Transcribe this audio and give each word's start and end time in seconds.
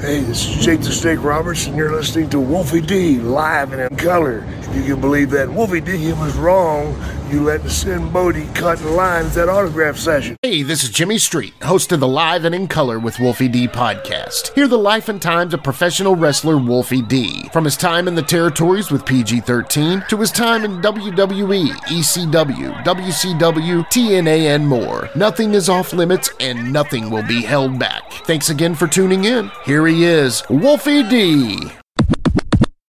Hey, 0.00 0.20
this 0.20 0.48
is 0.48 0.64
Jake 0.64 0.80
the 0.80 0.92
Snake 0.92 1.22
Roberts, 1.22 1.66
and 1.66 1.76
you're 1.76 1.92
listening 1.92 2.30
to 2.30 2.40
Wolfie 2.40 2.80
D 2.80 3.18
live 3.18 3.74
and 3.74 3.82
in 3.82 3.98
color. 3.98 4.46
If 4.60 4.74
you 4.74 4.94
can 4.94 4.98
believe 4.98 5.28
that 5.32 5.50
Wolfie 5.50 5.82
D 5.82 5.98
he 5.98 6.14
was 6.14 6.34
wrong, 6.38 6.98
you 7.32 7.42
let 7.42 7.62
the 7.62 7.70
Sinn 7.70 8.10
Bodhi 8.12 8.46
cut 8.54 8.80
lines 8.82 9.34
that 9.34 9.48
autograph 9.48 9.96
session. 9.96 10.36
Hey, 10.42 10.62
this 10.62 10.82
is 10.82 10.90
Jimmy 10.90 11.18
Street, 11.18 11.54
host 11.62 11.92
of 11.92 12.00
the 12.00 12.08
Live 12.08 12.44
and 12.44 12.54
in 12.54 12.66
Color 12.66 12.98
with 12.98 13.18
Wolfie 13.20 13.48
D 13.48 13.68
podcast. 13.68 14.54
Hear 14.54 14.66
the 14.66 14.78
life 14.78 15.08
and 15.08 15.20
times 15.20 15.54
of 15.54 15.62
professional 15.62 16.16
wrestler 16.16 16.56
Wolfie 16.56 17.02
D. 17.02 17.48
From 17.52 17.64
his 17.64 17.76
time 17.76 18.08
in 18.08 18.14
the 18.14 18.22
territories 18.22 18.90
with 18.90 19.06
PG 19.06 19.40
13 19.40 20.04
to 20.08 20.16
his 20.16 20.30
time 20.30 20.64
in 20.64 20.80
WWE, 20.80 21.68
ECW, 21.68 22.84
WCW, 22.84 23.86
TNA, 23.86 24.54
and 24.54 24.66
more. 24.66 25.08
Nothing 25.14 25.54
is 25.54 25.68
off 25.68 25.92
limits 25.92 26.30
and 26.40 26.72
nothing 26.72 27.10
will 27.10 27.26
be 27.26 27.42
held 27.42 27.78
back. 27.78 28.12
Thanks 28.24 28.50
again 28.50 28.74
for 28.74 28.86
tuning 28.86 29.24
in. 29.24 29.50
Here 29.64 29.86
he 29.86 30.04
is, 30.04 30.42
Wolfie 30.48 31.08
D. 31.08 31.70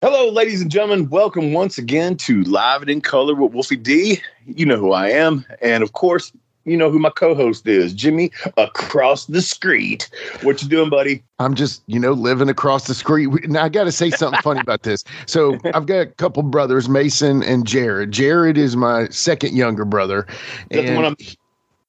Hello, 0.01 0.30
ladies 0.30 0.62
and 0.62 0.70
gentlemen. 0.70 1.09
Welcome 1.09 1.52
once 1.52 1.77
again 1.77 2.16
to 2.19 2.45
Live 2.45 2.83
and 2.83 2.91
in 2.91 3.01
Color 3.01 3.34
with 3.34 3.52
Wolfie 3.52 3.75
D. 3.75 4.21
You 4.47 4.65
know 4.65 4.77
who 4.77 4.93
I 4.93 5.09
am. 5.09 5.45
And 5.61 5.83
of 5.83 5.93
course, 5.93 6.30
you 6.65 6.77
know 6.77 6.88
who 6.88 7.01
my 7.01 7.11
co-host 7.11 7.66
is, 7.66 7.95
Jimmy 7.95 8.30
across 8.59 9.27
the 9.27 9.43
street. 9.43 10.09
What 10.43 10.62
you 10.62 10.69
doing, 10.69 10.88
buddy? 10.88 11.24
I'm 11.41 11.57
just, 11.57 11.83
you 11.88 11.98
know, 11.98 12.12
living 12.12 12.48
across 12.48 12.87
the 12.87 12.95
street. 12.95 13.48
Now 13.48 13.65
I 13.65 13.69
got 13.69 13.84
to 13.84 13.93
say 13.93 14.11
something 14.11 14.41
funny 14.41 14.61
about 14.61 14.84
this. 14.84 15.02
So 15.27 15.59
I've 15.74 15.87
got 15.87 15.99
a 15.99 16.07
couple 16.07 16.45
brothers, 16.45 16.88
Mason 16.88 17.43
and 17.43 17.66
Jared. 17.66 18.12
Jared 18.12 18.57
is 18.57 18.77
my 18.77 19.09
second 19.09 19.57
younger 19.57 19.85
brother. 19.85 20.29
Is 20.71 20.77
that 20.80 20.87
the 20.87 20.95
one 20.95 21.07
I'm- 21.07 21.16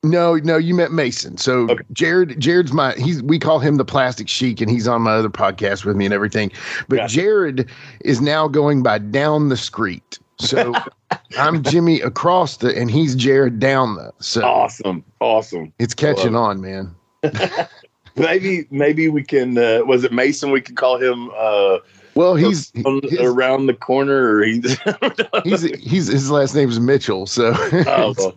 no, 0.04 0.36
no, 0.36 0.58
you 0.58 0.74
met 0.74 0.92
Mason. 0.92 1.38
So 1.38 1.70
Okay. 1.70 1.84
Jared, 1.92 2.40
Jared's 2.40 2.72
my 2.74 2.94
he's 2.94 3.22
we 3.24 3.38
call 3.40 3.60
him 3.60 3.76
the 3.76 3.86
plastic 3.86 4.28
chic, 4.30 4.62
and 4.62 4.70
he's 4.72 4.88
on 4.88 5.02
my 5.02 5.12
other 5.14 5.30
podcast 5.30 5.84
with 5.86 5.96
me 5.96 6.06
and 6.06 6.14
everything. 6.14 6.52
But 6.88 6.98
Gotcha. 6.98 7.16
Jared 7.16 7.70
is 8.02 8.22
now 8.22 8.48
going 8.48 8.82
by 8.84 8.98
down 9.00 9.50
the 9.50 9.58
street. 9.58 10.18
So 10.40 10.74
I'm 11.38 11.64
Jimmy 11.64 12.00
across 12.02 12.58
the, 12.58 12.74
and 12.78 12.90
he's 12.90 13.14
Jared 13.16 13.60
down 13.60 13.96
the. 13.96 14.14
So 14.20 14.42
Awesome. 14.44 15.04
Awesome. 15.20 15.74
it's 15.80 15.94
catching 15.94 16.34
Love 16.34 16.44
on, 16.58 16.62
man. 16.62 16.96
Maybe 18.16 18.68
maybe 18.70 19.08
we 19.08 19.24
can 19.24 19.58
uh, 19.58 19.82
was 19.86 20.04
it 20.04 20.12
Mason 20.12 20.52
we 20.52 20.60
could 20.60 20.76
call 20.76 20.98
him 20.98 21.30
uh 21.38 21.78
Well, 22.16 22.36
he's 22.36 22.72
on- 22.86 23.02
his- 23.04 23.20
around 23.20 23.68
the 23.68 23.74
corner 23.74 24.36
or 24.36 24.44
he 24.44 24.62
he's 25.46 25.62
he's 25.62 26.08
his 26.08 26.30
last 26.30 26.54
name's 26.54 26.80
Mitchell. 26.82 27.26
So 27.28 27.54
oh, 27.56 28.36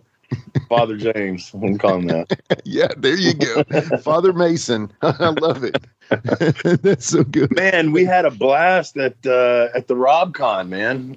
Father 0.69 0.97
James. 0.97 1.51
I'm 1.55 1.61
gonna 1.61 1.79
call 1.79 1.97
him 1.99 2.07
that. 2.09 2.41
yeah, 2.65 2.89
there 2.97 3.17
you 3.17 3.35
go, 3.35 3.63
Father 3.99 4.33
Mason. 4.33 4.91
I 5.03 5.31
love 5.31 5.65
it. 5.65 5.79
That's 6.83 7.07
so 7.07 7.25
good, 7.25 7.55
Man, 7.55 7.93
we 7.93 8.05
had 8.05 8.25
a 8.25 8.31
blast 8.31 8.97
at 8.97 9.15
uh 9.27 9.69
at 9.75 9.89
the 9.89 9.95
RobCon, 9.95 10.69
man. 10.69 11.17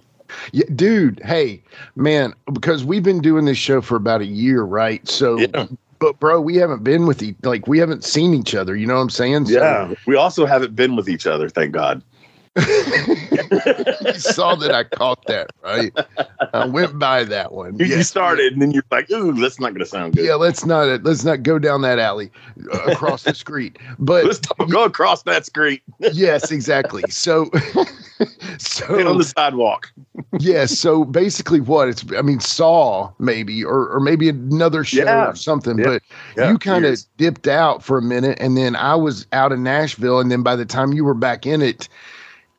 yeah, 0.51 0.65
dude. 0.75 1.21
Hey, 1.23 1.61
man, 1.95 2.33
because 2.53 2.83
we've 2.85 3.03
been 3.03 3.21
doing 3.21 3.45
this 3.45 3.57
show 3.57 3.81
for 3.81 3.95
about 3.95 4.21
a 4.21 4.25
year, 4.25 4.63
right? 4.63 5.07
So, 5.07 5.37
Yeah. 5.37 5.67
but 5.99 6.19
bro, 6.19 6.41
we 6.41 6.55
haven't 6.55 6.83
been 6.83 7.05
with 7.07 7.21
each 7.21 7.35
like 7.43 7.67
we 7.67 7.77
haven't 7.79 8.03
seen 8.03 8.33
each 8.33 8.55
other. 8.55 8.75
You 8.75 8.87
know 8.87 8.95
what 8.95 9.01
I'm 9.01 9.09
saying? 9.09 9.45
So- 9.45 9.53
Yeah. 9.53 9.93
We 10.07 10.15
also 10.15 10.45
haven't 10.45 10.75
been 10.75 10.95
with 10.95 11.07
each 11.09 11.27
other, 11.27 11.49
thank 11.49 11.71
God. 11.73 12.01
You 12.55 14.13
saw 14.13 14.55
that 14.55 14.71
I 14.73 14.83
caught 14.83 15.25
that, 15.27 15.51
right? 15.63 15.93
I 16.53 16.65
went 16.65 16.97
by 16.97 17.23
that 17.25 17.51
one. 17.53 17.77
You, 17.77 17.85
Yeah. 17.85 17.97
you 17.97 18.03
started 18.03 18.53
and 18.53 18.61
then 18.61 18.71
you're 18.71 18.83
like, 18.91 19.09
ooh, 19.11 19.33
that's 19.33 19.59
not 19.59 19.73
gonna 19.73 19.85
sound 19.85 20.15
good. 20.15 20.25
Yeah, 20.25 20.35
let's 20.35 20.65
not 20.65 21.03
let's 21.03 21.23
not 21.23 21.43
go 21.43 21.59
down 21.59 21.81
that 21.81 21.99
alley 21.99 22.31
uh, 22.73 22.91
across 22.91 23.23
the 23.23 23.33
street. 23.35 23.77
But 23.99 24.25
Let's 24.25 24.39
don't 24.39 24.69
go 24.69 24.83
across 24.85 25.23
that 25.23 25.45
street 25.45 25.81
yes, 25.99 26.51
exactly. 26.51 27.03
So, 27.09 27.45
Get 28.87 29.05
on 29.07 29.17
the 29.17 29.25
sidewalk. 29.25 29.91
yes. 30.39 30.77
So 30.79 31.03
basically, 31.03 31.59
what 31.59 31.89
it's 31.89 32.05
I 32.17 32.21
mean, 32.21 32.39
Saw 32.39 33.11
maybe 33.19 33.63
or 33.63 33.89
or 33.89 33.99
maybe 33.99 34.29
another 34.29 34.83
show 34.85 35.03
Yeah. 35.03 35.29
or 35.31 35.35
something. 35.35 35.77
Yeah. 35.77 35.85
But 35.85 36.03
Yeah, 36.37 36.51
you 36.51 36.57
kind 36.57 36.85
of 36.85 36.97
dipped 37.17 37.47
out 37.47 37.83
for 37.83 37.97
a 37.97 38.01
minute, 38.01 38.37
and 38.39 38.55
then 38.55 38.75
I 38.77 38.95
was 38.95 39.27
out 39.33 39.51
in 39.51 39.63
Nashville, 39.63 40.19
and 40.19 40.31
then 40.31 40.43
by 40.43 40.55
the 40.55 40.65
time 40.65 40.93
you 40.93 41.03
were 41.03 41.13
back 41.13 41.45
in 41.45 41.61
it. 41.61 41.89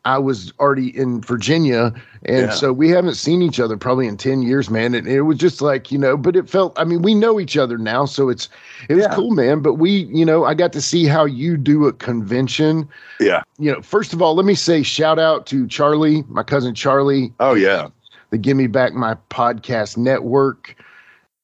I 0.06 0.18
was 0.18 0.52
already 0.60 0.96
in 0.96 1.20
Virginia, 1.20 1.92
and 2.24 2.46
Yeah. 2.46 2.50
so 2.50 2.72
we 2.72 2.88
haven't 2.90 3.16
seen 3.16 3.42
each 3.42 3.58
other 3.58 3.76
probably 3.76 4.06
in 4.06 4.16
ten 4.16 4.40
years, 4.40 4.70
man. 4.70 4.94
And 4.94 5.06
it 5.08 5.22
was 5.22 5.36
just 5.36 5.60
like 5.60 5.90
you 5.90 5.98
know, 5.98 6.16
but 6.16 6.36
it 6.36 6.48
felt. 6.48 6.78
I 6.78 6.84
mean, 6.84 7.02
we 7.02 7.14
know 7.14 7.40
each 7.40 7.56
other 7.58 7.76
now, 7.76 8.04
so 8.04 8.28
it's 8.28 8.48
it 8.88 8.94
was 8.94 9.04
Yeah. 9.04 9.14
cool, 9.14 9.32
man. 9.32 9.60
But 9.60 9.74
we, 9.74 9.90
you 10.12 10.24
know, 10.24 10.44
I 10.44 10.54
got 10.54 10.72
to 10.74 10.80
see 10.80 11.06
how 11.06 11.24
you 11.24 11.56
do 11.56 11.86
a 11.86 11.92
convention. 11.92 12.88
Yeah. 13.20 13.42
You 13.58 13.72
know, 13.72 13.82
first 13.82 14.12
of 14.12 14.22
all, 14.22 14.34
let 14.36 14.46
me 14.46 14.54
say 14.54 14.82
shout 14.84 15.18
out 15.18 15.46
to 15.48 15.66
Charlie, 15.66 16.22
my 16.28 16.44
cousin 16.44 16.74
Charlie, 16.74 17.32
Oh 17.40 17.54
yeah. 17.54 17.88
the 18.30 18.38
Give 18.38 18.56
Me 18.56 18.68
Back 18.68 18.94
My 18.94 19.16
Podcast 19.28 19.96
Network. 19.96 20.76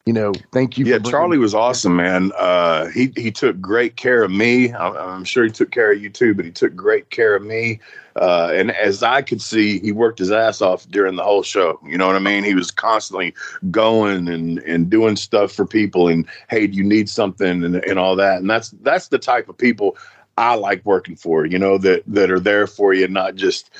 You 0.06 0.12
know, 0.12 0.32
thank 0.50 0.78
you. 0.78 0.84
Yeah, 0.84 0.98
Charlie 0.98 1.38
was 1.38 1.54
awesome, 1.54 1.94
man. 1.94 2.32
Uh, 2.36 2.88
he 2.88 3.12
he 3.16 3.30
took 3.30 3.60
great 3.60 3.94
care 3.94 4.24
of 4.24 4.32
me. 4.32 4.72
I'm, 4.74 4.96
I'm 4.96 5.24
sure 5.24 5.44
he 5.44 5.50
took 5.50 5.70
care 5.70 5.92
of 5.92 6.02
you 6.02 6.10
too, 6.10 6.34
but 6.34 6.44
he 6.44 6.50
took 6.50 6.74
great 6.74 7.10
care 7.10 7.36
of 7.36 7.44
me. 7.44 7.78
Uh, 8.16 8.50
and 8.52 8.72
as 8.72 9.04
I 9.04 9.22
could 9.22 9.40
see, 9.40 9.78
he 9.78 9.92
worked 9.92 10.18
his 10.18 10.32
ass 10.32 10.60
off 10.60 10.88
during 10.88 11.14
the 11.14 11.22
whole 11.22 11.44
show. 11.44 11.78
You 11.86 11.96
know 11.98 12.08
what 12.08 12.16
I 12.16 12.18
mean? 12.18 12.42
He 12.42 12.56
was 12.56 12.72
constantly 12.72 13.32
going 13.70 14.26
and 14.26 14.58
and 14.58 14.90
doing 14.90 15.14
stuff 15.14 15.52
for 15.52 15.64
people. 15.64 16.08
And 16.08 16.26
hey, 16.50 16.66
do 16.66 16.76
you 16.76 16.84
need 16.84 17.08
something 17.08 17.62
and 17.62 17.76
and 17.76 17.96
all 17.96 18.16
that? 18.16 18.38
And 18.38 18.50
that's 18.50 18.70
that's 18.82 19.06
the 19.06 19.20
type 19.20 19.48
of 19.48 19.56
people 19.56 19.96
I 20.36 20.56
like 20.56 20.84
working 20.84 21.14
for. 21.14 21.46
You 21.46 21.60
know 21.60 21.78
that 21.78 22.02
that 22.08 22.28
are 22.28 22.40
there 22.40 22.66
for 22.66 22.92
you, 22.92 23.06
not 23.06 23.36
just. 23.36 23.70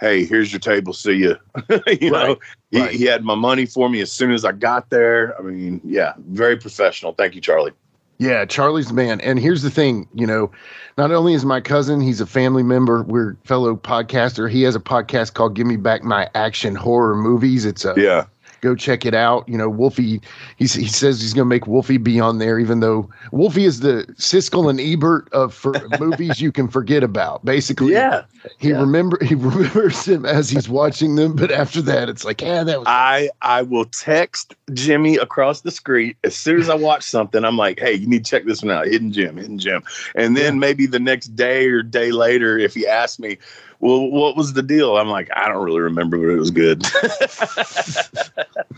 Hey, 0.00 0.24
here's 0.24 0.52
your 0.52 0.60
table. 0.60 0.92
See 0.92 1.14
you. 1.14 1.36
you 2.00 2.10
know, 2.10 2.38
he, 2.70 2.80
right. 2.80 2.90
he 2.90 3.04
had 3.04 3.24
my 3.24 3.34
money 3.34 3.66
for 3.66 3.88
me 3.88 4.00
as 4.00 4.12
soon 4.12 4.32
as 4.32 4.44
I 4.44 4.52
got 4.52 4.90
there. 4.90 5.38
I 5.38 5.42
mean, 5.42 5.80
yeah, 5.84 6.14
very 6.28 6.56
professional. 6.56 7.12
Thank 7.12 7.34
you, 7.34 7.40
Charlie. 7.40 7.72
Yeah, 8.18 8.44
Charlie's 8.44 8.88
the 8.88 8.94
man. 8.94 9.20
And 9.20 9.38
here's 9.38 9.62
the 9.62 9.70
thing, 9.70 10.08
you 10.12 10.26
know, 10.26 10.50
not 10.96 11.12
only 11.12 11.34
is 11.34 11.44
my 11.44 11.60
cousin, 11.60 12.00
he's 12.00 12.20
a 12.20 12.26
family 12.26 12.64
member, 12.64 13.04
we're 13.04 13.36
fellow 13.44 13.76
podcaster. 13.76 14.50
He 14.50 14.62
has 14.62 14.74
a 14.74 14.80
podcast 14.80 15.34
called 15.34 15.54
Give 15.54 15.66
Me 15.66 15.76
Back 15.76 16.02
My 16.02 16.28
Action 16.34 16.74
Horror 16.74 17.14
Movies. 17.14 17.64
It's 17.64 17.84
a 17.84 17.94
Yeah, 17.96 18.24
go 18.60 18.74
check 18.74 19.04
it 19.06 19.14
out. 19.14 19.48
You 19.48 19.56
know, 19.56 19.68
Wolfie, 19.68 20.20
he's, 20.56 20.74
he 20.74 20.86
says 20.86 21.20
he's 21.20 21.34
going 21.34 21.46
to 21.46 21.48
make 21.48 21.66
Wolfie 21.66 21.98
be 21.98 22.20
on 22.20 22.38
there, 22.38 22.58
even 22.58 22.80
though 22.80 23.08
Wolfie 23.32 23.64
is 23.64 23.80
the 23.80 24.04
Siskel 24.18 24.68
and 24.68 24.80
Ebert 24.80 25.32
of 25.32 25.54
for 25.54 25.74
movies 26.00 26.40
you 26.40 26.52
can 26.52 26.68
forget 26.68 27.02
about. 27.02 27.44
Basically, 27.44 27.92
yeah. 27.92 28.24
he 28.58 28.70
yeah. 28.70 28.80
remember 28.80 29.18
he 29.22 29.34
remembers 29.34 30.06
him 30.06 30.24
as 30.24 30.50
he's 30.50 30.68
watching 30.68 31.16
them, 31.16 31.34
but 31.34 31.50
after 31.50 31.82
that, 31.82 32.08
it's 32.08 32.24
like, 32.24 32.40
yeah, 32.40 32.64
that 32.64 32.78
was 32.78 32.86
I 32.88 33.30
I 33.42 33.62
will 33.62 33.86
text 33.86 34.54
Jimmy 34.72 35.16
across 35.16 35.62
the 35.62 35.70
street 35.70 36.16
as 36.24 36.36
soon 36.36 36.60
as 36.60 36.68
I 36.68 36.74
watch 36.74 37.02
something. 37.02 37.44
I'm 37.44 37.56
like, 37.56 37.78
hey, 37.78 37.94
you 37.94 38.06
need 38.06 38.24
to 38.24 38.30
check 38.30 38.44
this 38.44 38.62
one 38.62 38.70
out. 38.70 38.86
Hidden 38.86 39.12
Gem, 39.12 39.36
Hidden 39.36 39.58
Gem. 39.58 39.82
And 40.14 40.36
then 40.36 40.58
maybe 40.58 40.86
the 40.86 41.00
next 41.00 41.36
day 41.36 41.66
or 41.66 41.82
day 41.82 42.12
later, 42.12 42.58
if 42.58 42.74
he 42.74 42.86
asks 42.86 43.18
me, 43.18 43.38
well, 43.80 44.10
what 44.10 44.36
was 44.36 44.52
the 44.54 44.62
deal? 44.62 44.96
I'm 44.96 45.08
like, 45.08 45.28
I 45.36 45.48
don't 45.48 45.64
really 45.64 45.80
remember, 45.80 46.18
but 46.18 46.28
it 46.32 46.38
was 46.38 46.50
good. 46.50 46.82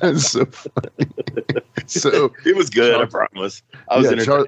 that's 0.00 0.30
so 0.30 0.44
funny. 0.46 1.06
so 1.86 2.32
it 2.44 2.56
was 2.56 2.70
good. 2.70 3.00
I 3.00 3.04
promise. 3.06 3.62
I 3.88 3.96
was 3.98 4.10
Yeah, 4.10 4.24
Char- 4.24 4.46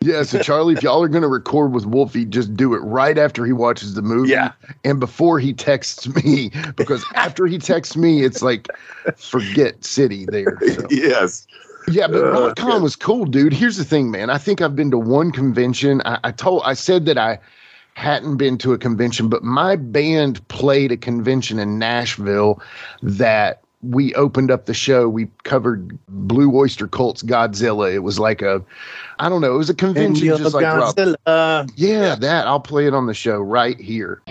Yeah, 0.00 0.22
so 0.22 0.40
Charlie, 0.40 0.74
if 0.74 0.82
y'all 0.82 1.02
are 1.02 1.08
going 1.08 1.22
to 1.22 1.28
record 1.28 1.72
with 1.72 1.86
Wolfie, 1.86 2.24
just 2.24 2.56
do 2.56 2.74
it 2.74 2.78
right 2.78 3.18
after 3.18 3.44
he 3.44 3.52
watches 3.52 3.94
the 3.94 4.02
movie 4.02 4.30
Yeah. 4.30 4.52
and 4.84 4.98
before 4.98 5.38
he 5.38 5.52
texts 5.52 6.08
me, 6.24 6.50
because 6.76 7.04
after 7.14 7.46
he 7.46 7.58
texts 7.58 7.96
me, 7.96 8.24
it's 8.24 8.42
like 8.42 8.68
forget 9.16 9.84
city 9.84 10.26
there. 10.26 10.58
So. 10.74 10.86
yes. 10.90 11.46
Yeah, 11.88 12.06
but 12.06 12.24
Uh, 12.24 12.54
RockCon 12.54 12.68
yeah. 12.68 12.78
was 12.78 12.94
cool, 12.96 13.24
dude. 13.24 13.52
Here's 13.52 13.76
the 13.76 13.84
thing, 13.84 14.10
man. 14.10 14.30
I 14.30 14.38
think 14.38 14.60
I've 14.60 14.76
been 14.76 14.90
to 14.92 14.98
one 14.98 15.32
convention. 15.32 16.00
I, 16.04 16.18
I 16.24 16.30
told, 16.30 16.62
I 16.64 16.74
said 16.74 17.06
that 17.06 17.18
I 17.18 17.38
hadn't 17.94 18.36
been 18.36 18.58
to 18.58 18.72
a 18.72 18.78
convention, 18.78 19.28
but 19.28 19.42
my 19.42 19.76
band 19.76 20.46
played 20.48 20.92
a 20.92 20.96
convention 20.96 21.58
in 21.58 21.78
Nashville 21.78 22.60
that 23.02 23.62
we 23.82 24.14
opened 24.14 24.50
up 24.50 24.66
the 24.66 24.74
show. 24.74 25.08
We 25.08 25.28
covered 25.42 25.98
Blue 26.08 26.56
Oyster 26.56 26.86
Cult's 26.86 27.22
Godzilla. 27.22 27.92
It 27.92 28.00
was 28.00 28.18
like 28.18 28.40
a, 28.40 28.62
I 29.18 29.28
don't 29.28 29.40
know, 29.40 29.54
it 29.54 29.58
was 29.58 29.70
a 29.70 29.74
convention 29.74 30.28
just 30.28 30.54
like 30.54 30.64
Rob. 30.64 30.94
Godzilla. 30.94 31.70
Yeah, 31.76 32.14
that 32.14 32.46
I'll 32.46 32.60
play 32.60 32.86
it 32.86 32.94
on 32.94 33.06
the 33.06 33.14
show 33.14 33.40
right 33.40 33.78
here. 33.80 34.22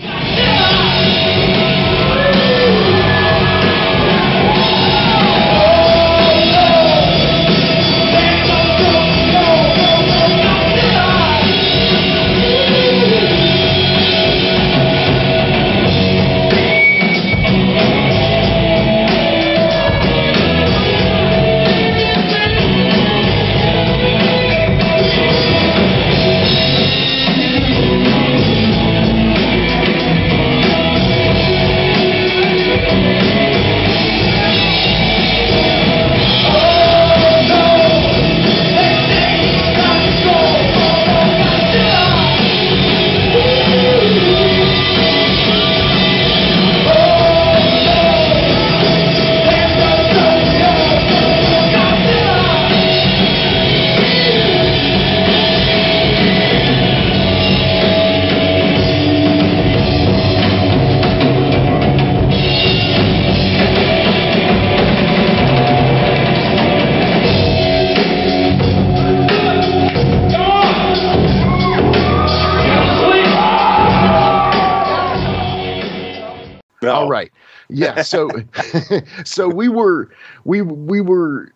Yeah. 77.96 78.02
So, 78.02 78.30
so 79.24 79.48
we 79.48 79.68
were, 79.68 80.10
we, 80.44 80.62
we 80.62 81.00
were 81.00 81.52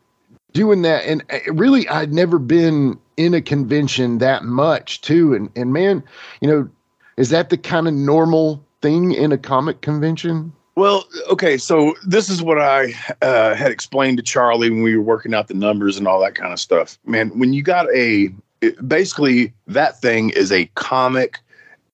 doing 0.52 0.82
that. 0.82 1.04
And 1.04 1.22
uh, 1.30 1.52
really, 1.52 1.88
I'd 1.88 2.12
never 2.12 2.38
been 2.38 2.98
in 3.16 3.34
a 3.34 3.40
convention 3.40 4.18
that 4.18 4.44
much 4.44 5.00
too. 5.00 5.34
And, 5.34 5.50
and 5.56 5.72
man, 5.72 6.02
you 6.40 6.48
know, 6.48 6.68
is 7.16 7.30
that 7.30 7.50
the 7.50 7.56
kind 7.56 7.88
of 7.88 7.94
normal 7.94 8.64
thing 8.82 9.12
in 9.12 9.32
a 9.32 9.38
comic 9.38 9.80
convention? 9.80 10.52
Well, 10.76 11.06
okay, 11.30 11.56
so 11.56 11.94
this 12.06 12.28
is 12.28 12.42
what 12.42 12.60
I 12.60 12.92
uh, 13.22 13.54
had 13.54 13.72
explained 13.72 14.18
to 14.18 14.22
Charlie 14.22 14.68
when 14.68 14.82
we 14.82 14.94
were 14.94 15.02
working 15.02 15.32
out 15.32 15.48
the 15.48 15.54
numbers 15.54 15.96
and 15.96 16.06
all 16.06 16.20
that 16.20 16.34
kind 16.34 16.52
of 16.52 16.60
stuff. 16.60 16.98
Man, 17.06 17.30
when 17.38 17.54
you 17.54 17.62
got 17.62 17.86
a 17.94 18.28
it, 18.60 18.86
basically 18.86 19.54
that 19.66 20.00
thing 20.00 20.30
is 20.30 20.52
a 20.52 20.66
comic 20.74 21.40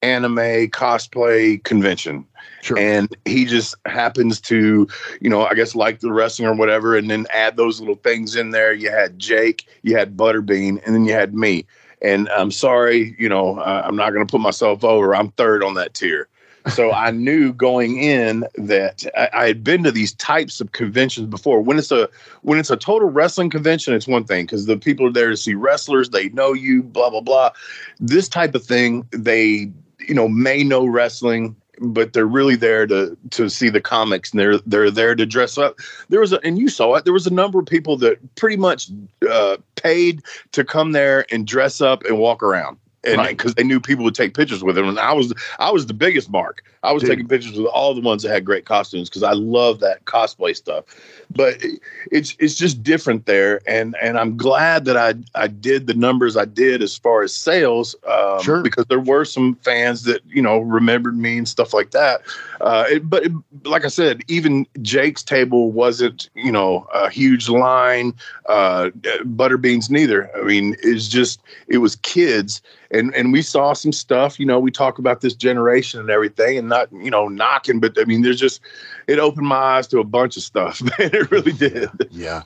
anime 0.03 0.69
cosplay 0.71 1.63
convention. 1.63 2.27
Sure. 2.63 2.79
And 2.79 3.15
he 3.25 3.45
just 3.45 3.75
happens 3.87 4.41
to, 4.43 4.87
you 5.21 5.29
know, 5.29 5.45
I 5.45 5.55
guess 5.55 5.75
like 5.75 5.99
the 5.99 6.13
wrestling 6.13 6.49
or 6.49 6.55
whatever, 6.55 6.97
and 6.97 7.11
then 7.11 7.27
add 7.35 7.57
those 7.57 7.81
little 7.81 7.97
things 7.97 8.37
in 8.37 8.51
there. 8.51 8.73
You 8.73 8.89
had 8.89 9.19
Jake, 9.19 9.67
you 9.83 9.97
had 9.97 10.17
Butterbean, 10.17 10.81
and 10.87 10.95
then 10.95 11.05
you 11.05 11.13
had 11.13 11.35
me. 11.35 11.67
And 12.03 12.29
I'm 12.29 12.53
sorry, 12.53 13.17
you 13.19 13.29
know, 13.29 13.59
uh, 13.59 13.83
I'm 13.85 13.97
not 13.97 14.11
going 14.11 14.25
to 14.25 14.31
put 14.31 14.41
myself 14.41 14.85
over. 14.85 15.15
I'm 15.15 15.31
third 15.33 15.65
on 15.65 15.75
that 15.75 15.95
tier. 15.95 16.29
So 16.69 16.93
I 16.93 17.11
knew 17.13 17.53
going 17.53 17.99
in 17.99 18.47
that 18.55 19.05
I, 19.17 19.29
I, 19.33 19.47
had 19.49 19.65
been 19.65 19.83
to 19.83 19.91
these 19.91 20.13
types 20.15 20.61
of 20.61 20.71
conventions 20.71 21.27
before. 21.27 21.61
When 21.61 21.79
it's 21.81 21.91
a 21.91 22.09
when 22.43 22.61
it's 22.61 22.71
a 22.71 22.77
total 22.77 23.11
wrestling 23.11 23.51
convention, 23.51 23.93
it's 23.93 24.07
one 24.07 24.23
thing 24.23 24.45
because 24.47 24.67
the 24.67 24.77
people 24.77 25.07
are 25.09 25.13
there 25.13 25.31
to 25.31 25.37
see 25.37 25.55
wrestlers. 25.55 26.11
They 26.11 26.29
know 26.29 26.53
you, 26.53 26.85
blah 26.85 27.11
blah 27.11 27.23
blah. 27.23 27.51
This 27.99 28.29
type 28.29 28.55
of 28.55 28.65
thing, 28.65 29.05
they 29.11 29.69
you 30.07 30.15
know 30.15 30.29
may 30.29 30.63
know 30.63 30.87
wrestling 30.87 31.57
but 31.81 32.13
they're 32.13 32.27
really 32.27 32.57
there 32.57 32.87
to 32.87 33.17
to 33.31 33.49
see 33.49 33.69
the 33.69 33.81
comics 33.81 34.31
and 34.31 34.41
they're 34.41 34.59
they're 34.59 34.91
there 34.91 35.15
to 35.15 35.27
dress 35.27 35.59
up. 35.59 35.79
There 36.09 36.21
was 36.21 36.33
a 36.33 36.41
and 36.45 36.59
you 36.59 36.69
saw 36.69 36.95
it 36.95 37.05
there 37.05 37.13
was 37.13 37.27
a 37.27 37.33
number 37.33 37.59
of 37.59 37.67
people 37.67 37.97
that 37.99 38.35
pretty 38.37 38.57
much 38.57 38.91
uh, 39.31 39.57
paid 39.77 40.23
to 40.53 40.65
come 40.65 40.93
there 40.93 41.27
and 41.33 41.47
dress 41.47 41.81
up 41.81 42.05
and 42.05 42.19
walk 42.19 42.43
around 42.43 42.79
and 43.05 43.21
because 43.29 43.51
right. 43.51 43.57
they 43.57 43.65
knew 43.65 43.81
people 43.81 44.05
would 44.05 44.15
take 44.15 44.35
pictures 44.35 44.63
with 44.63 44.77
them. 44.77 44.89
And 44.89 44.99
i 44.99 45.13
was 45.13 45.33
i 45.59 45.71
was 45.71 45.87
the 45.87 45.95
biggest 45.95 46.31
mark. 46.31 46.63
I 46.85 46.93
was 46.93 47.03
Dude. 47.03 47.11
taking 47.11 47.29
pictures 47.29 47.57
with 47.57 47.67
all 47.67 47.95
the 47.95 48.01
ones 48.01 48.23
that 48.23 48.31
had 48.31 48.45
great 48.45 48.65
costumes 48.65 49.09
because 49.09 49.23
i 49.23 49.33
love 49.33 49.81
that 49.81 50.05
cosplay 50.05 50.57
stuff. 50.57 50.85
But 51.31 51.63
it's 52.11 52.37
it's 52.39 52.55
just 52.55 52.83
different 52.83 53.27
there. 53.27 53.61
And 53.67 53.97
and 54.01 54.19
i'm 54.19 54.37
glad 54.37 54.85
that 54.85 54.97
i 54.97 55.15
i 55.35 55.47
did 55.47 55.87
the 55.87 55.95
numbers 55.95 56.37
i 56.37 56.45
did 56.45 56.83
as 56.83 56.97
far 56.97 57.23
as 57.23 57.35
sales 57.35 57.95
um, 58.07 58.43
sure. 58.43 58.63
because 58.63 58.87
there 58.87 59.01
were 59.01 59.25
some 59.25 59.55
fans 59.57 60.05
that 60.05 60.23
you 60.27 60.43
know 60.43 60.59
remembered 60.59 61.17
me 61.17 61.39
and 61.39 61.49
stuff 61.49 61.75
like 61.75 61.91
that. 61.91 62.23
Uh, 62.61 62.85
it, 62.89 63.11
but 63.11 63.25
it, 63.27 63.33
like 63.65 63.85
i 63.85 63.89
said 63.89 64.23
even 64.29 64.67
jake's 64.83 65.23
table 65.23 65.73
wasn't 65.73 66.31
you 66.35 66.53
know 66.53 66.87
a 66.95 67.11
huge 67.11 67.49
line 67.49 68.15
uh, 68.49 68.91
butterbeans 69.25 69.91
neither. 69.91 70.31
I 70.37 70.43
mean 70.43 70.77
it's 70.83 71.09
just 71.09 71.41
it 71.69 71.79
was 71.79 71.97
kids 71.97 72.63
and 72.93 73.15
and 73.15 73.33
we 73.33 73.43
saw 73.43 73.73
some 73.73 73.93
stuff. 73.93 74.39
You 74.39 74.47
know, 74.47 74.61
we 74.61 74.71
talk 74.71 74.99
about 74.99 75.23
this 75.23 75.35
generation 75.35 75.99
and 75.99 76.11
everything, 76.11 76.59
and 76.59 76.69
not 76.69 76.93
you 76.93 77.11
know 77.11 77.29
knocking, 77.29 77.81
but 77.81 77.99
I 77.99 78.05
mean, 78.05 78.23
there's 78.23 78.39
just 78.39 78.61
it 79.07 79.19
opened 79.19 79.47
my 79.47 79.57
eyes 79.57 79.87
to 79.89 79.99
a 79.99 80.05
bunch 80.05 80.37
of 80.37 80.43
stuff. 80.43 80.83
Man, 80.99 81.11
it 81.13 81.31
really 81.31 81.53
did. 81.53 81.91
Yeah, 82.11 82.43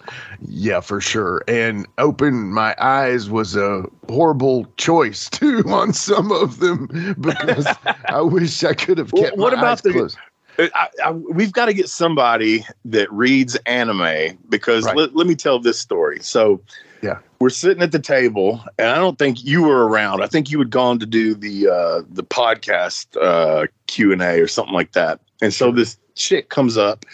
yeah, 0.49 0.81
for 0.81 1.01
sure. 1.01 1.43
And 1.49 1.87
open 1.99 2.53
my 2.53 2.75
eyes 2.79 3.29
was 3.29 3.57
a 3.57 3.85
horrible 4.09 4.67
choice 4.77 5.29
too 5.31 5.65
on 5.67 5.93
some 5.93 6.31
of 6.31 6.61
them 6.61 6.87
because 7.21 7.67
I 8.09 8.21
wish 8.21 8.63
I 8.65 8.75
could 8.75 8.99
have 8.99 9.13
kept. 9.13 9.37
Well, 9.37 9.45
what 9.45 9.53
about 9.53 9.83
the? 9.83 9.93
Closed. 9.93 10.19
Uh, 10.59 10.69
I, 10.75 10.89
I, 11.05 11.11
we've 11.11 11.53
got 11.53 11.67
to 11.67 11.75
get 11.75 11.89
somebody 11.89 12.65
that 12.87 13.13
reads 13.13 13.57
anime 13.67 14.39
because 14.49 14.87
right. 14.87 14.97
let, 14.97 15.15
let 15.15 15.27
me 15.27 15.35
tell 15.35 15.59
this 15.59 15.79
story. 15.79 16.19
So, 16.21 16.63
yeah, 17.07 17.19
we're 17.39 17.51
sitting 17.51 17.83
at 17.83 17.93
the 17.93 18.01
table, 18.01 18.61
and 18.79 18.89
I 18.89 18.97
don't 18.97 19.17
think 19.19 19.45
you 19.45 19.63
were 19.63 19.87
around. 19.87 20.23
I 20.23 20.27
think 20.27 20.51
you 20.51 20.59
had 20.59 20.71
gone 20.71 20.99
to 20.99 21.07
do 21.07 21.35
the 21.35 21.69
uh, 21.69 22.03
the 22.11 22.25
podcast 22.25 23.07
uh, 23.21 23.69
Q 23.87 24.13
and 24.13 24.23
A 24.23 24.41
or 24.41 24.49
something 24.49 24.75
like 24.75 24.93
that. 24.93 25.21
And 25.41 25.55
so 25.55 25.71
this 25.71 25.97
chick 26.17 26.49
comes 26.49 26.77
up, 26.77 27.05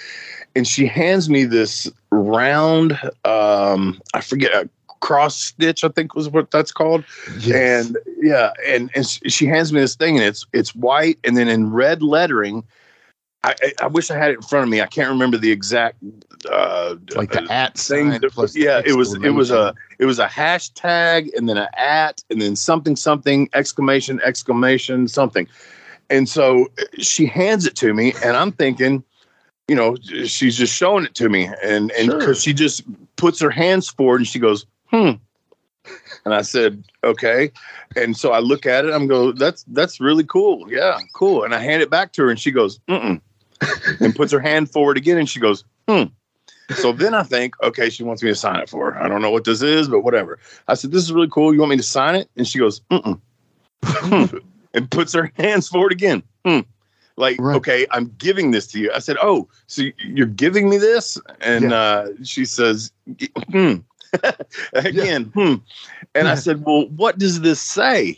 and 0.57 0.67
she 0.67 0.87
hands 0.87 1.29
me 1.29 1.45
this 1.45 1.91
round. 2.11 2.93
Um, 3.27 4.01
I 4.15 4.23
forget 4.23 4.53
a 4.53 4.69
cross 5.01 5.39
stitch. 5.39 5.85
I 5.85 5.89
think 5.89 6.15
was 6.15 6.31
what 6.31 6.51
that's 6.51 6.73
called. 6.73 7.05
Yes. 7.41 7.87
And 7.87 7.99
yeah, 8.19 8.53
and 8.67 8.91
and 8.95 9.07
she 9.07 9.45
hands 9.45 9.75
me 9.75 9.81
this 9.81 9.95
thing, 9.95 10.17
and 10.17 10.25
it's 10.25 10.47
it's 10.55 10.75
white, 10.75 11.19
and 11.23 11.37
then 11.37 11.49
in 11.49 11.71
red 11.71 12.03
lettering 12.03 12.65
I, 13.45 13.55
I, 13.81 13.87
wish 13.89 14.11
I 14.11 14.17
had 14.17 14.31
it 14.31 14.37
in 14.37 14.43
front 14.43 14.63
of 14.65 14.69
me. 14.69 14.81
I 14.81 14.87
can't 14.87 15.09
remember 15.09 15.37
the 15.37 15.51
exact 15.51 15.97
uh, 16.51 16.95
like 17.17 17.33
the 17.33 17.47
at 17.51 17.77
thing. 17.77 18.13
yeah, 18.55 18.81
it 18.85 18.97
was 18.97 19.15
it 19.15 19.31
was 19.31 19.51
a 19.51 19.75
it 19.99 20.05
was 20.05 20.21
a 20.21 20.27
hashtag 20.27 21.35
and 21.37 21.49
then 21.49 21.57
an 21.57 21.69
at 21.77 22.23
and 22.31 22.41
then 22.41 22.55
something 22.55 22.95
something 22.95 23.49
exclamation 23.53 24.21
exclamation 24.25 25.09
something. 25.09 25.49
And 26.09 26.29
so 26.29 26.67
uh, 26.79 26.85
she 26.99 27.27
hands 27.27 27.67
it 27.67 27.75
to 27.77 27.95
me, 27.95 28.13
and 28.23 28.37
I'm 28.37 28.53
thinking, 28.53 29.03
you 29.67 29.75
know, 29.75 29.97
she's 30.27 30.57
just 30.57 30.75
showing 30.75 31.05
it 31.05 31.15
to 31.17 31.29
me, 31.29 31.51
and 31.65 31.91
and 31.93 32.13
because 32.13 32.25
sure. 32.25 32.35
she 32.35 32.53
just 32.53 32.85
puts 33.17 33.41
her 33.41 33.51
hands 33.51 33.89
forward 33.89 34.21
and 34.21 34.29
she 34.29 34.39
goes, 34.39 34.67
hmm. 34.87 35.13
And 36.25 36.33
I 36.33 36.43
said, 36.43 36.85
okay. 37.03 37.51
And 37.97 38.17
so 38.17 38.31
I 38.31 38.39
look 38.39 38.67
at 38.67 38.85
it. 38.85 38.93
I'm 38.93 39.09
go, 39.09 39.33
that's 39.33 39.65
that's 39.69 40.01
really 40.01 40.23
cool. 40.23 40.71
Yeah, 40.71 41.01
cool. 41.13 41.43
And 41.43 41.53
I 41.53 41.59
hand 41.59 41.83
it 41.83 41.91
back 41.91 42.13
to 42.13 42.23
her, 42.23 42.31
and 42.31 42.39
she 42.39 42.53
goes, 42.53 42.79
mm 42.89 43.21
and 44.01 44.15
puts 44.15 44.33
her 44.33 44.41
hand 44.41 44.71
forward 44.71 44.97
again 44.97 45.19
and 45.19 45.29
she 45.29 45.41
goes, 45.41 45.65
hmm. 45.89 46.05
So 46.77 46.93
then 46.93 47.13
I 47.13 47.23
think, 47.23 47.55
okay, 47.63 47.91
she 47.91 48.03
wants 48.03 48.23
me 48.23 48.31
to 48.31 48.35
sign 48.35 48.61
it 48.61 48.69
for 48.69 48.93
her. 48.93 49.03
I 49.03 49.09
don't 49.09 49.21
know 49.21 49.31
what 49.31 49.45
this 49.45 49.63
is, 49.63 49.89
but 49.89 50.01
whatever. 50.01 50.39
I 50.69 50.75
said, 50.75 50.91
this 50.91 51.03
is 51.03 51.13
really 51.13 51.29
cool. 51.29 51.53
You 51.53 51.61
want 51.61 51.71
me 51.71 51.77
to 51.77 51.83
sign 51.83 52.15
it? 52.15 52.31
And 52.37 52.47
she 52.47 52.59
goes, 52.59 52.81
mm 52.91 53.21
and 54.75 54.91
puts 54.91 55.13
her 55.13 55.31
hands 55.37 55.69
forward 55.69 55.93
again. 55.93 56.23
Hmm. 56.47 56.61
Like, 57.17 57.37
right. 57.41 57.57
okay, 57.57 57.87
I'm 57.91 58.15
giving 58.17 58.53
this 58.53 58.67
to 58.69 58.81
you. 58.81 58.91
I 58.95 59.01
said, 59.01 59.17
oh, 59.21 59.49
so 59.67 59.83
you're 59.99 60.27
giving 60.27 60.71
me 60.71 60.79
this? 60.79 61.19
And 61.41 61.71
yeah. 61.71 61.77
uh, 61.77 62.09
she 62.23 62.45
says, 62.45 62.91
hmm. 63.51 63.75
again, 64.73 65.33
yeah. 65.35 65.45
hmm. 65.45 65.55
And 66.15 66.27
yeah. 66.27 66.33
I 66.33 66.35
said, 66.37 66.65
well, 66.65 66.87
what 66.89 67.19
does 67.19 67.41
this 67.43 67.61
say? 67.61 68.17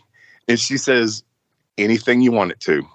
And 0.48 0.60
she 0.60 0.76
says, 0.76 1.24
anything 1.76 2.20
you 2.20 2.30
want 2.30 2.52
it 2.52 2.60
to 2.60 2.86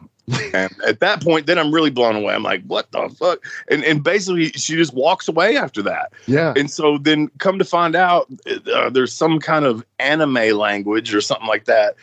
and 0.53 0.73
at 0.85 0.99
that 0.99 1.23
point, 1.23 1.47
then 1.47 1.57
I'm 1.57 1.73
really 1.73 1.89
blown 1.89 2.15
away. 2.15 2.33
I'm 2.33 2.43
like, 2.43 2.63
what 2.65 2.91
the 2.91 3.09
fuck? 3.09 3.43
And 3.69 3.83
and 3.83 4.03
basically, 4.03 4.49
she 4.49 4.75
just 4.75 4.93
walks 4.93 5.27
away 5.27 5.57
after 5.57 5.81
that. 5.83 6.11
Yeah. 6.27 6.53
And 6.55 6.69
so 6.69 6.97
then, 6.97 7.29
come 7.37 7.59
to 7.59 7.65
find 7.65 7.95
out, 7.95 8.27
uh, 8.73 8.89
there's 8.89 9.13
some 9.13 9.39
kind 9.39 9.65
of 9.65 9.85
anime 9.99 10.57
language 10.57 11.13
or 11.13 11.21
something 11.21 11.47
like 11.47 11.65
that. 11.65 11.95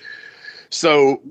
So 0.71 1.23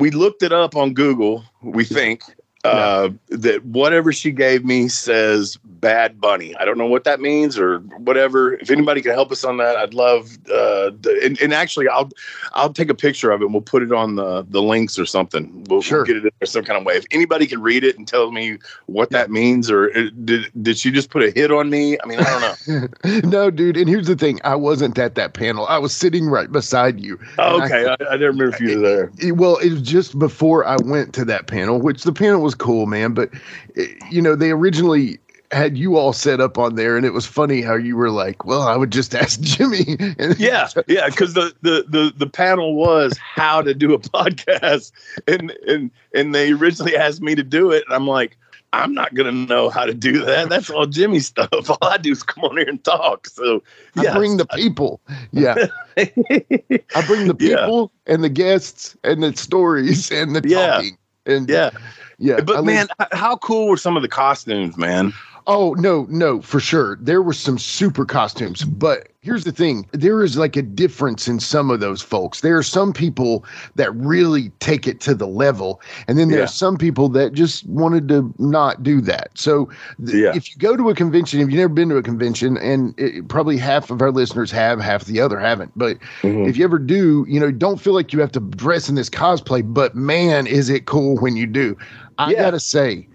we 0.00 0.10
looked 0.10 0.42
it 0.42 0.52
up 0.52 0.76
on 0.76 0.94
Google. 0.94 1.44
We 1.62 1.84
think, 1.84 2.22
uh, 2.64 3.10
that 3.28 3.64
whatever 3.64 4.12
she 4.12 4.32
gave 4.32 4.64
me 4.64 4.88
says 4.88 5.58
Bad 5.80 6.20
Bunny. 6.20 6.56
I 6.56 6.64
don't 6.64 6.78
know 6.78 6.86
what 6.86 7.04
that 7.04 7.20
means 7.20 7.58
or 7.58 7.78
whatever. 7.78 8.54
If 8.54 8.70
anybody 8.70 9.00
can 9.00 9.12
help 9.12 9.30
us 9.30 9.44
on 9.44 9.58
that, 9.58 9.76
I'd 9.76 9.94
love. 9.94 10.36
Uh, 10.52 10.90
and, 11.22 11.40
and, 11.40 11.54
actually, 11.54 11.88
I'll 11.88 12.10
I'll 12.52 12.72
take 12.72 12.88
a 12.88 12.94
picture 12.94 13.30
of 13.30 13.40
it. 13.40 13.44
and 13.44 13.54
We'll 13.54 13.62
put 13.62 13.82
it 13.82 13.92
on 13.92 14.16
the 14.16 14.44
the 14.48 14.60
links 14.60 14.98
or 14.98 15.06
something. 15.06 15.64
We'll, 15.68 15.82
sure. 15.82 15.98
we'll 15.98 16.06
get 16.06 16.16
it 16.16 16.34
in 16.40 16.46
some 16.46 16.64
kind 16.64 16.78
of 16.78 16.84
way. 16.84 16.94
If 16.94 17.04
anybody 17.10 17.46
can 17.46 17.62
read 17.62 17.84
it 17.84 17.96
and 17.96 18.06
tell 18.06 18.30
me 18.32 18.58
what 18.86 19.10
that 19.10 19.30
means, 19.30 19.70
or 19.70 19.96
uh, 19.96 20.10
did 20.24 20.50
did 20.62 20.78
she 20.78 20.90
just 20.90 21.10
put 21.10 21.22
a 21.22 21.30
hit 21.30 21.52
on 21.52 21.70
me? 21.70 21.96
I 22.02 22.06
mean, 22.06 22.18
I 22.18 22.24
don't 22.24 23.02
know. 23.04 23.20
no, 23.28 23.50
dude. 23.50 23.76
And 23.76 23.88
here's 23.88 24.08
the 24.08 24.16
thing: 24.16 24.40
I 24.44 24.56
wasn't 24.56 24.98
at 24.98 25.14
that 25.14 25.34
panel. 25.34 25.66
I 25.68 25.78
was 25.78 25.94
sitting 25.94 26.26
right 26.26 26.50
beside 26.50 27.00
you. 27.00 27.18
Oh, 27.38 27.62
okay, 27.62 27.86
I, 27.86 27.90
I, 27.90 27.92
I, 27.92 28.16
didn't 28.16 28.36
remember 28.36 28.48
if 28.48 28.60
you 28.60 28.80
were 28.80 28.88
there. 28.88 29.12
It, 29.18 29.32
well, 29.32 29.56
it 29.58 29.70
was 29.70 29.82
just 29.82 30.18
before 30.18 30.66
I 30.66 30.76
went 30.84 31.14
to 31.14 31.24
that 31.26 31.46
panel, 31.46 31.80
which 31.80 32.02
the 32.02 32.12
panel 32.12 32.40
was 32.40 32.47
cool, 32.54 32.86
man. 32.86 33.14
But 33.14 33.30
eh, 33.76 33.86
you 34.10 34.22
know, 34.22 34.34
they 34.34 34.50
originally 34.50 35.18
had 35.50 35.78
you 35.78 35.96
all 35.96 36.12
set 36.12 36.40
up 36.40 36.58
on 36.58 36.74
there, 36.74 36.96
and 36.96 37.06
it 37.06 37.12
was 37.12 37.24
funny 37.24 37.62
how 37.62 37.74
you 37.74 37.96
were 37.96 38.10
like, 38.10 38.44
"Well, 38.44 38.62
I 38.62 38.76
would 38.76 38.90
just 38.90 39.14
ask 39.22 39.40
Jimmy." 39.40 39.96
yeah, 40.38 40.68
yeah, 40.86 41.08
because 41.08 41.34
the, 41.34 41.54
the 41.62 41.84
the 41.88 42.12
the 42.16 42.26
panel 42.26 42.74
was 42.74 43.16
how 43.18 43.62
to 43.62 43.74
do 43.74 43.94
a 43.94 43.98
podcast, 43.98 44.92
and 45.26 45.50
and 45.66 45.90
and 46.14 46.34
they 46.34 46.52
originally 46.52 46.96
asked 46.96 47.22
me 47.22 47.34
to 47.34 47.42
do 47.42 47.70
it, 47.70 47.84
and 47.86 47.94
I'm 47.94 48.06
like. 48.06 48.36
I'm 48.74 48.92
not 48.92 49.14
gonna 49.14 49.32
know 49.32 49.70
how 49.70 49.86
to 49.86 49.94
do 49.94 50.22
that. 50.26 50.50
That's 50.50 50.68
all 50.68 50.84
Jimmy 50.84 51.20
stuff. 51.20 51.48
All 51.70 51.78
I 51.80 51.96
do 51.96 52.12
is 52.12 52.22
come 52.22 52.44
on 52.44 52.58
here 52.58 52.68
and 52.68 52.84
talk. 52.84 53.26
So 53.26 53.62
yes. 53.96 54.08
I 54.08 54.18
bring 54.18 54.36
the 54.36 54.44
people. 54.44 55.00
Yeah. 55.32 55.54
I 55.96 57.06
bring 57.06 57.28
the 57.28 57.34
people 57.34 57.90
yeah. 58.04 58.12
and 58.12 58.22
the 58.22 58.28
guests 58.28 58.94
and 59.04 59.22
the 59.22 59.34
stories 59.34 60.10
and 60.10 60.36
the 60.36 60.46
yeah. 60.46 60.66
talking. 60.66 60.98
And 61.24 61.48
yeah. 61.48 61.70
Yeah, 62.18 62.40
but 62.40 62.64
man, 62.64 62.88
how 63.12 63.36
cool 63.36 63.68
were 63.68 63.76
some 63.76 63.96
of 63.96 64.02
the 64.02 64.08
costumes, 64.08 64.76
man? 64.76 65.12
Oh 65.46 65.74
no, 65.78 66.06
no, 66.10 66.42
for 66.42 66.60
sure. 66.60 66.98
There 67.00 67.22
were 67.22 67.32
some 67.32 67.56
super 67.56 68.04
costumes, 68.04 68.64
but 68.64 69.08
here's 69.22 69.44
the 69.44 69.52
thing: 69.52 69.88
there 69.92 70.22
is 70.22 70.36
like 70.36 70.56
a 70.56 70.62
difference 70.62 71.26
in 71.26 71.40
some 71.40 71.70
of 71.70 71.80
those 71.80 72.02
folks. 72.02 72.42
There 72.42 72.58
are 72.58 72.62
some 72.62 72.92
people 72.92 73.46
that 73.76 73.94
really 73.94 74.50
take 74.60 74.86
it 74.86 75.00
to 75.02 75.14
the 75.14 75.26
level, 75.28 75.80
and 76.06 76.18
then 76.18 76.28
there 76.28 76.38
Yeah. 76.38 76.44
are 76.44 76.48
some 76.48 76.76
people 76.76 77.08
that 77.10 77.32
just 77.32 77.66
wanted 77.66 78.08
to 78.08 78.34
not 78.38 78.82
do 78.82 79.00
that. 79.02 79.30
So, 79.34 79.70
th- 80.04 80.18
Yeah. 80.22 80.32
if 80.34 80.50
you 80.50 80.56
go 80.58 80.76
to 80.76 80.90
a 80.90 80.94
convention, 80.94 81.40
if 81.40 81.48
you've 81.48 81.56
never 81.60 81.72
been 81.72 81.88
to 81.88 81.96
a 81.96 82.02
convention, 82.02 82.58
and 82.58 82.92
it, 82.98 83.28
probably 83.28 83.56
half 83.56 83.90
of 83.90 84.02
our 84.02 84.10
listeners 84.10 84.50
have, 84.50 84.80
half 84.80 85.06
the 85.06 85.18
other 85.18 85.38
haven't, 85.38 85.70
but 85.76 85.96
Mhm. 86.22 86.46
if 86.46 86.58
you 86.58 86.64
ever 86.64 86.78
do, 86.78 87.24
you 87.26 87.40
know, 87.40 87.50
don't 87.50 87.80
feel 87.80 87.94
like 87.94 88.12
you 88.12 88.20
have 88.20 88.32
to 88.32 88.40
dress 88.40 88.88
in 88.90 88.96
this 88.96 89.08
cosplay. 89.08 89.62
But 89.64 89.94
man, 89.94 90.46
is 90.46 90.68
it 90.68 90.84
cool 90.84 91.16
when 91.16 91.36
you 91.36 91.46
do? 91.46 91.74
I 92.18 92.32
Yeah. 92.32 92.42
gotta 92.42 92.60
say, 92.60 93.06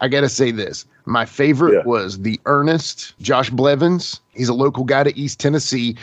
I 0.00 0.08
gotta 0.08 0.28
say 0.28 0.50
this. 0.50 0.84
My 1.06 1.24
favorite 1.24 1.74
Yeah. 1.74 1.82
was 1.84 2.18
the 2.20 2.38
Ernest 2.46 3.14
Josh 3.20 3.50
Blevins. 3.50 4.20
He's 4.34 4.48
a 4.48 4.54
local 4.54 4.84
guy 4.84 5.04
to 5.04 5.16
East 5.18 5.40
Tennessee. 5.40 5.96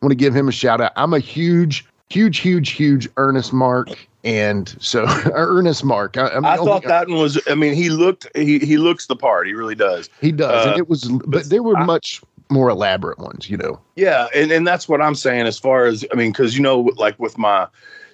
Want 0.00 0.10
to 0.10 0.16
give 0.16 0.34
him 0.34 0.48
a 0.48 0.52
shout 0.52 0.80
out. 0.80 0.92
I'm 0.96 1.12
a 1.14 1.18
huge, 1.18 1.84
huge, 2.10 2.38
huge, 2.38 2.70
huge 2.70 3.08
Ernest 3.16 3.52
Mark, 3.52 3.88
and 4.24 4.74
so 4.80 5.04
Ernest 5.34 5.84
Mark. 5.84 6.16
I, 6.16 6.28
I, 6.44 6.56
thought 6.58 6.84
that 6.84 7.08
one 7.08 7.18
was. 7.18 7.40
I 7.48 7.54
mean, 7.54 7.74
he 7.74 7.90
looked. 7.90 8.26
He 8.36 8.58
he 8.60 8.76
looks 8.76 9.06
the 9.06 9.16
part. 9.16 9.46
He 9.46 9.52
really 9.54 9.74
does. 9.74 10.08
he 10.20 10.30
does, 10.32 10.66
uh, 10.66 10.70
and 10.70 10.78
it 10.78 10.88
was, 10.88 11.04
but 11.26 11.50
there 11.50 11.62
were 11.62 11.76
I- 11.76 11.84
much 11.84 12.22
more 12.50 12.68
elaborate 12.68 13.18
ones. 13.18 13.48
You 13.50 13.56
know, 13.56 13.80
Yeah, 13.96 14.26
and 14.34 14.52
and 14.52 14.66
that's 14.66 14.88
what 14.88 15.00
I'm 15.00 15.14
saying. 15.14 15.46
As 15.46 15.58
far 15.58 15.86
as 15.86 16.04
I 16.12 16.16
mean, 16.16 16.30
because 16.32 16.54
you 16.56 16.62
know, 16.62 16.80
like 16.96 17.18
with 17.18 17.36
my 17.38 17.66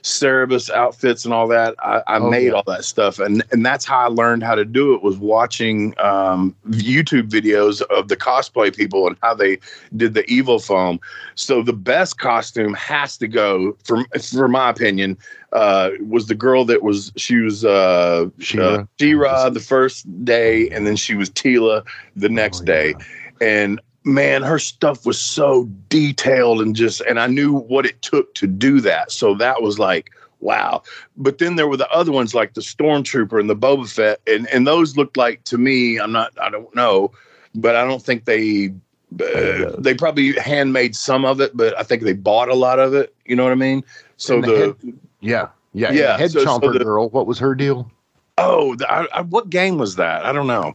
Cerebus 0.08 0.70
outfits 0.70 1.24
and 1.24 1.34
all 1.34 1.46
that, 1.48 1.74
I, 1.80 2.02
I 2.06 2.18
Oh, 2.18 2.30
made 2.30 2.52
yeah. 2.52 2.54
all 2.54 2.62
that 2.66 2.84
stuff, 2.84 3.18
and 3.18 3.42
and 3.52 3.64
that's 3.64 3.84
how 3.84 3.98
I 3.98 4.06
learned 4.06 4.42
how 4.42 4.54
to 4.54 4.64
do 4.64 4.94
it. 4.94 5.02
Was 5.02 5.18
watching 5.18 5.94
um, 5.98 6.54
YouTube 6.70 7.28
videos 7.28 7.82
of 7.82 8.08
the 8.08 8.16
cosplay 8.16 8.74
people 8.74 9.06
and 9.06 9.16
how 9.22 9.34
they 9.34 9.58
did 9.96 10.14
the 10.14 10.24
EVA 10.30 10.58
foam. 10.58 11.00
So 11.34 11.62
the 11.62 11.72
best 11.74 12.18
costume 12.18 12.74
has 12.74 13.16
to 13.18 13.28
go, 13.28 13.76
for 13.84 14.04
for 14.20 14.48
my 14.48 14.70
opinion, 14.70 15.18
uh, 15.52 15.90
was 16.06 16.26
the 16.26 16.34
girl 16.34 16.64
that 16.64 16.82
was 16.82 17.12
she 17.16 17.36
was 17.36 17.64
uh, 17.64 18.28
She-Ra. 18.38 18.82
uh, 18.82 18.84
She-Ra 18.98 19.50
the 19.50 19.60
first 19.60 20.24
day, 20.24 20.68
and 20.70 20.86
then 20.86 20.96
she 20.96 21.14
was 21.14 21.30
Teela 21.30 21.84
the 22.16 22.28
next 22.28 22.60
Oh, 22.60 22.64
day 22.64 22.94
and 23.40 23.80
man 24.08 24.42
her 24.42 24.58
stuff 24.58 25.04
was 25.06 25.20
so 25.20 25.64
detailed 25.88 26.60
and 26.62 26.74
just 26.74 27.00
and 27.02 27.20
i 27.20 27.26
knew 27.26 27.52
what 27.52 27.84
it 27.86 28.00
took 28.02 28.34
to 28.34 28.46
do 28.46 28.80
that 28.80 29.12
so 29.12 29.34
that 29.34 29.62
was 29.62 29.78
like 29.78 30.10
wow 30.40 30.82
but 31.16 31.38
then 31.38 31.56
there 31.56 31.68
were 31.68 31.76
the 31.76 31.88
other 31.90 32.10
ones 32.12 32.34
like 32.34 32.54
the 32.54 32.60
stormtrooper 32.60 33.38
and 33.38 33.50
the 33.50 33.56
boba 33.56 33.88
fett 33.90 34.20
and 34.26 34.48
and 34.48 34.66
those 34.66 34.96
looked 34.96 35.16
like 35.16 35.42
to 35.44 35.58
me 35.58 35.98
i'm 35.98 36.12
not 36.12 36.32
i 36.40 36.48
don't 36.48 36.74
know 36.74 37.10
but 37.54 37.76
i 37.76 37.84
don't 37.84 38.02
think 38.02 38.24
they 38.24 38.72
uh, 39.20 39.72
they 39.78 39.94
probably 39.94 40.32
handmade 40.34 40.94
some 40.94 41.24
of 41.24 41.40
it 41.40 41.56
but 41.56 41.76
i 41.78 41.82
think 41.82 42.02
they 42.02 42.12
bought 42.12 42.48
a 42.48 42.54
lot 42.54 42.78
of 42.78 42.94
it 42.94 43.14
you 43.26 43.34
know 43.36 43.42
what 43.42 43.52
i 43.52 43.56
mean 43.56 43.82
so 44.16 44.40
the 44.40 44.76
the, 44.82 44.94
yeah, 45.20 45.48
yeah, 45.72 45.90
Yeah, 45.92 46.16
Head 46.16 46.30
so- 46.30 46.40
so 46.40 46.46
chomper 46.46 46.72
the- 46.72 46.84
girl. 46.84 47.08
What 47.08 47.26
was 47.26 47.38
her 47.40 47.54
deal? 47.54 47.90
oh 48.38 48.74
the, 48.76 48.90
I, 48.90 49.06
I, 49.12 49.20
what 49.22 49.50
game 49.50 49.76
was 49.78 49.96
that 49.96 50.24
i 50.24 50.32
don't 50.32 50.46
know 50.46 50.74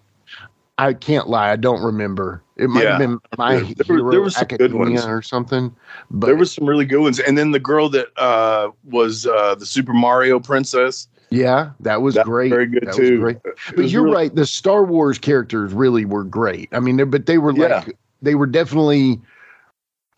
I 0.80 0.94
can't 0.94 1.30
lie. 1.30 1.52
I 1.52 1.56
don't 1.56 1.84
remember. 1.84 2.42
It 2.58 2.70
might 2.70 2.86
have 2.86 2.90
Yeah. 2.94 2.98
been 3.08 3.20
my 3.38 3.56
There- 3.56 3.64
hero 3.98 4.12
there 4.12 4.22
were 4.22 4.30
some 4.30 4.46
good 4.48 4.74
ones. 4.74 5.06
or 5.06 5.22
something. 5.22 5.74
But 6.12 6.28
there 6.28 6.36
was 6.36 6.52
some 6.52 6.66
really 6.68 6.86
good 6.86 7.00
ones 7.02 7.20
and 7.20 7.38
then 7.38 7.52
the 7.52 7.60
girl 7.60 7.90
that 7.90 8.08
uh 8.18 8.70
was 8.84 9.26
uh 9.26 9.56
the 9.56 9.66
super 9.66 9.94
mario 9.94 10.40
princess 10.40 11.08
yeah, 11.32 11.72
that 11.80 12.04
was 12.04 12.14
That 12.14 12.28
was 12.28 12.32
great. 12.32 12.50
very 12.52 12.68
good 12.68 12.84
That 12.84 12.88
was 12.90 12.98
too. 12.98 13.20
great. 13.20 13.38
But 13.76 13.90
you're 13.90 14.04
really- 14.04 14.16
right. 14.16 14.36
The 14.36 14.46
Star 14.46 14.84
Wars 14.86 15.18
characters 15.18 15.74
really 15.74 16.06
were 16.06 16.24
great. 16.24 16.70
I 16.72 16.80
mean, 16.80 17.10
but 17.10 17.26
they 17.26 17.40
were 17.40 17.54
Yeah. 17.54 17.78
like 17.86 17.98
they 18.22 18.36
were 18.36 18.46
definitely 18.46 19.20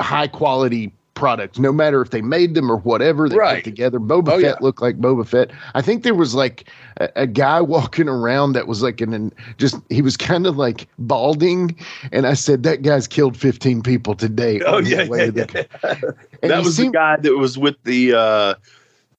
high 0.01 0.27
quality 0.27 0.93
products. 1.15 1.57
No 1.57 1.71
matter 1.71 2.01
if 2.01 2.11
they 2.11 2.21
made 2.21 2.53
them 2.53 2.69
or 2.71 2.77
whatever 2.77 3.27
they 3.27 3.35
Right. 3.37 3.55
put 3.63 3.63
together. 3.63 3.99
Boba 3.99 4.27
Oh, 4.33 4.41
Fett 4.41 4.41
yeah. 4.41 4.55
looked 4.61 4.81
like 4.81 4.99
Boba 4.99 5.25
Fett. 5.27 5.49
I 5.73 5.81
think 5.81 6.03
there 6.03 6.13
was 6.13 6.35
like 6.35 6.69
a, 6.97 7.09
a 7.15 7.25
guy 7.27 7.59
walking 7.75 8.07
around 8.07 8.53
that 8.53 8.67
was 8.67 8.83
like 8.83 9.01
an, 9.01 9.13
an 9.13 9.33
just 9.57 9.77
he 9.89 10.01
was 10.03 10.15
kind 10.15 10.45
of 10.45 10.57
like 10.57 10.87
balding, 10.99 11.75
and 12.11 12.27
I 12.27 12.33
said 12.35 12.61
that 12.63 12.83
guy's 12.83 13.07
killed 13.07 13.35
15 13.35 13.81
people 13.81 14.13
today. 14.13 14.61
Oh 14.65 14.77
yeah, 14.77 15.01
yeah, 15.03 15.07
the- 15.31 15.67
yeah. 16.43 16.49
that 16.49 16.63
was 16.63 16.75
seemed- 16.75 16.89
the 16.93 16.97
guy 16.97 17.15
that 17.17 17.35
was 17.35 17.57
with 17.57 17.75
the 17.85 18.13
uh 18.13 18.53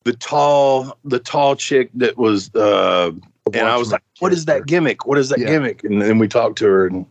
the 0.04 0.12
tall 0.12 0.96
the 1.04 1.18
tall 1.18 1.56
chick 1.56 1.90
that 1.94 2.16
was 2.16 2.54
uh 2.54 3.10
and 3.54 3.68
I 3.68 3.76
was 3.76 3.92
like, 3.92 4.02
"What 4.18 4.32
is 4.32 4.44
that 4.46 4.66
gimmick? 4.66 5.06
What 5.06 5.18
is 5.18 5.28
that 5.28 5.38
Yeah. 5.38 5.46
gimmick?" 5.46 5.84
And 5.84 6.02
then 6.02 6.18
we 6.18 6.26
talked 6.28 6.58
to 6.58 6.66
her 6.66 6.86
and 6.88 7.06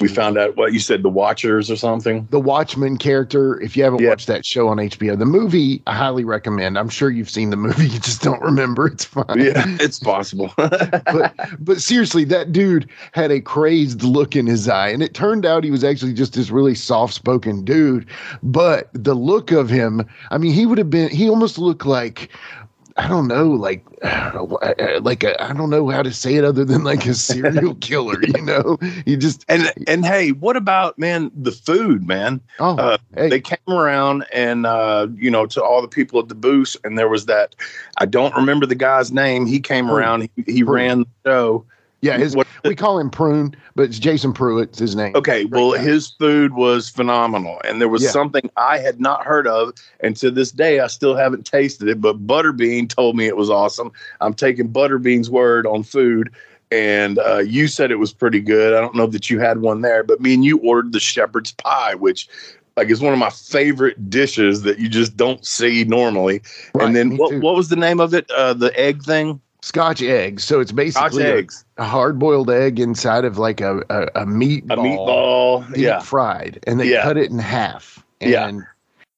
we 0.00 0.06
found 0.06 0.38
out 0.38 0.56
what 0.56 0.72
you 0.72 0.78
said, 0.78 1.02
the 1.02 1.08
Watchers 1.08 1.68
or 1.70 1.74
something. 1.76 2.28
the 2.30 2.38
watchman 2.38 2.96
character. 2.96 3.60
If 3.60 3.76
you 3.76 3.82
haven't 3.82 4.00
Yeah. 4.02 4.10
watched 4.10 4.28
that 4.28 4.46
show 4.46 4.68
on 4.68 4.78
HBO, 4.78 5.16
the 5.18 5.26
movie 5.26 5.82
I 5.86 5.94
highly 5.96 6.24
recommend. 6.24 6.78
I'm 6.78 6.88
sure 6.88 7.10
you've 7.10 7.28
seen 7.30 7.50
the 7.50 7.56
movie, 7.56 7.88
you 7.88 7.98
just 7.98 8.22
don't 8.22 8.40
remember. 8.40 8.86
It's 8.86 9.04
fine. 9.04 9.24
Yeah, 9.36 9.64
it's 9.80 9.98
possible. 9.98 10.52
but 10.56 11.34
but 11.58 11.80
seriously, 11.80 12.22
that 12.24 12.52
dude 12.52 12.88
had 13.12 13.32
a 13.32 13.40
crazed 13.40 14.02
look 14.04 14.36
in 14.36 14.46
his 14.46 14.68
eye, 14.68 14.88
and 14.88 15.02
it 15.02 15.12
turned 15.14 15.44
out 15.44 15.64
he 15.64 15.70
was 15.72 15.82
actually 15.84 16.12
just 16.12 16.34
this 16.34 16.50
really 16.50 16.74
soft-spoken 16.76 17.64
dude. 17.64 18.06
But 18.44 18.90
the 18.92 19.14
look 19.14 19.50
of 19.50 19.68
him, 19.70 20.06
I 20.30 20.38
mean, 20.38 20.52
he 20.52 20.66
would 20.66 20.78
have 20.78 20.90
been. 20.90 21.08
He 21.08 21.28
almost 21.28 21.58
looked 21.58 21.84
like. 21.86 22.30
I 22.96 23.08
don't 23.08 23.26
know, 23.26 23.50
like, 23.50 23.84
like 25.02 25.24
I 25.24 25.34
I 25.40 25.52
don't 25.52 25.70
know 25.70 25.88
how 25.90 26.02
to 26.02 26.12
say 26.12 26.36
it 26.36 26.44
other 26.44 26.64
than 26.64 26.84
like 26.84 27.06
a 27.06 27.14
serial 27.14 27.74
killer. 27.76 28.22
You 28.22 28.42
know, 28.42 28.78
you 29.04 29.16
just 29.16 29.44
and 29.48 29.72
and 29.88 30.04
hey, 30.04 30.30
what 30.30 30.56
about 30.56 30.98
man 30.98 31.30
the 31.34 31.50
food, 31.50 32.06
man? 32.06 32.40
oh, 32.60 32.76
Uh, 32.78 32.98
hey, 33.16 33.28
they 33.30 33.40
came 33.40 33.58
around 33.68 34.24
and 34.32 34.64
uh, 34.66 35.08
you 35.16 35.30
know 35.30 35.46
to 35.46 35.62
all 35.62 35.82
the 35.82 35.88
people 35.88 36.20
at 36.20 36.28
the 36.28 36.34
booth 36.34 36.76
and 36.84 36.98
there 36.98 37.08
was 37.08 37.26
that 37.26 37.54
i 37.98 38.06
don't 38.06 38.34
remember 38.36 38.66
the 38.66 38.74
guy's 38.74 39.12
name 39.12 39.46
he 39.46 39.60
came 39.60 39.90
around 39.90 40.28
he, 40.36 40.44
he 40.46 40.62
ran 40.62 41.00
the 41.00 41.06
show 41.24 41.64
yeah, 42.04 42.18
his, 42.18 42.36
what- 42.36 42.46
we 42.64 42.74
call 42.74 42.98
him 42.98 43.10
Prune, 43.10 43.54
but 43.74 43.82
it's 43.84 43.98
Jason 43.98 44.32
Pruitt's 44.32 44.78
his 44.78 44.94
name. 44.96 45.14
okay 45.16 45.44
well 45.46 45.72
guy. 45.72 45.78
his 45.82 46.08
food 46.10 46.54
was 46.54 46.88
phenomenal 46.88 47.60
and 47.64 47.80
there 47.80 47.88
was 47.88 48.02
Yeah. 48.02 48.10
something 48.10 48.48
i 48.56 48.78
had 48.78 49.00
not 49.00 49.24
heard 49.24 49.46
of 49.46 49.72
and 50.00 50.16
to 50.16 50.30
this 50.30 50.50
day 50.52 50.80
i 50.80 50.86
still 50.86 51.14
haven't 51.16 51.44
tasted 51.46 51.88
it 51.88 52.00
but 52.00 52.26
butterbean 52.26 52.88
told 52.88 53.16
me 53.16 53.26
it 53.26 53.36
was 53.36 53.50
awesome 53.50 53.90
i'm 54.20 54.34
taking 54.34 54.68
butterbean's 54.68 55.28
word 55.30 55.66
on 55.66 55.82
food 55.82 56.30
and 56.70 57.18
uh, 57.18 57.38
you 57.38 57.68
said 57.68 57.90
it 57.90 57.98
was 57.98 58.12
pretty 58.12 58.40
good 58.40 58.74
i 58.74 58.80
don't 58.80 58.94
know 58.94 59.06
that 59.06 59.28
you 59.30 59.38
had 59.38 59.60
one 59.60 59.80
there 59.82 60.02
but 60.02 60.20
me 60.20 60.34
and 60.34 60.44
you 60.44 60.58
ordered 60.58 60.92
the 60.92 61.00
shepherd's 61.00 61.52
pie 61.52 61.94
which 61.94 62.28
like 62.76 62.88
is 62.90 63.00
one 63.00 63.12
of 63.12 63.18
my 63.18 63.30
favorite 63.30 64.10
dishes 64.10 64.62
that 64.62 64.78
you 64.78 64.88
just 64.88 65.16
don't 65.16 65.46
see 65.46 65.84
normally 65.84 66.40
Right, 66.74 66.86
and 66.86 66.96
then 66.96 67.16
what, 67.16 67.30
too. 67.30 67.40
what 67.40 67.54
was 67.54 67.68
the 67.68 67.76
name 67.76 68.00
of 68.00 68.12
it? 68.14 68.28
Uh, 68.32 68.52
the 68.54 68.76
egg 68.78 69.02
thing? 69.04 69.40
Scotch 69.64 70.02
eggs. 70.02 70.44
So 70.44 70.60
it's 70.60 70.72
basically 70.72 71.24
a, 71.24 71.36
eggs. 71.38 71.64
a 71.78 71.84
hard-boiled 71.84 72.50
egg 72.50 72.78
inside 72.78 73.24
of 73.24 73.38
like 73.38 73.62
a 73.62 73.78
a, 73.88 74.02
a 74.22 74.26
meatball, 74.26 74.72
A 74.72 74.76
meatball. 74.76 75.66
deep 75.68 75.76
Yeah. 75.78 76.00
fried, 76.00 76.60
and 76.66 76.78
they 76.78 76.90
Yeah. 76.90 77.02
cut 77.02 77.16
it 77.16 77.30
in 77.30 77.38
half. 77.38 78.04
And, 78.20 78.30
Yeah. 78.30 78.50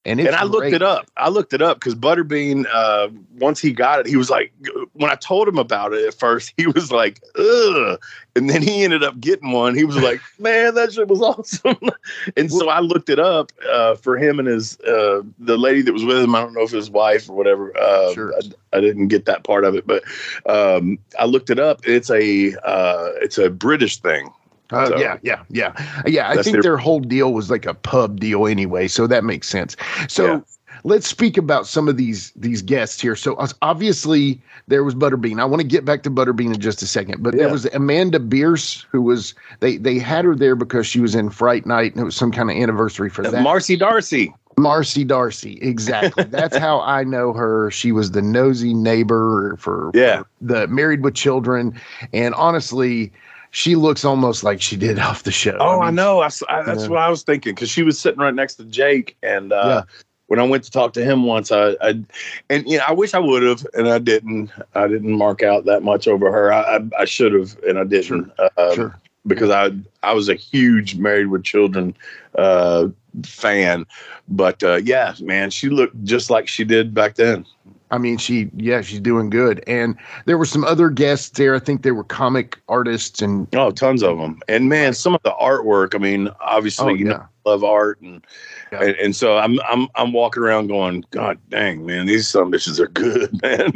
And 0.07 0.21
And 0.21 0.35
I 0.35 0.45
looked 0.45 0.73
it 0.73 0.81
up. 0.81 1.11
I 1.17 1.27
looked 1.27 1.53
it 1.53 1.61
up 1.61 1.79
because 1.79 1.93
Butterbean, 1.93 2.65
uh, 2.71 3.09
once 3.39 3.59
he 3.59 3.73
got 3.73 3.99
it, 3.99 4.07
he 4.07 4.15
was 4.15 4.29
like, 4.29 4.53
when 4.93 5.11
I 5.11 5.15
told 5.15 5.49
him 5.49 5.57
about 5.57 5.93
it 5.93 6.05
at 6.07 6.13
first, 6.13 6.53
he 6.55 6.65
was 6.65 6.93
like, 6.93 7.21
ugh. 7.37 7.99
And 8.35 8.49
then 8.49 8.61
he 8.61 8.85
ended 8.85 9.03
up 9.03 9.19
getting 9.19 9.51
one. 9.51 9.75
He 9.75 9.83
was 9.83 9.97
like, 9.97 10.21
man, 10.39 10.75
that 10.75 10.93
shit 10.93 11.09
was 11.09 11.21
awesome. 11.21 11.77
and 12.37 12.49
so 12.49 12.69
I 12.69 12.79
looked 12.79 13.09
it 13.09 13.19
up 13.19 13.51
uh, 13.69 13.95
for 13.95 14.17
him 14.17 14.39
and 14.39 14.47
his, 14.47 14.79
uh, 14.81 15.23
the 15.39 15.57
lady 15.57 15.81
that 15.81 15.93
was 15.93 16.05
with 16.05 16.17
him. 16.17 16.33
I 16.35 16.39
don't 16.39 16.53
know 16.53 16.61
if 16.61 16.71
his 16.71 16.89
wife 16.89 17.29
or 17.29 17.35
whatever. 17.35 17.77
Uh, 17.77 18.13
Sure. 18.13 18.33
I, 18.33 18.77
I 18.77 18.81
didn't 18.81 19.09
get 19.09 19.25
that 19.25 19.43
part 19.43 19.65
of 19.65 19.75
it, 19.75 19.85
but 19.85 20.03
um, 20.45 20.97
I 21.19 21.25
looked 21.25 21.49
it 21.49 21.59
up. 21.59 21.81
It's 21.83 22.09
a, 22.09 22.53
uh, 22.63 23.11
it's 23.21 23.37
a 23.37 23.49
British 23.49 23.97
thing. 23.97 24.31
Uh, 24.71 24.87
So- 24.87 24.97
yeah, 24.99 25.17
yeah, 25.21 25.39
yeah, 25.49 25.71
yeah. 26.05 26.29
I 26.29 26.35
think 26.41 26.53
their- 26.55 26.61
their 26.63 26.77
whole 26.77 26.99
deal 26.99 27.33
was 27.33 27.49
like 27.49 27.65
a 27.65 27.73
pub 27.73 28.19
deal 28.19 28.47
anyway, 28.47 28.87
so 28.87 29.07
that 29.07 29.23
makes 29.23 29.47
sense. 29.47 29.75
So 30.09 30.25
Yeah. 30.25 30.39
let's 30.83 31.07
speak 31.07 31.37
about 31.37 31.67
some 31.67 31.87
of 31.87 31.97
these 31.97 32.31
these 32.35 32.61
guests 32.61 32.99
here. 33.01 33.15
So 33.15 33.37
obviously 33.61 34.41
there 34.67 34.83
was 34.83 34.93
Butterbean. 34.95 35.39
I 35.39 35.45
want 35.45 35.61
to 35.61 35.67
get 35.67 35.85
back 35.85 36.03
to 36.03 36.11
Butterbean 36.11 36.53
in 36.53 36.59
just 36.59 36.81
a 36.81 36.87
second, 36.87 37.23
but 37.23 37.35
there 37.37 37.49
was 37.49 37.65
Amanda 37.73 38.19
Bearse 38.19 38.85
who 38.91 39.01
was 39.01 39.33
they 39.61 39.77
they 39.77 39.99
had 39.99 40.25
her 40.25 40.35
there 40.35 40.55
because 40.55 40.85
she 40.85 40.99
was 40.99 41.15
in 41.15 41.29
Fright 41.29 41.65
Night 41.65 41.93
and 41.93 42.01
it 42.01 42.05
was 42.05 42.15
some 42.15 42.31
kind 42.31 42.49
of 42.51 42.57
anniversary 42.57 43.09
for 43.09 43.21
that. 43.23 43.41
Marcy 43.41 43.75
D'Arcy. 43.77 44.33
Marcy 44.59 45.03
D'Arcy, 45.03 45.59
exactly. 45.61 46.23
That's 46.31 46.57
how 46.57 46.81
I 46.81 47.03
know 47.03 47.31
her. 47.31 47.69
She 47.69 47.91
was 47.91 48.11
the 48.11 48.23
nosy 48.23 48.73
neighbor 48.73 49.55
for, 49.59 49.91
Yeah. 49.93 50.21
for 50.21 50.27
the 50.41 50.67
Married 50.67 51.03
with 51.03 51.13
Children, 51.13 51.79
and 52.11 52.33
honestly, 52.33 53.11
she 53.51 53.75
looks 53.75 54.03
almost 54.05 54.43
like 54.43 54.61
she 54.61 54.75
did 54.75 54.99
off 55.07 55.23
the 55.23 55.31
show. 55.31 55.57
Oh, 55.59 55.81
I, 55.81 55.87
mean, 55.87 55.95
know. 55.95 56.19
I, 56.21 56.29
I- 56.49 56.63
that's 56.63 56.83
Yeah. 56.83 56.89
what 56.89 56.99
I 56.99 57.09
was 57.09 57.23
thinking 57.23 57.53
because 57.55 57.69
she 57.69 57.83
was 57.83 57.99
sitting 57.99 58.19
right 58.19 58.33
next 58.33 58.55
to 58.55 58.65
Jake, 58.65 59.17
and 59.23 59.51
uh, 59.53 59.83
Yeah. 59.87 60.01
when 60.27 60.39
I 60.39 60.43
went 60.43 60.63
to 60.65 60.71
talk 60.71 60.93
to 60.93 61.03
him 61.03 61.23
once, 61.25 61.51
I, 61.51 61.71
I 61.81 62.03
and 62.49 62.67
you 62.67 62.77
know 62.77 62.83
I 62.87 62.93
wish 62.93 63.13
I 63.13 63.19
would 63.19 63.43
have, 63.43 63.65
and 63.73 63.87
I 63.87 63.99
didn't. 63.99 64.51
I 64.75 64.87
didn't 64.87 65.11
mark 65.11 65.43
out 65.43 65.65
that 65.65 65.83
much 65.83 66.07
over 66.07 66.31
her. 66.31 66.51
I, 66.51 66.77
I, 66.77 66.79
I 66.99 67.05
should 67.05 67.33
have, 67.33 67.57
and 67.67 67.79
I 67.79 67.83
didn't. 67.83 68.31
Uh, 68.57 68.73
Sure. 68.75 68.95
because 69.25 69.49
I 69.49 69.71
I 70.03 70.13
was 70.13 70.29
a 70.29 70.35
huge 70.35 70.95
Married 70.97 71.27
with 71.27 71.43
Children 71.43 71.95
uh, 72.37 72.87
fan. 73.23 73.85
But 74.29 74.61
uh, 74.63 74.75
yeah, 74.83 75.13
man, 75.21 75.49
she 75.51 75.69
looked 75.69 76.03
just 76.03 76.29
like 76.29 76.47
she 76.47 76.63
did 76.65 76.93
back 76.93 77.15
then. 77.15 77.45
I 77.91 77.97
mean, 77.97 78.17
she, 78.17 78.49
yeah, 78.55 78.81
she's 78.81 78.99
doing 78.99 79.29
good. 79.29 79.63
And 79.67 79.95
there 80.25 80.37
were 80.37 80.45
some 80.45 80.63
other 80.63 80.89
guests 80.89 81.29
there. 81.37 81.55
I 81.55 81.59
think 81.59 81.83
they 81.83 81.91
were 81.91 82.03
comic 82.03 82.59
artists 82.67 83.21
and. 83.21 83.47
Oh, 83.55 83.71
tons 83.71 84.03
of 84.03 84.17
them. 84.17 84.41
And 84.47 84.69
man, 84.69 84.93
some 84.93 85.15
of 85.15 85.21
the 85.23 85.31
artwork, 85.31 85.95
I 85.95 85.97
mean, 85.97 86.29
obviously, 86.41 86.85
oh, 86.85 86.95
you 86.95 87.05
yeah. 87.05 87.11
know, 87.11 87.25
love 87.47 87.63
art 87.63 87.99
and, 88.01 88.25
yeah. 88.71 88.83
and, 88.83 88.95
and 88.97 89.15
so 89.15 89.37
I'm 89.37 89.59
I'm 89.61 89.87
I'm 89.95 90.11
walking 90.11 90.43
around 90.43 90.67
going, 90.67 91.05
God 91.11 91.39
dang 91.49 91.85
man, 91.85 92.05
these 92.05 92.27
some 92.27 92.51
bitches 92.51 92.77
are 92.77 92.89
good, 92.89 93.41
man. 93.41 93.71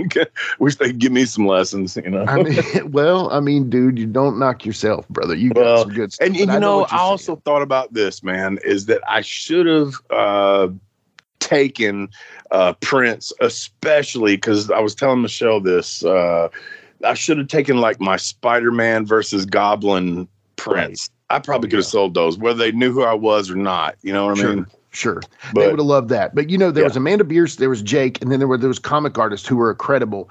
Wish 0.59 0.75
they'd 0.75 0.99
give 0.99 1.13
me 1.13 1.25
some 1.25 1.47
lessons, 1.47 1.95
you 1.95 2.09
know. 2.09 2.25
I 2.25 2.43
mean, 2.43 2.61
well, 2.91 3.31
I 3.31 3.39
mean, 3.39 3.69
dude, 3.69 3.97
you 3.97 4.05
don't 4.05 4.37
knock 4.37 4.65
yourself, 4.65 5.07
brother. 5.07 5.35
You 5.35 5.51
got 5.51 5.63
well, 5.63 5.81
some 5.83 5.93
good 5.93 6.13
stuff. 6.13 6.27
And, 6.27 6.35
and 6.35 6.51
you 6.51 6.59
know, 6.59 6.81
know 6.81 6.87
I 6.91 6.97
also 6.97 7.37
thought 7.37 7.61
about 7.61 7.93
this, 7.93 8.21
man, 8.21 8.59
is 8.63 8.87
that 8.87 9.01
I 9.07 9.21
should 9.21 9.65
have 9.65 9.93
uh, 10.09 10.67
taken 11.39 12.09
uh, 12.51 12.73
prints, 12.81 13.33
especially 13.41 14.35
because 14.35 14.69
I 14.69 14.79
was 14.79 14.95
telling 14.95 15.21
Michelle 15.21 15.59
this. 15.59 16.03
Uh, 16.03 16.49
I 17.03 17.13
should 17.15 17.37
have 17.37 17.47
taken 17.47 17.77
like 17.77 17.99
my 17.99 18.17
Spider 18.17 18.71
Man 18.71 19.05
versus 19.05 19.45
Goblin 19.45 20.27
prints. 20.55 21.09
Right 21.09 21.17
I 21.31 21.39
probably 21.39 21.69
could 21.69 21.77
have 21.77 21.85
sold 21.85 22.13
those, 22.13 22.37
whether 22.37 22.59
they 22.59 22.71
knew 22.71 22.91
who 22.91 23.03
I 23.03 23.13
was 23.13 23.49
or 23.49 23.55
not. 23.55 23.95
You 24.01 24.13
know 24.13 24.27
what 24.27 24.37
sure. 24.37 24.51
I 24.51 24.55
mean? 24.55 24.67
Sure, 24.93 25.21
but, 25.53 25.61
they 25.61 25.67
would 25.69 25.79
have 25.79 25.87
loved 25.87 26.09
that. 26.09 26.35
But 26.35 26.49
you 26.49 26.57
know, 26.57 26.69
there 26.69 26.83
yeah. 26.83 26.89
was 26.89 26.97
Amanda 26.97 27.23
Bearse, 27.23 27.55
there 27.55 27.69
was 27.69 27.81
Jake, 27.81 28.21
and 28.21 28.29
then 28.29 28.39
there 28.39 28.47
were 28.47 28.57
those 28.57 28.77
comic 28.77 29.17
artists 29.17 29.47
who 29.47 29.55
were 29.55 29.73
credible. 29.73 30.29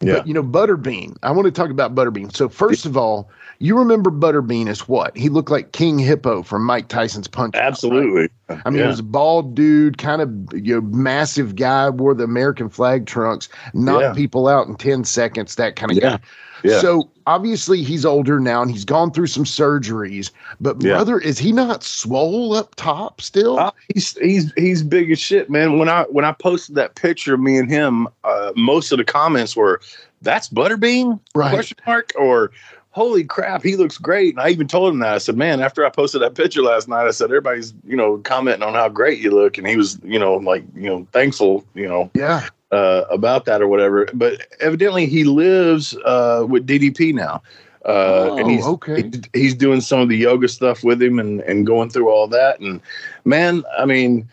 Yeah. 0.00 0.14
But 0.14 0.26
you 0.26 0.34
know, 0.34 0.42
Butterbean. 0.42 1.16
I 1.22 1.30
want 1.30 1.46
to 1.46 1.52
talk 1.52 1.70
about 1.70 1.94
Butterbean. 1.94 2.34
So 2.34 2.48
first 2.48 2.84
of 2.84 2.96
all, 2.96 3.30
you 3.58 3.78
remember 3.78 4.10
Butterbean 4.10 4.68
as 4.68 4.86
what? 4.86 5.16
He 5.16 5.28
looked 5.30 5.50
like 5.50 5.72
King 5.72 5.98
Hippo 5.98 6.42
from 6.42 6.64
Mike 6.64 6.88
Tyson's 6.88 7.28
Punch. 7.28 7.54
Absolutely. 7.54 8.24
Out, 8.24 8.30
right? 8.50 8.62
I 8.66 8.70
mean, 8.70 8.78
yeah. 8.78 8.84
he 8.84 8.88
was 8.88 8.98
a 8.98 9.04
bald 9.04 9.54
dude, 9.54 9.96
kind 9.96 10.20
of 10.20 10.30
you 10.52 10.74
know, 10.74 10.80
massive 10.82 11.56
guy, 11.56 11.88
wore 11.88 12.14
the 12.14 12.24
American 12.24 12.68
flag 12.68 13.06
trunks, 13.06 13.48
knocked 13.72 14.02
yeah. 14.02 14.12
people 14.12 14.48
out 14.48 14.66
in 14.66 14.76
ten 14.76 15.04
seconds. 15.04 15.54
That 15.54 15.76
kind 15.76 15.92
of 15.92 15.96
yeah. 15.96 16.10
guy. 16.10 16.20
Yeah. 16.66 16.80
So 16.80 17.10
obviously 17.26 17.82
he's 17.82 18.04
older 18.04 18.40
now 18.40 18.62
and 18.62 18.70
he's 18.70 18.84
gone 18.84 19.10
through 19.10 19.28
some 19.28 19.44
surgeries. 19.44 20.30
But 20.60 20.82
yeah. 20.82 20.94
brother, 20.94 21.18
is 21.18 21.38
he 21.38 21.52
not 21.52 21.82
swole 21.82 22.54
up 22.54 22.74
top 22.76 23.20
still? 23.20 23.58
Uh, 23.58 23.70
he's 23.92 24.16
he's 24.18 24.52
he's 24.56 24.82
big 24.82 25.10
as 25.10 25.18
shit, 25.18 25.50
man. 25.50 25.78
When 25.78 25.88
I 25.88 26.04
when 26.04 26.24
I 26.24 26.32
posted 26.32 26.74
that 26.76 26.94
picture 26.94 27.34
of 27.34 27.40
me 27.40 27.58
and 27.58 27.70
him, 27.70 28.08
uh, 28.24 28.52
most 28.56 28.92
of 28.92 28.98
the 28.98 29.04
comments 29.04 29.56
were, 29.56 29.80
"That's 30.22 30.48
Butterbean?" 30.48 31.20
Right. 31.34 31.52
Question 31.52 31.78
mark 31.86 32.12
or 32.18 32.52
holy 32.90 33.24
crap, 33.24 33.62
he 33.62 33.76
looks 33.76 33.98
great. 33.98 34.34
And 34.34 34.40
I 34.40 34.48
even 34.48 34.66
told 34.66 34.94
him 34.94 35.00
that. 35.00 35.12
I 35.12 35.18
said, 35.18 35.36
man, 35.36 35.60
after 35.60 35.84
I 35.84 35.90
posted 35.90 36.22
that 36.22 36.34
picture 36.34 36.62
last 36.62 36.88
night, 36.88 37.06
I 37.06 37.10
said, 37.10 37.26
everybody's, 37.26 37.74
you 37.86 37.94
know, 37.94 38.16
commenting 38.16 38.62
on 38.62 38.72
how 38.72 38.88
great 38.88 39.18
you 39.18 39.32
look. 39.32 39.58
And 39.58 39.66
he 39.66 39.76
was, 39.76 40.00
you 40.02 40.18
know, 40.18 40.36
like, 40.36 40.64
you 40.74 40.88
know, 40.88 41.06
thankful, 41.12 41.62
you 41.74 41.86
know. 41.86 42.10
Yeah 42.14 42.48
uh, 42.72 43.04
about 43.10 43.44
that 43.46 43.62
or 43.62 43.68
whatever. 43.68 44.08
But 44.14 44.46
evidently, 44.60 45.06
he 45.06 45.24
lives 45.24 45.96
uh, 46.04 46.46
with 46.48 46.66
DDP 46.66 47.14
now. 47.14 47.42
Uh, 47.84 48.30
oh, 48.30 48.38
and 48.38 48.50
he's 48.50 48.66
okay. 48.66 49.02
he, 49.02 49.40
he's 49.40 49.54
doing 49.54 49.80
some 49.80 50.00
of 50.00 50.08
the 50.08 50.16
yoga 50.16 50.48
stuff 50.48 50.82
with 50.82 51.00
him 51.00 51.20
and, 51.20 51.40
and 51.42 51.66
going 51.66 51.88
through 51.88 52.08
all 52.08 52.26
that. 52.26 52.58
And 52.58 52.80
man, 53.24 53.62
I 53.78 53.84
mean, 53.84 54.28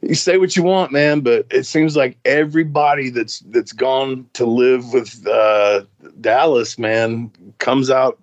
you 0.00 0.14
say 0.14 0.38
what 0.38 0.56
you 0.56 0.62
want, 0.62 0.90
man, 0.90 1.20
but 1.20 1.46
it 1.50 1.64
seems 1.64 1.96
like 1.96 2.16
everybody 2.24 3.10
that's 3.10 3.40
that's 3.40 3.72
gone 3.72 4.26
to 4.32 4.46
live 4.46 4.92
with 4.92 5.26
uh, 5.26 5.82
Dallas, 6.20 6.78
man, 6.78 7.30
comes 7.58 7.90
out 7.90 8.18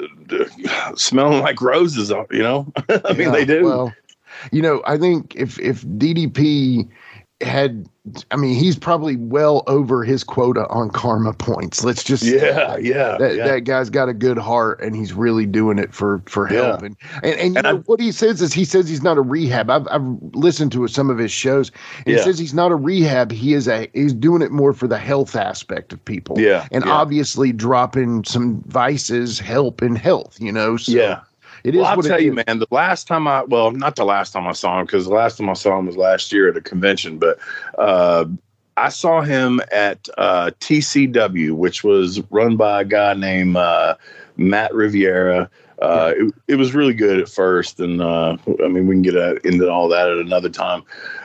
uh, 0.00 0.94
smelling 0.96 1.40
like 1.40 1.60
roses. 1.60 2.10
You 2.30 2.42
know, 2.42 2.72
I 3.04 3.12
mean, 3.12 3.32
they 3.32 3.44
do. 3.44 3.64
Well, 3.64 3.94
you 4.50 4.62
know, 4.62 4.82
I 4.86 4.96
think 4.96 5.36
if 5.36 5.58
if 5.60 5.82
DDP 5.82 6.88
had 7.42 7.86
I 8.30 8.36
mean, 8.36 8.54
he's 8.54 8.78
probably 8.78 9.16
well 9.16 9.62
over 9.66 10.04
his 10.04 10.24
quota 10.24 10.66
on 10.68 10.90
karma 10.90 11.32
points. 11.32 11.84
Let's 11.84 12.04
just 12.04 12.22
yeah, 12.22 12.76
yeah 12.76 13.16
that, 13.18 13.34
yeah. 13.36 13.46
that 13.46 13.64
guy's 13.64 13.90
got 13.90 14.08
a 14.08 14.14
good 14.14 14.38
heart 14.38 14.80
and 14.80 14.94
he's 14.94 15.12
really 15.12 15.46
doing 15.46 15.78
it 15.78 15.94
for 15.94 16.22
for 16.26 16.46
help. 16.46 16.80
Yeah. 16.80 16.86
And 16.86 16.96
and, 17.22 17.34
and, 17.34 17.56
and 17.56 17.64
know, 17.64 17.76
what 17.86 18.00
he 18.00 18.12
says 18.12 18.40
is 18.40 18.52
he 18.52 18.64
says 18.64 18.88
he's 18.88 19.02
not 19.02 19.18
a 19.18 19.22
rehab. 19.22 19.70
I've 19.70 19.86
I've 19.88 20.02
listened 20.34 20.72
to 20.72 20.86
some 20.88 21.10
of 21.10 21.18
his 21.18 21.32
shows. 21.32 21.70
And 21.98 22.08
yeah. 22.08 22.16
He 22.16 22.22
says 22.22 22.38
he's 22.38 22.54
not 22.54 22.72
a 22.72 22.76
rehab. 22.76 23.32
He 23.32 23.54
is 23.54 23.68
a 23.68 23.88
he's 23.94 24.12
doing 24.12 24.42
it 24.42 24.50
more 24.50 24.72
for 24.72 24.86
the 24.86 24.98
health 24.98 25.36
aspect 25.36 25.92
of 25.92 26.04
people. 26.04 26.38
Yeah, 26.38 26.66
and 26.70 26.84
obviously 26.84 27.52
dropping 27.52 28.24
some 28.24 28.62
vices 28.62 29.38
help 29.38 29.82
in 29.82 29.96
health. 29.96 30.40
You 30.40 30.52
know. 30.52 30.76
So, 30.76 30.92
yeah. 30.92 31.20
It 31.64 31.74
is. 31.74 31.80
Well, 31.80 31.90
I'll 31.90 32.02
tell 32.02 32.20
you, 32.20 32.36
is. 32.36 32.44
man. 32.46 32.58
The 32.58 32.66
last 32.70 33.06
time 33.06 33.26
I, 33.26 33.42
well, 33.44 33.70
not 33.70 33.96
the 33.96 34.04
last 34.04 34.32
time 34.32 34.46
I 34.46 34.52
saw 34.52 34.80
him, 34.80 34.86
because 34.86 35.06
the 35.06 35.14
last 35.14 35.38
time 35.38 35.48
I 35.48 35.54
saw 35.54 35.78
him 35.78 35.86
was 35.86 35.96
last 35.96 36.32
year 36.32 36.48
at 36.48 36.56
a 36.56 36.60
convention. 36.60 37.18
But 37.18 37.38
uh, 37.78 38.26
I 38.76 38.88
saw 38.88 39.20
him 39.20 39.60
at 39.72 40.08
uh, 40.16 40.52
TCW, 40.60 41.52
which 41.52 41.84
was 41.84 42.20
run 42.30 42.56
by 42.56 42.82
a 42.82 42.84
guy 42.84 43.14
named 43.14 43.56
uh, 43.56 43.96
Matt 44.36 44.74
Riviera. 44.74 45.50
Uh, 45.82 46.12
it, 46.16 46.34
it, 46.48 46.54
was 46.56 46.74
really 46.74 46.92
good 46.92 47.18
at 47.18 47.28
first, 47.28 47.80
and 47.80 48.02
uh, 48.02 48.36
I 48.62 48.68
mean 48.68 48.86
we 48.86 48.94
can 48.94 49.02
get 49.02 49.14
into 49.44 49.70
all 49.70 49.88
that 49.88 50.10
at 50.10 50.18
another 50.18 50.50
time. 50.50 50.82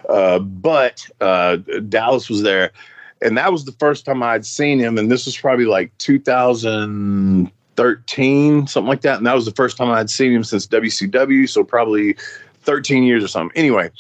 Uh, 0.08 0.40
but 0.40 1.06
uh, 1.20 1.58
Dallas 1.90 2.30
was 2.30 2.42
there, 2.42 2.72
and 3.22 3.38
that 3.38 3.52
was 3.52 3.66
the 3.66 3.74
first 3.74 4.06
time 4.06 4.24
I'd 4.24 4.46
seen 4.46 4.80
him, 4.80 4.98
and 4.98 5.12
this 5.12 5.26
was 5.26 5.38
probably 5.38 5.66
like 5.66 5.98
2000 5.98 7.52
13, 7.76 8.68
something 8.68 8.88
like 8.88 9.02
that. 9.02 9.18
And 9.18 9.28
that 9.28 9.36
was 9.36 9.46
the 9.46 9.52
first 9.52 9.78
time 9.78 9.90
I'd 9.90 10.10
seen 10.10 10.32
him 10.32 10.44
since 10.44 10.68
WCW. 10.68 11.48
So 11.50 11.64
probably 11.64 12.16
13 12.62 13.04
years 13.04 13.24
or 13.24 13.28
something. 13.28 13.56
Anyway, 13.58 13.92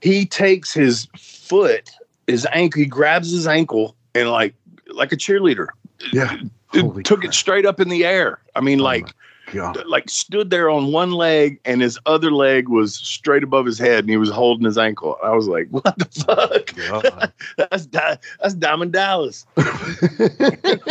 he 0.00 0.26
takes 0.26 0.72
his 0.72 1.08
foot, 1.16 1.90
his 2.26 2.46
ankle, 2.52 2.80
he 2.80 2.86
grabs 2.86 3.30
his 3.30 3.46
ankle 3.46 3.96
and 4.14 4.30
like, 4.30 4.54
like 4.92 5.12
a 5.12 5.16
cheerleader. 5.16 5.68
Yeah. 6.12 6.36
It, 6.72 7.04
took 7.04 7.20
crap. 7.20 7.30
it 7.30 7.34
straight 7.34 7.66
up 7.66 7.80
in 7.80 7.88
the 7.88 8.04
air. 8.04 8.38
I 8.54 8.60
mean, 8.60 8.80
oh 8.80 8.84
like, 8.84 9.08
God. 9.52 9.84
like 9.86 10.08
stood 10.08 10.50
there 10.50 10.70
on 10.70 10.92
one 10.92 11.12
leg 11.12 11.60
and 11.64 11.80
his 11.80 11.98
other 12.06 12.30
leg 12.30 12.68
was 12.68 12.94
straight 12.94 13.42
above 13.42 13.66
his 13.66 13.78
head 13.78 14.00
and 14.00 14.10
he 14.10 14.16
was 14.16 14.30
holding 14.30 14.64
his 14.64 14.78
ankle. 14.78 15.16
I 15.22 15.30
was 15.30 15.48
like, 15.48 15.68
what 15.70 15.98
the 15.98 16.04
fuck? 16.24 17.32
that's 17.56 17.86
that's 17.86 18.54
Diamond 18.54 18.92
Dallas. 18.92 19.46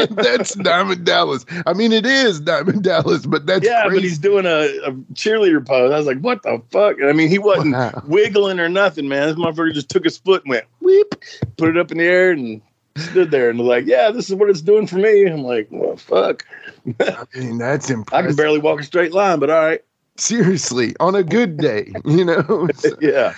that's 0.10 0.56
Diamond 0.56 1.06
Dallas. 1.06 1.46
I 1.66 1.74
mean, 1.74 1.92
it 1.92 2.06
is 2.06 2.40
Diamond 2.40 2.84
Dallas, 2.84 3.26
but 3.26 3.46
that's 3.46 3.66
yeah. 3.66 3.84
Crazy. 3.84 3.96
But 3.96 4.04
he's 4.04 4.18
doing 4.18 4.46
a, 4.46 4.66
a, 4.86 4.92
cheerleader 5.14 5.66
pose. 5.66 5.92
I 5.92 5.98
was 5.98 6.08
like, 6.08 6.20
what 6.20 6.44
the 6.44 6.62
fuck? 6.72 7.00
And 7.00 7.10
I 7.10 7.14
mean, 7.14 7.30
he 7.30 7.40
wasn't 7.40 7.74
wow. 7.74 8.02
wiggling 8.06 8.60
or 8.60 8.70
nothing, 8.70 9.08
man. 9.08 9.28
This 9.28 9.38
motherfucker 9.38 9.74
just 9.74 9.90
took 9.90 10.04
his 10.04 10.18
foot 10.18 10.44
and 10.44 10.52
went 10.52 10.66
whip, 10.82 11.24
put 11.58 11.70
it 11.70 11.78
up 11.78 11.92
in 11.92 11.98
the 11.98 12.06
air 12.06 12.32
and 12.32 12.62
stood 13.00 13.32
there 13.32 13.50
and 13.50 13.60
was 13.60 13.68
like, 13.68 13.86
yeah, 13.86 14.12
this 14.12 14.30
is 14.30 14.36
what 14.36 14.50
it's 14.50 14.62
doing 14.62 14.88
for 14.88 14.98
me. 14.98 15.26
I'm 15.26 15.44
like, 15.44 15.68
well, 15.72 15.98
fuck. 15.98 16.46
I 17.00 17.26
mean, 17.36 17.58
that's 17.58 17.90
impressive. 17.90 18.26
I 18.26 18.28
can 18.28 18.36
barely 18.36 18.60
walk 18.60 18.80
a 18.80 18.84
straight 18.84 19.14
line, 19.14 19.40
but 19.40 19.50
all 19.50 19.60
right. 19.60 19.84
Seriously, 20.18 20.96
on 21.00 21.16
a 21.16 21.24
good 21.24 21.58
day, 21.58 21.94
you 22.06 22.26
know. 22.26 22.68
yeah. 23.02 23.34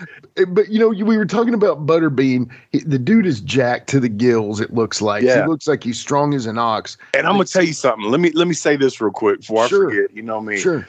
But 0.47 0.69
you 0.69 0.79
know, 0.79 0.89
we 0.89 1.15
were 1.15 1.27
talking 1.27 1.53
about 1.53 1.85
Butterbean. 1.85 2.51
The 2.71 2.97
dude 2.97 3.27
is 3.27 3.39
jacked 3.39 3.87
to 3.89 3.99
the 3.99 4.09
gills. 4.09 4.59
It 4.59 4.73
looks 4.73 4.99
like. 4.99 5.23
Yeah. 5.23 5.43
He 5.43 5.47
looks 5.47 5.67
like 5.67 5.83
he's 5.83 5.99
strong 5.99 6.33
as 6.33 6.47
an 6.47 6.57
ox. 6.57 6.97
And 7.13 7.27
I'm 7.27 7.33
gonna 7.33 7.45
tell 7.45 7.63
you 7.63 7.73
something. 7.73 8.09
Let 8.09 8.19
me 8.19 8.31
let 8.31 8.47
me 8.47 8.55
say 8.55 8.77
this 8.77 8.99
real 8.99 9.11
quick 9.11 9.41
before 9.41 9.67
sure. 9.67 9.91
I 9.91 9.93
forget. 9.93 10.15
You 10.15 10.23
know 10.23 10.41
me. 10.41 10.57
Sure. 10.57 10.87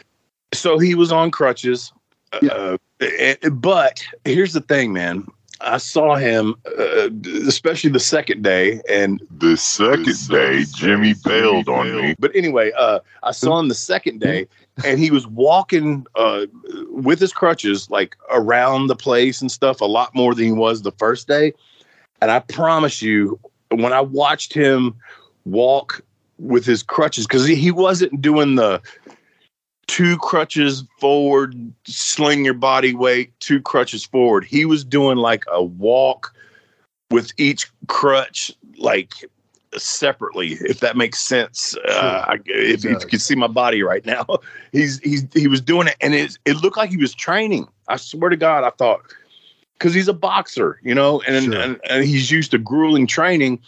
So 0.55 0.79
he 0.79 0.95
was 0.95 1.13
on 1.13 1.31
crutches. 1.31 1.93
Yeah. 2.41 2.77
Uh, 3.03 3.51
but 3.51 4.03
here's 4.25 4.55
the 4.55 4.61
thing, 4.63 4.93
man. 4.95 5.27
I 5.63 5.79
saw 5.79 6.17
him, 6.17 6.57
uh, 6.79 7.09
especially 7.47 7.91
the 7.91 8.01
second 8.01 8.43
day, 8.43 8.81
and 8.89 9.23
the 9.31 9.57
second, 9.57 10.07
the 10.07 10.15
second 10.15 10.37
day, 10.37 10.65
Jimmy 10.75 11.15
bailed 11.25 11.69
on 11.69 11.95
me. 11.95 12.15
But 12.19 12.35
anyway, 12.35 12.73
uh, 12.77 13.01
I 13.23 13.31
saw 13.31 13.59
him 13.59 13.69
the 13.69 13.75
second 13.75 14.21
day, 14.21 14.49
and 14.85 14.99
he 14.99 15.11
was 15.11 15.27
walking 15.27 16.07
uh, 16.17 16.47
with 16.91 17.21
his 17.21 17.33
crutches, 17.33 17.89
like 17.91 18.17
around 18.31 18.89
the 18.89 18.97
place 18.97 19.41
and 19.41 19.51
stuff, 19.51 19.81
a 19.81 19.87
lot 19.87 20.15
more 20.15 20.35
than 20.35 20.45
he 20.45 20.53
was 20.53 20.83
the 20.83 20.93
first 20.93 21.29
day. 21.29 21.53
And 22.21 22.31
I 22.31 22.41
promise 22.41 23.01
you, 23.01 23.39
when 23.71 23.93
I 23.93 24.01
watched 24.01 24.53
him 24.53 24.95
walk 25.45 26.03
with 26.39 26.65
his 26.65 26.83
crutches, 26.83 27.27
because 27.27 27.47
he, 27.47 27.55
he 27.55 27.71
wasn't 27.71 28.21
doing 28.21 28.57
the 28.57 28.81
two 29.93 30.17
crutches 30.17 30.85
forward, 30.99 31.55
sling 31.85 32.47
your 32.47 32.55
body 32.55 32.95
weight, 32.95 33.39
two 33.41 33.61
crutches 33.61 34.03
forward. 34.03 34.43
He 34.43 34.65
was 34.65 34.85
doing 34.85 35.19
like 35.19 35.45
a 35.53 35.63
walk 35.63 36.35
with 37.11 37.31
each 37.37 37.71
crutch, 37.89 38.51
like 38.79 39.13
separately, 39.77 40.55
if 40.63 40.81
that 40.81 40.97
makes 40.97 41.21
sense. 41.21 41.77
Uh, 41.87 41.93
sure. 41.93 42.01
Uh, 42.01 42.25
I, 42.27 42.35
if, 42.47 42.87
if, 42.87 43.03
you 43.03 43.07
can 43.07 43.19
see 43.19 43.35
my 43.35 43.49
body 43.49 43.83
right 43.83 44.05
now, 44.07 44.25
he's 44.73 44.99
he's 45.01 45.27
he 45.35 45.47
was 45.47 45.61
doing 45.61 45.89
it, 45.89 45.97
and 46.01 46.15
it 46.15 46.39
it 46.47 46.57
looked 46.63 46.79
like 46.79 46.89
he 46.89 46.97
was 46.97 47.13
training. 47.13 47.69
I 47.89 47.97
swear 47.97 48.31
to 48.31 48.37
God, 48.37 48.65
I 48.65 48.71
thought 48.71 49.03
because 49.75 49.93
he's 49.93 50.09
a 50.09 50.15
boxer, 50.15 50.81
you 50.83 50.95
know, 50.95 51.21
and, 51.29 51.53
sure. 51.53 51.61
and 51.61 51.79
and 51.91 52.03
he's 52.03 52.31
used 52.31 52.53
to 52.53 52.59
grueling 52.59 53.07
training. 53.07 53.61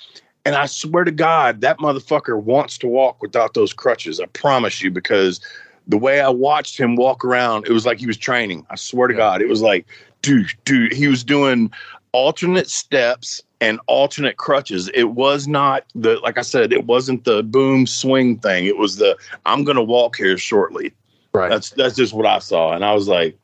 And 0.47 0.55
I 0.57 0.67
swear 0.67 1.05
to 1.05 1.11
God, 1.11 1.63
that 1.63 1.79
motherfucker 1.79 2.43
wants 2.43 2.77
to 2.79 2.87
walk 2.87 3.21
without 3.21 3.55
those 3.55 3.75
crutches. 3.75 4.21
I 4.21 4.27
promise 4.27 4.83
you, 4.83 4.91
because 4.91 5.41
the 5.87 5.99
way 5.99 6.21
I 6.21 6.29
watched 6.29 6.79
him 6.79 6.97
walk 6.97 7.25
around, 7.25 7.67
it 7.67 7.73
was 7.73 7.87
like 7.87 7.99
he 7.99 8.07
was 8.07 8.17
training. 8.17 8.67
I 8.71 8.77
swear 8.77 9.09
to 9.09 9.15
Yeah. 9.15 9.19
God, 9.19 9.43
it 9.43 9.49
was 9.49 9.63
like, 9.63 9.87
dude, 10.23 10.53
dude, 10.65 10.93
he 10.93 11.09
was 11.09 11.25
doing 11.25 11.71
alternate 12.13 12.71
steps 12.71 13.43
and 13.61 13.81
alternate 13.87 14.37
crutches. 14.37 14.89
It 14.95 15.11
was 15.11 15.47
not 15.49 15.85
the 15.95 16.17
like 16.21 16.39
I 16.39 16.43
said, 16.43 16.73
it 16.73 16.87
wasn't 16.87 17.25
the 17.25 17.43
boom 17.43 17.87
swing 17.87 18.39
thing. 18.39 18.67
It 18.67 18.77
was 18.77 18.97
the 18.97 19.17
I'm 19.47 19.65
gonna 19.65 19.83
walk 19.83 20.17
here 20.17 20.39
shortly. 20.39 20.93
Right. 21.33 21.51
That's 21.51 21.71
that's 21.71 21.97
just 21.97 22.15
what 22.15 22.27
I 22.27 22.39
saw, 22.39 22.73
and 22.73 22.85
I 22.85 22.95
was 22.95 23.09
like, 23.09 23.37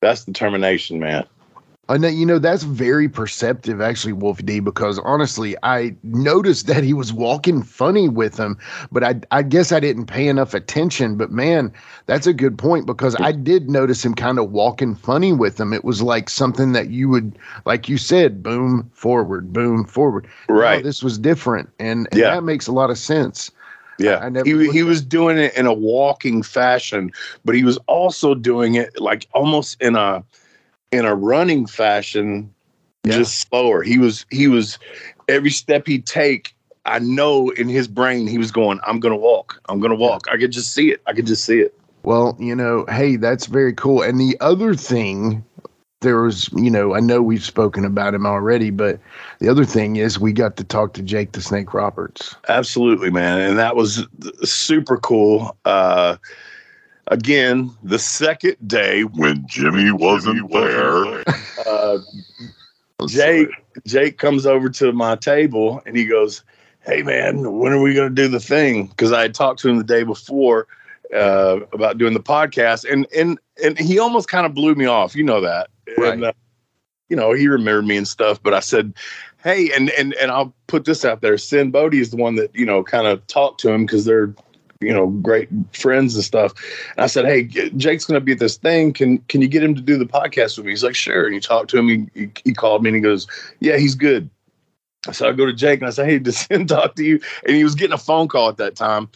that's 0.00 0.24
determination, 0.24 0.98
man. 0.98 1.24
I 1.88 1.98
know, 1.98 2.08
you 2.08 2.24
know, 2.24 2.38
that's 2.38 2.62
very 2.62 3.08
perceptive, 3.08 3.80
actually, 3.80 4.14
Wolfie 4.14 4.42
D, 4.42 4.60
because 4.60 4.98
honestly, 5.00 5.54
I 5.62 5.94
noticed 6.02 6.66
that 6.68 6.82
he 6.82 6.94
was 6.94 7.12
walking 7.12 7.62
funny 7.62 8.08
with 8.08 8.38
him, 8.38 8.56
but 8.90 9.04
I, 9.04 9.20
I 9.30 9.42
guess 9.42 9.70
I 9.70 9.80
didn't 9.80 10.06
pay 10.06 10.28
enough 10.28 10.54
attention. 10.54 11.16
But 11.16 11.30
man, 11.30 11.72
that's 12.06 12.26
a 12.26 12.32
good 12.32 12.56
point 12.56 12.86
because 12.86 13.16
I 13.20 13.32
did 13.32 13.68
notice 13.68 14.04
him 14.04 14.14
kind 14.14 14.38
of 14.38 14.50
walking 14.50 14.94
funny 14.94 15.32
with 15.32 15.60
him. 15.60 15.72
It 15.72 15.84
was 15.84 16.00
like 16.00 16.30
something 16.30 16.72
that 16.72 16.88
you 16.90 17.08
would, 17.10 17.38
like 17.66 17.88
you 17.88 17.98
said, 17.98 18.42
boom, 18.42 18.90
forward, 18.94 19.52
boom, 19.52 19.84
forward. 19.84 20.26
No, 20.48 20.54
Right. 20.54 20.82
this 20.82 21.02
was 21.02 21.18
different. 21.18 21.68
And, 21.78 22.08
and 22.12 22.20
Yeah. 22.20 22.34
that 22.34 22.44
makes 22.44 22.66
a 22.66 22.72
lot 22.72 22.90
of 22.90 22.98
sense. 22.98 23.50
Yeah, 23.98 24.18
I 24.18 24.28
never 24.28 24.48
he 24.48 24.72
he 24.72 24.82
was 24.82 25.00
doing 25.02 25.38
it 25.38 25.56
in 25.56 25.66
a 25.66 25.72
walking 25.72 26.42
fashion, 26.42 27.12
but 27.44 27.54
he 27.54 27.62
was 27.62 27.78
also 27.86 28.34
doing 28.34 28.74
it 28.74 29.00
like 29.00 29.28
almost 29.34 29.80
in 29.80 29.94
a 29.94 30.24
in 30.92 31.04
a 31.04 31.14
running 31.14 31.66
fashion, 31.66 32.52
Yeah. 33.04 33.16
just 33.16 33.40
slower. 33.40 33.82
He 33.82 33.98
was 33.98 34.24
he 34.30 34.48
was 34.48 34.78
every 35.28 35.50
step 35.50 35.86
he'd 35.86 36.06
take. 36.06 36.54
I 36.86 36.98
know 36.98 37.50
in 37.50 37.68
his 37.68 37.88
brain 37.88 38.26
he 38.26 38.38
was 38.38 38.50
going, 38.50 38.80
"I'm 38.86 39.00
gonna 39.00 39.16
walk. 39.16 39.60
I'm 39.68 39.80
gonna 39.80 39.94
walk." 39.94 40.26
I 40.30 40.36
could 40.36 40.52
just 40.52 40.72
see 40.72 40.90
it. 40.90 41.02
I 41.06 41.12
could 41.12 41.26
just 41.26 41.44
see 41.44 41.60
it. 41.60 41.74
Well, 42.02 42.36
you 42.38 42.54
know, 42.54 42.84
hey, 42.90 43.16
that's 43.16 43.46
very 43.46 43.72
cool. 43.72 44.02
And 44.02 44.20
the 44.20 44.36
other 44.40 44.74
thing, 44.74 45.42
there 46.02 46.20
was, 46.20 46.50
you 46.52 46.70
know, 46.70 46.94
I 46.94 47.00
know 47.00 47.22
we've 47.22 47.42
spoken 47.44 47.86
about 47.86 48.12
him 48.12 48.26
already, 48.26 48.68
but 48.68 49.00
the 49.38 49.48
other 49.48 49.64
thing 49.64 49.96
is 49.96 50.18
we 50.18 50.34
got 50.34 50.58
to 50.58 50.64
talk 50.64 50.92
to 50.94 51.02
Jake 51.02 51.32
the 51.32 51.40
Snake 51.40 51.72
Roberts. 51.72 52.36
Absolutely, 52.48 53.10
man, 53.10 53.40
and 53.40 53.58
that 53.58 53.74
was 53.74 54.06
super 54.42 54.98
cool. 54.98 55.56
Uh, 55.64 56.16
again, 57.08 57.70
the 57.82 57.98
second 57.98 58.56
day, 58.66 59.02
When 59.02 59.46
Jimmy 59.46 59.90
wasn't 59.92 60.50
there, 60.50 61.24
uh, 61.66 61.98
Jake 63.08 63.48
Jake 63.86 64.18
comes 64.18 64.46
over 64.46 64.68
to 64.70 64.92
my 64.92 65.16
table 65.16 65.82
and 65.86 65.96
he 65.96 66.06
goes, 66.06 66.42
"Hey 66.80 67.02
man, 67.02 67.58
when 67.58 67.72
are 67.72 67.80
we 67.82 67.94
going 67.94 68.08
to 68.08 68.14
do 68.22 68.28
the 68.28 68.40
thing?" 68.40 68.86
Because 68.86 69.12
I 69.12 69.22
had 69.22 69.34
talked 69.34 69.60
to 69.60 69.68
him 69.68 69.78
the 69.78 69.84
day 69.84 70.04
before 70.04 70.66
uh, 71.14 71.60
about 71.72 71.98
doing 71.98 72.14
the 72.14 72.20
podcast, 72.20 72.90
and 72.90 73.06
and 73.16 73.38
and 73.62 73.78
he 73.78 73.98
almost 73.98 74.28
kind 74.28 74.46
of 74.46 74.54
blew 74.54 74.74
me 74.74 74.86
off. 74.86 75.14
You 75.14 75.24
know 75.24 75.40
that, 75.40 75.68
Right. 75.98 76.14
and 76.14 76.24
uh, 76.24 76.32
you 77.08 77.16
know 77.16 77.32
he 77.32 77.48
remembered 77.48 77.86
me 77.86 77.96
and 77.96 78.08
stuff. 78.08 78.42
But 78.42 78.54
I 78.54 78.60
said, 78.60 78.94
"Hey," 79.42 79.70
and 79.74 79.90
and 79.90 80.14
and 80.14 80.30
I'll 80.30 80.54
put 80.68 80.84
this 80.84 81.04
out 81.04 81.20
there. 81.20 81.36
Sinn 81.36 81.70
Bodhi 81.70 82.00
is 82.00 82.10
the 82.10 82.16
one 82.16 82.36
that 82.36 82.54
you 82.54 82.64
know 82.64 82.82
kind 82.82 83.06
of 83.06 83.26
talked 83.26 83.60
to 83.60 83.70
him 83.70 83.84
because 83.86 84.04
they're 84.04 84.32
you 84.84 84.92
know 84.92 85.08
great 85.08 85.48
friends 85.72 86.14
and 86.14 86.24
stuff. 86.24 86.52
And 86.96 87.04
I 87.04 87.06
said, 87.06 87.24
"Hey, 87.24 87.44
Jake's 87.44 88.04
going 88.04 88.20
to 88.20 88.24
be 88.24 88.32
at 88.32 88.38
this 88.38 88.56
thing. 88.56 88.92
Can 88.92 89.18
can 89.28 89.42
you 89.42 89.48
get 89.48 89.62
him 89.62 89.74
to 89.74 89.80
do 89.80 89.98
the 89.98 90.06
podcast 90.06 90.56
with 90.56 90.66
me?" 90.66 90.72
He's 90.72 90.84
like, 90.84 90.94
"Sure." 90.94 91.24
And 91.24 91.34
you 91.34 91.40
talk 91.40 91.68
to 91.68 91.78
him. 91.78 91.88
He, 91.88 92.06
he, 92.14 92.30
he 92.44 92.54
called 92.54 92.82
me 92.82 92.90
and 92.90 92.96
he 92.96 93.02
goes, 93.02 93.26
"Yeah, 93.60 93.76
he's 93.76 93.94
good." 93.94 94.30
So 95.12 95.28
I 95.28 95.32
go 95.32 95.46
to 95.46 95.52
Jake 95.52 95.80
and 95.80 95.88
I 95.88 95.90
say, 95.90 96.04
"Hey, 96.04 96.18
does 96.20 96.38
Sinn 96.38 96.66
talk 96.66 96.94
to 96.96 97.04
you?" 97.04 97.20
And 97.46 97.56
he 97.56 97.64
was 97.64 97.74
getting 97.74 97.94
a 97.94 97.98
phone 97.98 98.28
call 98.28 98.48
at 98.48 98.56
that 98.58 98.76
time, 98.76 99.08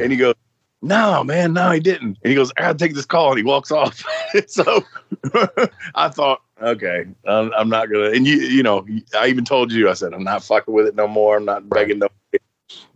and 0.00 0.10
he 0.10 0.18
goes, 0.18 0.34
"No, 0.82 1.24
man, 1.24 1.52
no, 1.52 1.70
he 1.70 1.80
didn't." 1.80 2.18
And 2.22 2.30
he 2.30 2.34
goes, 2.34 2.52
"I 2.56 2.62
gotta 2.62 2.78
take 2.78 2.94
this 2.94 3.06
call," 3.06 3.30
and 3.30 3.38
he 3.38 3.44
walks 3.44 3.70
off. 3.70 4.04
so 4.46 4.84
I 5.94 6.08
thought, 6.08 6.40
okay, 6.60 7.06
I'm, 7.26 7.52
I'm 7.56 7.68
not 7.68 7.90
gonna. 7.90 8.10
And 8.10 8.26
you, 8.26 8.36
you 8.36 8.62
know, 8.62 8.86
I 9.16 9.28
even 9.28 9.44
told 9.44 9.72
you, 9.72 9.88
I 9.88 9.94
said, 9.94 10.12
I'm 10.12 10.24
not 10.24 10.44
fucking 10.44 10.72
with 10.72 10.86
it 10.86 10.94
no 10.94 11.08
more. 11.08 11.36
I'm 11.36 11.44
not 11.44 11.68
begging 11.68 11.98
no. 11.98 12.08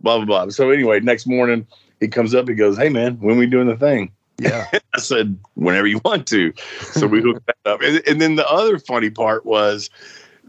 Blah 0.01 0.17
blah 0.17 0.25
blah. 0.25 0.49
So 0.49 0.71
anyway, 0.71 0.99
next 0.99 1.27
morning 1.27 1.67
he 1.99 2.07
comes 2.07 2.33
up. 2.35 2.47
He 2.47 2.55
goes, 2.55 2.77
"Hey 2.77 2.89
man, 2.89 3.15
when 3.19 3.37
we 3.37 3.45
doing 3.45 3.67
the 3.67 3.77
thing?" 3.77 4.11
Yeah. 4.39 4.67
I 4.93 4.99
said, 4.99 5.37
"Whenever 5.55 5.87
you 5.87 6.01
want 6.03 6.27
to." 6.27 6.53
So 6.81 7.07
we 7.07 7.21
hooked 7.21 7.45
that 7.47 7.57
up. 7.65 7.81
And, 7.81 8.01
and 8.07 8.21
then 8.21 8.35
the 8.35 8.49
other 8.49 8.79
funny 8.79 9.09
part 9.09 9.45
was 9.45 9.89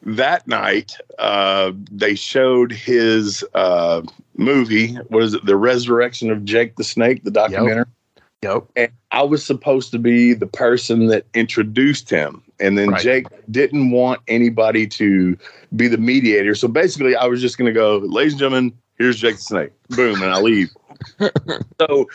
that 0.03 0.47
night 0.47 0.93
uh, 1.19 1.73
they 1.91 2.15
showed 2.15 2.73
his 2.73 3.45
uh, 3.55 4.03
movie. 4.37 4.95
What 5.09 5.23
is 5.23 5.35
it? 5.35 5.45
The 5.45 5.57
Resurrection 5.57 6.31
of 6.31 6.45
Jake 6.45 6.77
the 6.77 6.85
Snake, 6.85 7.25
the 7.25 7.31
documentary. 7.31 7.87
Yep. 8.43 8.65
And 8.75 8.91
I 9.11 9.23
was 9.23 9.45
supposed 9.45 9.91
to 9.91 9.99
be 9.99 10.33
the 10.33 10.47
person 10.47 11.09
that 11.09 11.27
introduced 11.35 12.09
him. 12.09 12.43
And 12.59 12.79
then 12.79 12.91
Right. 12.91 13.03
Jake 13.03 13.27
didn't 13.51 13.91
want 13.91 14.23
anybody 14.29 14.87
to 14.87 15.37
be 15.77 15.89
the 15.89 15.99
mediator. 15.99 16.55
So 16.55 16.67
basically, 16.67 17.15
I 17.15 17.27
was 17.27 17.41
just 17.41 17.59
going 17.59 17.67
to 17.67 17.79
go, 17.79 17.99
ladies 17.99 18.35
and 18.35 18.41
gentlemen, 18.41 18.73
here's 18.99 19.19
Jake 19.19 19.37
the 19.37 19.43
Snake. 19.43 19.71
Boom, 19.91 20.23
and 20.23 20.33
I 20.33 20.41
leave. 20.41 20.71
so 21.81 22.09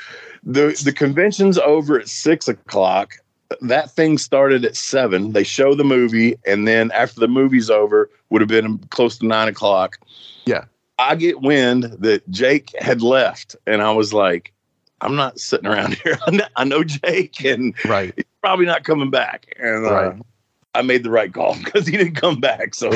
the 0.44 0.80
the 0.84 0.94
convention's 0.96 1.58
over 1.58 2.00
at 2.00 2.08
six 2.08 2.48
o'clock. 2.48 3.16
That 3.62 3.92
thing 3.92 4.18
started 4.18 4.66
at 4.66 4.76
seven. 4.76 5.34
They 5.34 5.44
show 5.44 5.76
the 5.76 5.84
movie, 5.84 6.36
and 6.48 6.68
then 6.68 6.92
after 6.92 7.20
the 7.20 7.28
movie's 7.28 7.70
over, 7.70 8.10
would 8.32 8.42
have 8.42 8.48
been 8.50 8.80
close 8.90 9.18
to 9.20 9.26
nine 9.28 9.48
o'clock. 9.48 9.98
Yeah. 10.46 10.66
I 10.98 11.16
get 11.16 11.42
wind 11.42 11.84
that 12.00 12.28
Jake 12.32 12.72
had 12.80 13.02
left, 13.02 13.56
and 13.68 13.82
I 13.84 13.92
was 13.92 14.14
like, 14.14 14.52
I'm 15.02 15.16
not 15.16 15.40
sitting 15.40 15.68
around 15.68 15.94
here. 16.04 16.18
I 16.56 16.64
know- 16.64 16.84
Jake, 16.84 17.44
and 17.46 17.76
Right. 17.86 18.14
he's 18.16 18.26
probably 18.42 18.66
not 18.66 18.84
coming 18.84 19.10
back. 19.12 19.46
And 19.60 19.86
uh, 19.86 19.92
Right. 19.92 20.22
I 20.74 20.82
made 20.82 21.04
the 21.04 21.12
right 21.12 21.32
call 21.34 21.56
because 21.64 21.86
he 21.86 21.98
didn't 21.98 22.16
come 22.16 22.40
back. 22.40 22.74
So 22.74 22.90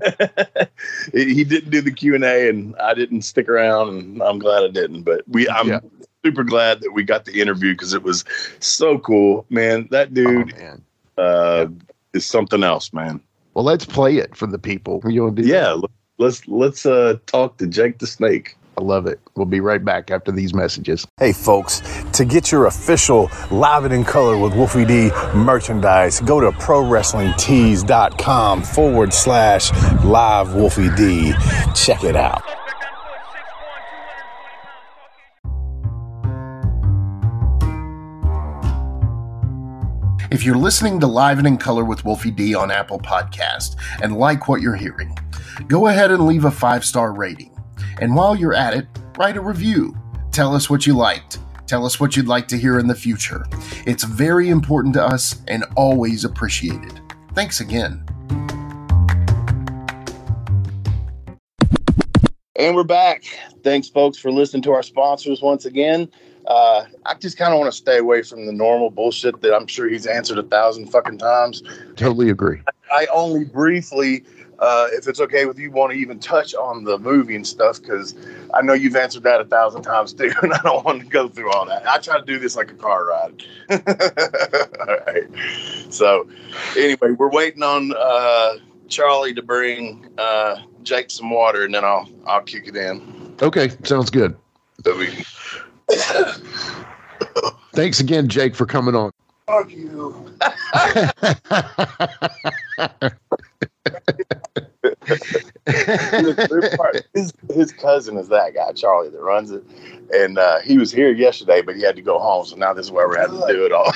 he 1.12 1.44
didn't 1.44 1.70
do 1.70 1.80
the 1.80 1.90
Q 1.92 2.14
and 2.14 2.24
A, 2.24 2.48
and 2.48 2.74
I 2.76 2.94
didn't 2.94 3.22
stick 3.22 3.48
around, 3.48 3.88
and 3.90 4.22
I'm 4.22 4.38
glad 4.38 4.64
I 4.64 4.68
didn't. 4.68 5.02
But 5.02 5.22
we, 5.28 5.48
I'm 5.48 5.68
Yeah. 5.68 5.80
super 6.24 6.44
glad 6.44 6.80
that 6.80 6.92
we 6.92 7.02
got 7.04 7.24
the 7.24 7.40
interview 7.40 7.72
because 7.72 7.94
it 7.94 8.02
was 8.02 8.24
so 8.60 8.98
cool, 8.98 9.44
man. 9.50 9.88
That 9.90 10.08
Oh, 10.10 10.14
dude 10.14 10.56
man. 10.58 10.82
uh, 11.18 11.66
is 12.12 12.24
something 12.26 12.62
else, 12.62 12.92
man. 12.92 13.20
Well, 13.54 13.64
let's 13.64 13.84
play 13.84 14.16
it 14.16 14.34
for 14.36 14.46
the 14.46 14.58
people. 14.58 15.02
You 15.06 15.24
want 15.24 15.36
to 15.36 15.42
do? 15.42 15.48
Yeah, 15.48 15.68
l- 15.70 15.90
let's 16.18 16.46
let's 16.48 16.86
uh, 16.86 17.16
talk 17.26 17.58
to 17.58 17.66
Jake 17.66 17.98
the 17.98 18.06
Snake. 18.06 18.56
I 18.78 18.82
love 18.82 19.06
it. 19.06 19.20
We'll 19.36 19.44
be 19.46 19.60
right 19.60 19.84
back 19.84 20.10
after 20.10 20.32
these 20.32 20.54
messages. 20.54 21.06
Hey, 21.18 21.32
folks, 21.32 21.82
to 22.12 22.24
get 22.24 22.50
your 22.50 22.64
official 22.66 23.30
Live 23.50 23.84
It 23.84 23.92
in 23.92 24.02
Color 24.04 24.38
with 24.38 24.54
Wolfie 24.54 24.86
D 24.86 25.10
merchandise, 25.34 26.20
go 26.20 26.40
to 26.40 26.50
ProWrestlingTees.com 26.52 28.62
forward 28.62 29.12
slash 29.12 29.70
live 30.04 30.54
Wolfie 30.54 30.88
D. 30.96 31.32
Check 31.74 32.04
it 32.04 32.16
out. 32.16 32.42
If 40.30 40.44
you're 40.44 40.56
listening 40.56 40.98
to 41.00 41.06
Live 41.06 41.36
and 41.36 41.46
in 41.46 41.58
Color 41.58 41.84
with 41.84 42.06
Wolfie 42.06 42.30
D 42.30 42.54
on 42.54 42.70
Apple 42.70 42.98
Podcast 42.98 43.76
and 44.02 44.16
like 44.16 44.48
what 44.48 44.62
you're 44.62 44.76
hearing, 44.76 45.14
go 45.68 45.88
ahead 45.88 46.10
and 46.10 46.26
leave 46.26 46.46
a 46.46 46.50
five 46.50 46.86
star 46.86 47.12
rating. 47.12 47.50
And 48.00 48.14
while 48.14 48.36
you're 48.36 48.54
at 48.54 48.74
it, 48.74 48.86
write 49.18 49.36
a 49.36 49.40
review. 49.40 49.96
Tell 50.30 50.54
us 50.54 50.70
what 50.70 50.86
you 50.86 50.94
liked. 50.94 51.38
Tell 51.66 51.86
us 51.86 51.98
what 51.98 52.16
you'd 52.16 52.26
like 52.26 52.48
to 52.48 52.58
hear 52.58 52.78
in 52.78 52.86
the 52.86 52.94
future. 52.94 53.46
It's 53.86 54.04
very 54.04 54.48
important 54.48 54.94
to 54.94 55.04
us 55.04 55.42
and 55.48 55.64
always 55.76 56.24
appreciated. 56.24 57.00
Thanks 57.34 57.60
again. 57.60 58.04
And 62.56 62.76
we're 62.76 62.84
back. 62.84 63.24
Thanks, 63.64 63.88
folks, 63.88 64.18
for 64.18 64.30
listening 64.30 64.62
to 64.64 64.72
our 64.72 64.82
sponsors 64.82 65.42
once 65.42 65.64
again. 65.64 66.10
Uh, 66.46 66.84
I 67.06 67.14
just 67.14 67.36
kind 67.38 67.52
of 67.52 67.58
want 67.58 67.72
to 67.72 67.76
stay 67.76 67.98
away 67.98 68.22
from 68.22 68.46
the 68.46 68.52
normal 68.52 68.90
bullshit 68.90 69.40
that 69.42 69.54
I'm 69.54 69.66
sure 69.66 69.88
he's 69.88 70.06
answered 70.06 70.38
a 70.38 70.42
thousand 70.42 70.88
fucking 70.88 71.18
times. 71.18 71.62
Totally 71.96 72.30
agree. 72.30 72.60
I 72.92 73.06
only 73.12 73.44
briefly, 73.44 74.24
uh, 74.62 74.86
if 74.92 75.08
it's 75.08 75.20
okay 75.20 75.44
with 75.44 75.58
you, 75.58 75.72
want 75.72 75.92
to 75.92 75.98
even 75.98 76.20
touch 76.20 76.54
on 76.54 76.84
the 76.84 76.96
movie 76.96 77.34
and 77.34 77.44
stuff 77.44 77.82
because 77.82 78.14
I 78.54 78.62
know 78.62 78.74
you've 78.74 78.94
answered 78.94 79.24
that 79.24 79.40
a 79.40 79.44
thousand 79.44 79.82
times 79.82 80.12
too, 80.12 80.32
and 80.42 80.54
I 80.54 80.62
don't 80.62 80.84
want 80.84 81.00
to 81.00 81.06
go 81.06 81.28
through 81.28 81.50
all 81.50 81.66
that. 81.66 81.84
I 81.86 81.98
try 81.98 82.16
to 82.18 82.24
do 82.24 82.38
this 82.38 82.54
like 82.54 82.70
a 82.70 82.74
car 82.74 83.06
ride. 83.06 83.42
all 83.70 84.96
right. 85.06 85.28
So, 85.90 86.28
anyway, 86.76 87.10
we're 87.10 87.28
waiting 87.28 87.64
on 87.64 87.92
uh, 87.98 88.52
Charlie 88.88 89.34
to 89.34 89.42
bring 89.42 90.08
uh, 90.16 90.62
Jake 90.84 91.10
some 91.10 91.28
water, 91.28 91.64
and 91.64 91.74
then 91.74 91.84
I'll 91.84 92.08
I'll 92.24 92.42
kick 92.42 92.68
it 92.68 92.76
in. 92.76 93.34
Okay, 93.42 93.70
sounds 93.82 94.10
good. 94.10 94.36
So 94.84 94.96
we, 94.96 95.08
Thanks 97.72 97.98
again, 97.98 98.28
Jake, 98.28 98.54
for 98.54 98.66
coming 98.66 98.94
on. 98.94 99.10
fuck 99.48 99.72
you. 99.72 100.32
his, 107.14 107.32
his 107.52 107.72
cousin 107.72 108.16
is 108.16 108.28
that 108.28 108.54
guy, 108.54 108.72
Charlie, 108.72 109.10
that 109.10 109.20
runs 109.20 109.50
it. 109.50 109.62
And 110.12 110.38
uh, 110.38 110.60
he 110.60 110.78
was 110.78 110.92
here 110.92 111.12
yesterday, 111.12 111.62
but 111.62 111.76
he 111.76 111.82
had 111.82 111.96
to 111.96 112.02
go 112.02 112.18
home. 112.18 112.44
So 112.44 112.56
now 112.56 112.72
this 112.72 112.86
is 112.86 112.92
where 112.92 113.08
we're 113.08 113.20
having 113.20 113.40
to 113.40 113.46
do 113.46 113.64
it 113.64 113.72
all. 113.72 113.92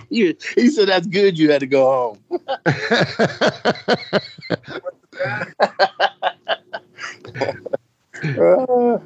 he, 0.10 0.36
he 0.56 0.70
said, 0.70 0.88
That's 0.88 1.06
good. 1.06 1.38
You 1.38 1.50
had 1.50 1.60
to 1.60 1.66
go 1.66 1.90
home. 1.90 2.18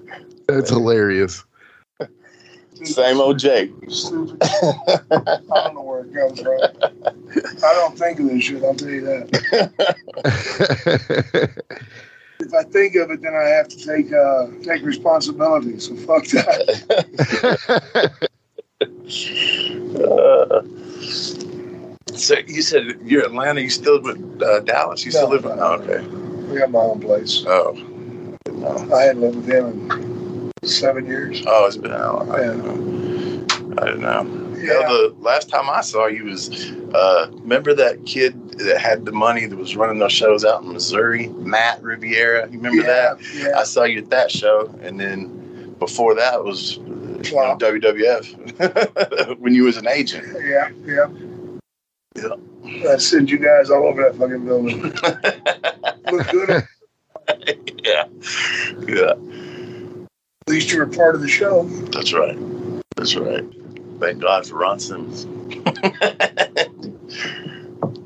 That's 0.47 0.71
hilarious. 0.71 1.45
Same 2.85 3.21
old 3.21 3.39
Jake. 3.39 3.73
I 3.81 5.41
don't 5.49 5.75
know 5.75 5.83
where 5.83 6.05
it 6.05 6.15
comes 6.15 6.41
from. 6.41 6.61
I 7.67 7.75
don't 7.75 7.99
think 7.99 8.21
of 8.21 8.29
this 8.29 8.45
shit. 8.45 8.63
I'll 8.65 8.75
tell 8.75 8.89
you 8.89 9.01
that. 9.03 9.27
If 12.39 12.53
I 12.55 12.63
think 12.65 12.95
of 12.97 13.11
it, 13.11 13.23
then 13.23 13.35
I 13.35 13.45
have 13.49 13.67
to 13.69 13.77
take 13.77 14.13
uh, 14.13 14.47
take 14.63 14.83
responsibility. 14.85 15.81
So 15.81 15.97
fuck 15.97 16.25
that. 16.27 16.69
Uh, 19.97 20.63
so 22.17 22.35
you 22.47 22.63
said 22.63 22.85
you're 23.03 23.25
Atlanta. 23.25 23.61
You 23.63 23.71
still 23.71 24.01
live 24.01 24.19
with 24.19 24.43
uh, 24.43 24.61
Dallas? 24.61 25.05
You 25.05 25.11
still 25.11 25.29
No, 25.29 25.35
live 25.35 25.45
in? 25.47 25.53
Oh, 25.59 25.73
okay. 25.81 26.07
We 26.53 26.59
got 26.59 26.71
my 26.71 26.79
own 26.81 27.01
place. 27.01 27.43
Oh, 27.47 27.75
I 28.95 29.03
hadn't 29.05 29.23
lived 29.23 29.37
with 29.37 29.47
him 29.49 30.53
in 30.63 30.69
seven 30.69 31.07
years. 31.07 31.43
oh, 31.47 31.67
it's 31.67 31.77
been 31.79 31.93
out. 31.93 32.29
I 32.29 32.41
Yeah. 32.43 32.47
didn't 32.53 32.65
know. 32.65 33.79
I 33.79 33.85
didn't 33.87 34.03
know. 34.03 34.23
You 34.57 34.67
Yeah. 34.69 34.81
know, 34.87 35.09
the 35.11 35.15
last 35.21 35.49
time 35.49 35.69
I 35.69 35.81
saw 35.81 36.07
you 36.07 36.25
was, 36.25 36.71
uh, 36.95 37.27
remember 37.47 37.73
that 37.75 38.05
kid 38.07 38.51
that 38.59 38.81
had 38.81 39.05
the 39.05 39.13
money 39.13 39.47
that 39.47 39.57
was 39.57 39.77
running 39.77 40.01
those 40.01 40.13
shows 40.13 40.45
out 40.45 40.63
in 40.65 40.73
Missouri, 40.73 41.29
Matt 41.29 41.81
Riviera. 41.81 42.51
You 42.51 42.59
remember 42.59 42.83
that? 42.83 43.19
Yeah. 43.35 43.57
I 43.57 43.63
saw 43.63 43.85
you 43.85 43.99
at 43.99 44.11
that 44.11 44.33
show, 44.33 44.67
and 44.83 44.99
then 44.99 45.75
before 45.79 46.17
that 46.17 46.43
was 46.43 46.79
uh, 46.79 46.83
you 46.83 47.37
know, 47.37 47.57
WWF 47.57 49.39
when 49.39 49.55
you 49.55 49.63
was 49.63 49.77
an 49.77 49.87
agent. 49.87 50.27
Yeah. 50.45 50.71
Yeah. 50.85 51.07
Yeah. 52.17 52.35
I 52.91 52.97
sent 52.97 53.31
you 53.31 53.39
guys 53.39 53.71
all 53.71 53.87
over 53.87 54.03
that 54.03 54.17
fucking 54.17 54.45
building. 54.45 54.83
Look 56.13 56.29
good. 56.31 56.51
At 56.51 56.65
yeah, 57.85 58.05
yeah, 58.87 59.15
least 60.49 60.73
you 60.73 60.79
were 60.79 60.87
part 60.87 61.15
of 61.17 61.21
the 61.21 61.29
show. 61.29 61.65
that's 61.65 62.13
right. 62.13 62.39
That's 62.97 63.17
right. 63.17 63.45
Thank 64.01 64.21
God 64.21 64.47
for 64.47 64.57
Ron 64.57 64.79
Simmons. 64.79 65.27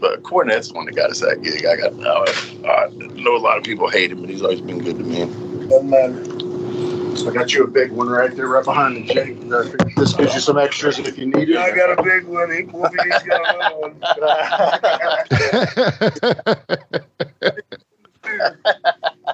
But 0.00 0.22
Cornette's 0.22 0.68
the 0.68 0.74
one 0.74 0.86
that 0.86 0.96
got 0.96 1.10
us 1.10 1.20
that 1.20 1.42
gig. 1.42 1.66
I 1.66 1.76
got. 1.76 1.92
I, 2.04 2.24
I 2.70 2.88
know 3.20 3.36
a 3.36 3.38
lot 3.38 3.58
of 3.58 3.64
people 3.64 3.88
hate 3.88 4.12
him, 4.12 4.20
but 4.20 4.30
he's 4.30 4.42
always 4.42 4.60
been 4.60 4.78
good 4.78 4.98
to 4.98 5.04
me. 5.04 5.26
Doesn't 5.68 5.90
matter. 5.90 6.24
I 7.28 7.32
got 7.34 7.52
you 7.52 7.64
a 7.64 7.66
big 7.66 7.92
one 7.92 8.08
right 8.08 8.34
there, 8.34 8.48
right 8.48 8.64
behind 8.64 8.96
the 8.96 9.04
Jake. 9.12 9.40
This 9.96 10.14
gives 10.14 10.34
you 10.34 10.40
some 10.40 10.56
extras 10.56 10.98
if 10.98 11.18
you 11.18 11.26
need 11.26 11.50
it. 11.50 11.56
I 11.56 11.70
got 11.74 11.98
a 11.98 12.02
big 12.02 12.24
one. 12.24 12.50
He, 12.50 12.62
Wolfie 12.62 12.96
D's 13.02 13.22
got 13.24 13.54
another 13.54 13.76
one. 13.78 14.00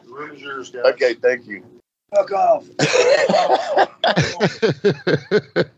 The 0.06 0.36
yours. 0.38 0.74
Okay, 0.74 1.14
thank 1.14 1.46
you. 1.46 1.62
Fuck 2.14 2.32
off. 2.32 2.66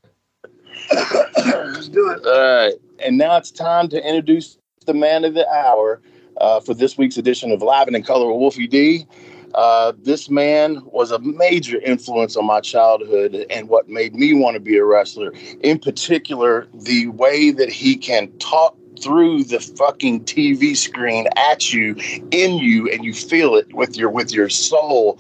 Let's 0.90 1.88
do 1.88 2.10
it. 2.10 2.26
All 2.26 2.64
right, 2.64 2.74
and 3.04 3.18
now 3.18 3.36
it's 3.36 3.50
time 3.50 3.88
to 3.88 4.06
introduce 4.06 4.58
the 4.86 4.94
man 4.94 5.24
of 5.24 5.34
the 5.34 5.48
hour 5.50 6.00
uh, 6.40 6.60
for 6.60 6.74
this 6.74 6.96
week's 6.96 7.16
edition 7.16 7.50
of 7.50 7.62
Live 7.62 7.86
and 7.86 7.96
in 7.96 8.02
Color 8.02 8.26
with 8.28 8.38
Wolfie 8.38 8.66
D. 8.66 9.06
Uh, 9.54 9.92
this 10.02 10.28
man 10.28 10.82
was 10.86 11.10
a 11.10 11.18
major 11.18 11.80
influence 11.80 12.36
on 12.36 12.44
my 12.46 12.60
childhood 12.60 13.46
and 13.50 13.68
what 13.68 13.88
made 13.88 14.14
me 14.14 14.34
want 14.34 14.54
to 14.54 14.60
be 14.60 14.76
a 14.76 14.84
wrestler. 14.84 15.32
In 15.62 15.78
particular, 15.78 16.68
the 16.74 17.08
way 17.08 17.50
that 17.50 17.70
he 17.70 17.96
can 17.96 18.30
talk 18.38 18.76
through 19.00 19.44
the 19.44 19.60
fucking 19.60 20.24
TV 20.24 20.76
screen 20.76 21.28
at 21.36 21.72
you, 21.72 21.94
in 22.30 22.58
you, 22.58 22.90
and 22.90 23.04
you 23.04 23.14
feel 23.14 23.54
it 23.54 23.72
with 23.74 23.96
your 23.96 24.10
with 24.10 24.32
your 24.32 24.48
soul. 24.48 25.18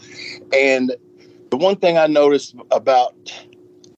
And 0.52 0.94
the 1.50 1.56
one 1.56 1.76
thing 1.76 1.96
I 1.96 2.06
noticed 2.06 2.54
about 2.70 3.14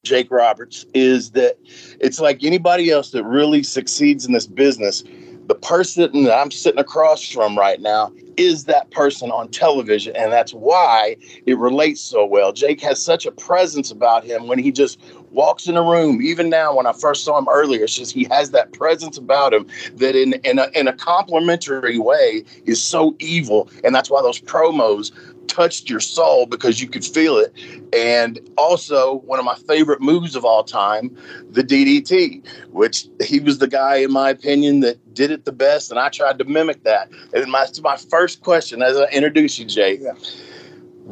Jake 0.03 0.31
Roberts 0.31 0.87
is 0.95 1.33
that 1.33 1.59
it's 2.01 2.21
like 2.21 2.43
anybody 2.43 2.91
else 2.91 3.11
that 3.11 3.25
really 3.25 3.63
succeeds 3.63 4.25
in 4.25 4.33
this 4.33 4.47
business. 4.47 5.05
The 5.47 5.55
person 5.55 6.25
that 6.25 6.39
I'm 6.39 6.51
sitting 6.51 6.79
across 6.79 7.29
from 7.29 7.59
right 7.59 7.81
now 7.81 8.13
is 8.37 8.65
that 8.65 8.91
person 8.93 9.31
on 9.31 9.49
television, 9.49 10.15
and 10.17 10.33
that's 10.33 10.55
why 10.55 11.17
it 11.45 11.59
relates 11.59 12.01
so 12.01 12.25
well. 12.25 12.53
Jake 12.53 12.81
has 12.81 13.03
such 13.03 13.27
a 13.27 13.33
presence 13.33 13.91
about 13.91 14.25
him 14.25 14.47
when 14.47 14.59
he 14.59 14.73
just 14.73 14.99
walks 15.33 15.67
in 15.67 15.77
a 15.77 15.83
room. 15.83 16.23
Even 16.23 16.49
now, 16.49 16.75
when 16.75 16.87
I 16.87 16.93
first 16.93 17.25
saw 17.25 17.37
him 17.37 17.49
earlier, 17.51 17.85
it's 17.85 17.95
just 17.95 18.13
he 18.13 18.25
has 18.31 18.53
that 18.53 18.73
presence 18.73 19.19
about 19.19 19.53
him 19.53 19.67
that, 19.95 20.15
in 20.15 20.35
in 20.45 20.61
a, 20.61 20.69
in 20.75 20.89
a 20.89 20.93
complimentary 20.93 21.99
way, 21.99 22.45
is 22.65 22.81
so 22.81 23.17
evil, 23.19 23.69
and 23.85 23.95
that's 23.95 24.09
why 24.09 24.23
those 24.23 24.41
promos 24.41 25.13
touched 25.51 25.91
your 25.91 26.01
soul 26.01 26.47
because 26.47 26.81
you 26.81 26.89
could 26.89 27.05
feel 27.05 27.37
it. 27.39 27.53
And 27.93 28.41
also, 28.57 29.17
one 29.27 29.39
of 29.39 29.45
my 29.45 29.57
favorite 29.57 30.01
moves 30.01 30.37
of 30.37 30.45
all 30.45 30.63
time, 30.65 31.17
the 31.51 31.63
DDT, 31.63 32.47
which 32.71 33.07
he 33.23 33.41
was 33.41 33.59
the 33.59 33.69
guy, 33.69 33.97
in 33.97 34.13
my 34.13 34.31
opinion, 34.31 34.81
that 34.81 35.15
did 35.15 35.31
it 35.31 35.45
the 35.45 35.53
best. 35.53 35.91
And 35.91 35.99
I 35.99 36.09
tried 36.09 36.39
to 36.39 36.45
mimic 36.45 36.85
that. 36.85 37.11
And 37.35 37.51
my, 37.51 37.67
my 37.83 37.97
first 37.97 38.43
question 38.43 38.83
as 38.83 38.97
I 38.97 39.07
introduce 39.07 39.59
you, 39.59 39.67
Jay. 39.67 39.99
Yeah. 40.01 40.13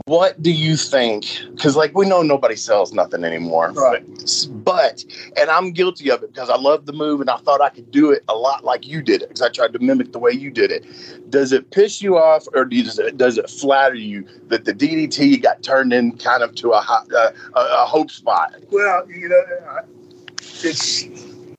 What 0.06 0.40
do 0.42 0.50
you 0.52 0.76
think? 0.76 1.26
Because, 1.52 1.76
like, 1.76 1.94
we 1.94 2.06
know 2.06 2.22
nobody 2.22 2.56
sells 2.56 2.92
nothing 2.92 3.24
anymore. 3.24 3.72
Right. 3.72 4.04
But, 4.50 5.04
and 5.36 5.50
I'm 5.50 5.72
guilty 5.72 6.10
of 6.10 6.22
it 6.22 6.32
because 6.32 6.50
I 6.50 6.56
love 6.56 6.86
the 6.86 6.92
move 6.92 7.20
and 7.20 7.30
I 7.30 7.36
thought 7.38 7.60
I 7.60 7.68
could 7.70 7.90
do 7.90 8.10
it 8.10 8.22
a 8.28 8.34
lot 8.34 8.64
like 8.64 8.86
you 8.86 9.02
did 9.02 9.22
it 9.22 9.28
because 9.28 9.42
I 9.42 9.48
tried 9.50 9.72
to 9.72 9.78
mimic 9.78 10.12
the 10.12 10.18
way 10.18 10.32
you 10.32 10.50
did 10.50 10.70
it. 10.70 10.84
Does 11.30 11.52
it 11.52 11.70
piss 11.70 12.00
you 12.02 12.16
off 12.18 12.46
or 12.54 12.64
does 12.64 12.98
it, 12.98 13.16
does 13.16 13.38
it 13.38 13.48
flatter 13.50 13.94
you 13.94 14.26
that 14.48 14.64
the 14.64 14.74
DDT 14.74 15.42
got 15.42 15.62
turned 15.62 15.92
in 15.92 16.16
kind 16.18 16.42
of 16.42 16.54
to 16.56 16.72
a, 16.72 16.76
uh, 16.88 17.30
a, 17.54 17.60
a 17.60 17.86
hope 17.86 18.10
spot? 18.10 18.54
Well, 18.70 19.08
you 19.10 19.28
know, 19.28 19.42
I- 19.70 19.80
it's 20.60 21.04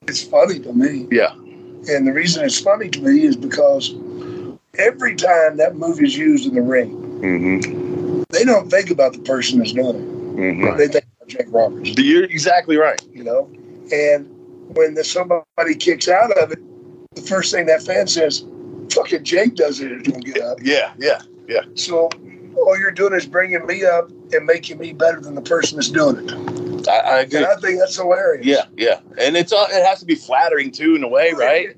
it's 0.08 0.24
funny 0.24 0.60
to 0.60 0.74
me, 0.74 1.08
Yeah. 1.12 1.32
and 1.34 2.06
the 2.08 2.12
reason 2.12 2.44
it's 2.44 2.60
funny 2.60 2.90
to 2.90 3.00
me 3.02 3.24
is 3.24 3.36
because 3.38 3.94
every 4.78 5.16
time 5.16 5.58
that 5.58 5.76
move 5.76 6.02
is 6.02 6.18
used 6.18 6.48
in 6.48 6.56
the 6.56 6.62
ring, 6.62 6.96
Mm-hmm. 7.22 7.89
They 8.30 8.46
don't 8.46 8.70
think 8.70 8.90
about 8.90 9.14
the 9.14 9.20
person 9.20 9.60
that's 9.60 9.74
doing 9.74 9.96
it. 9.96 10.38
Mm-hmm. 10.38 10.78
They 10.78 10.88
think 10.88 11.06
about 11.18 11.28
Jake 11.28 11.48
Roberts. 11.50 11.90
You're 11.98 12.26
exactly 12.26 12.78
right. 12.78 13.02
you 13.12 13.24
know. 13.24 13.50
And 13.92 14.30
when 14.76 14.94
the, 14.94 15.04
somebody 15.04 15.76
kicks 15.76 16.08
out 16.08 16.32
of 16.38 16.52
it, 16.52 16.60
the 17.16 17.22
first 17.22 17.52
thing 17.52 17.66
that 17.66 17.82
fan 17.82 18.08
says, 18.08 18.46
"Fucking 18.92 19.24
Jake 19.24 19.56
does 19.56 19.80
it," 19.80 19.92
is 19.92 20.04
going 20.04 20.22
to 20.22 20.32
get 20.32 20.44
up. 20.44 20.60
Yeah, 20.62 20.94
yeah, 21.00 21.22
yeah. 21.48 21.62
So 21.74 22.10
all 22.56 22.78
you're 22.78 22.92
doing 22.92 23.14
is 23.14 23.26
bringing 23.26 23.66
me 23.66 23.84
up 23.84 24.10
and 24.32 24.46
making 24.46 24.78
me 24.78 24.94
better 24.94 25.20
than 25.20 25.34
the 25.34 25.42
person 25.42 25.78
that's 25.78 25.90
doing 25.90 26.18
it. 26.18 26.88
I, 26.88 27.00
I 27.00 27.20
agree. 27.22 27.40
And 27.40 27.48
I 27.48 27.56
think 27.56 27.80
that's 27.80 27.96
hilarious. 27.96 28.46
Yeah, 28.46 28.66
yeah, 28.78 29.00
and 29.18 29.36
it's 29.36 29.52
all, 29.52 29.66
it 29.66 29.86
has 29.86 30.00
to 30.02 30.06
be 30.06 30.16
flattering 30.16 30.72
too, 30.72 30.96
in 30.96 31.04
a 31.04 31.08
way, 31.08 31.34
right? 31.34 31.76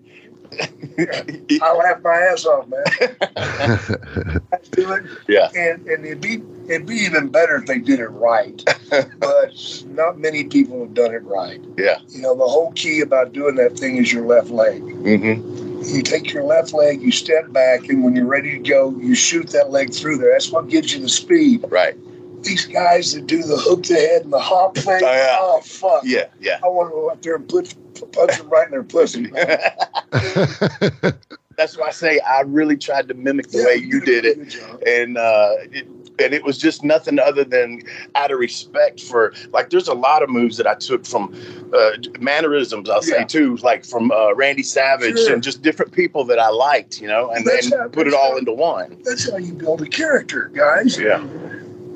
I'll 1.61 1.77
laugh 1.77 2.01
my 2.03 2.13
ass 2.13 2.45
off, 2.45 2.67
man. 2.67 4.41
Let's 4.77 4.87
do 4.87 4.93
it. 4.93 5.03
Yeah. 5.27 5.49
And 5.55 5.85
and 5.87 6.05
it'd 6.05 6.21
be 6.21 6.41
it'd 6.67 6.85
be 6.87 6.95
even 6.95 7.29
better 7.29 7.55
if 7.55 7.65
they 7.65 7.79
did 7.79 7.99
it 7.99 8.07
right. 8.07 8.63
but 9.19 9.83
not 9.87 10.19
many 10.19 10.43
people 10.45 10.81
have 10.81 10.93
done 10.93 11.13
it 11.13 11.23
right. 11.23 11.61
Yeah. 11.77 11.97
You 12.09 12.21
know, 12.21 12.35
the 12.35 12.47
whole 12.47 12.71
key 12.73 13.01
about 13.01 13.33
doing 13.33 13.55
that 13.55 13.77
thing 13.77 13.97
is 13.97 14.11
your 14.13 14.25
left 14.25 14.49
leg. 14.49 14.81
mm-hmm. 14.81 15.83
You 15.83 16.03
take 16.03 16.31
your 16.31 16.43
left 16.43 16.73
leg, 16.73 17.01
you 17.01 17.11
step 17.11 17.51
back, 17.51 17.89
and 17.89 18.03
when 18.03 18.15
you're 18.15 18.27
ready 18.27 18.51
to 18.51 18.59
go, 18.69 18.91
you 18.99 19.15
shoot 19.15 19.47
that 19.49 19.71
leg 19.71 19.91
through 19.91 20.19
there. 20.19 20.31
That's 20.31 20.51
what 20.51 20.69
gives 20.69 20.93
you 20.93 21.01
the 21.01 21.09
speed. 21.09 21.65
Right. 21.69 21.95
These 22.43 22.67
guys 22.67 23.13
that 23.13 23.25
do 23.27 23.41
the 23.41 23.57
hook 23.57 23.83
the 23.83 23.95
head 23.95 24.23
and 24.23 24.31
the 24.33 24.39
hop 24.39 24.75
thing, 24.77 25.01
Oh, 25.03 25.11
yeah. 25.11 25.37
oh 25.39 25.61
fuck! 25.61 26.01
Yeah, 26.03 26.25
yeah. 26.39 26.59
I 26.63 26.67
want 26.67 26.89
to 26.89 26.93
go 26.93 27.11
out 27.11 27.21
there 27.23 27.35
and 27.35 27.47
put 27.49 27.73
punch 28.13 28.37
them 28.37 28.49
right 28.49 28.65
in 28.65 28.71
their 28.71 28.83
pussy. 28.83 29.31
That's 31.57 31.77
why 31.77 31.87
I 31.87 31.91
say 31.91 32.19
I 32.19 32.41
really 32.41 32.77
tried 32.77 33.07
to 33.09 33.13
mimic 33.13 33.49
the 33.49 33.59
Yeah, 33.59 33.65
way 33.65 33.75
you 33.75 33.99
did 34.01 34.25
it, 34.25 34.55
and 34.87 35.17
uh, 35.17 35.51
it, 35.71 35.87
and 36.19 36.33
it 36.33 36.43
was 36.43 36.57
just 36.57 36.83
nothing 36.83 37.19
other 37.19 37.43
than 37.43 37.81
out 38.15 38.31
of 38.31 38.39
respect 38.39 38.99
for 39.01 39.33
like. 39.51 39.69
There's 39.69 39.87
a 39.87 39.93
lot 39.93 40.23
of 40.23 40.29
moves 40.29 40.57
that 40.57 40.67
I 40.67 40.75
took 40.75 41.05
from 41.05 41.33
uh, 41.73 41.91
mannerisms. 42.19 42.89
I'll 42.89 43.01
say 43.01 43.19
Yeah. 43.19 43.25
too, 43.25 43.57
like 43.57 43.85
from 43.85 44.11
uh, 44.11 44.33
Randy 44.35 44.63
Savage 44.63 45.17
Sure. 45.17 45.33
and 45.33 45.41
just 45.43 45.61
different 45.61 45.91
people 45.93 46.23
that 46.25 46.39
I 46.39 46.49
liked, 46.49 47.01
you 47.01 47.07
know, 47.07 47.29
and 47.31 47.45
then 47.45 47.71
how- 47.71 47.87
put 47.89 48.07
it 48.07 48.13
all 48.13 48.31
how- 48.31 48.37
into 48.37 48.53
one. 48.53 48.97
That's 49.03 49.29
how 49.29 49.37
you 49.37 49.53
build 49.53 49.81
a 49.81 49.85
character, 49.87 50.51
guys. 50.53 50.99
Yeah. 50.99 51.25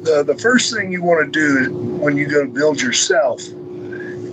The 0.03 0.23
the 0.23 0.37
first 0.37 0.73
thing 0.73 0.91
you 0.91 1.01
want 1.03 1.25
to 1.25 1.31
do 1.31 1.73
when 1.73 2.15
you 2.17 2.27
go 2.27 2.45
to 2.45 2.51
build 2.51 2.81
yourself 2.81 3.41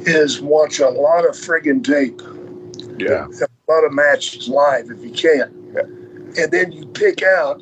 is 0.05 0.41
watch 0.41 0.81
a 0.81 0.89
lot 0.89 1.25
of 1.25 1.33
friggin' 1.33 1.83
tape. 1.85 2.21
Yeah. 2.99 3.27
Lot 3.73 3.85
of 3.85 3.93
matches 3.93 4.49
live 4.49 4.91
if 4.91 5.03
you 5.03 5.11
can. 5.11 5.51
And 6.37 6.51
then 6.51 6.73
you 6.73 6.87
pick 6.87 7.23
out 7.23 7.61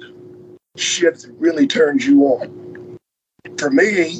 shit 0.76 1.20
that 1.20 1.32
really 1.38 1.66
turns 1.66 2.06
you 2.06 2.22
on. 2.24 2.98
For 3.58 3.70
me, 3.70 4.16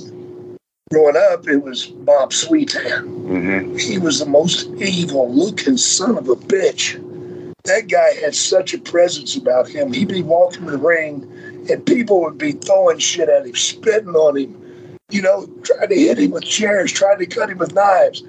growing 0.91 1.17
up, 1.17 1.49
it 1.49 1.59
was 1.59 1.87
Bob 1.87 2.31
Sweetan. 2.31 3.05
Mm-hmm. 3.05 3.77
He 3.77 3.99
was 3.99 4.19
the 4.19 4.27
most 4.27 4.69
evil 4.77 5.33
looking 5.33 5.77
son 5.77 6.19
of 6.19 6.29
a 6.29 6.37
bitch. 6.37 6.99
That 7.65 7.89
guy 7.89 8.13
had 8.21 8.35
such 8.35 8.75
a 8.75 8.79
presence 8.79 9.37
about 9.37 9.69
him. 9.69 9.93
He'd 9.93 10.09
be 10.09 10.23
walking 10.23 10.65
in 10.65 10.73
the 10.73 10.79
ring 10.79 11.31
and 11.71 11.85
people 11.87 12.21
would 12.23 12.39
be 12.39 12.53
throwing 12.53 12.99
shit 12.99 13.29
at 13.29 13.47
him, 13.47 13.55
spitting 13.55 14.15
on 14.15 14.37
him, 14.37 14.97
you 15.11 15.23
know, 15.23 15.47
trying 15.63 15.89
to 15.89 15.95
hit 15.95 16.19
him 16.19 16.31
with 16.31 16.45
chairs, 16.45 16.93
trying 16.93 17.19
to 17.19 17.27
cut 17.27 17.51
him 17.51 17.59
with 17.59 17.75
knives. 17.75 18.23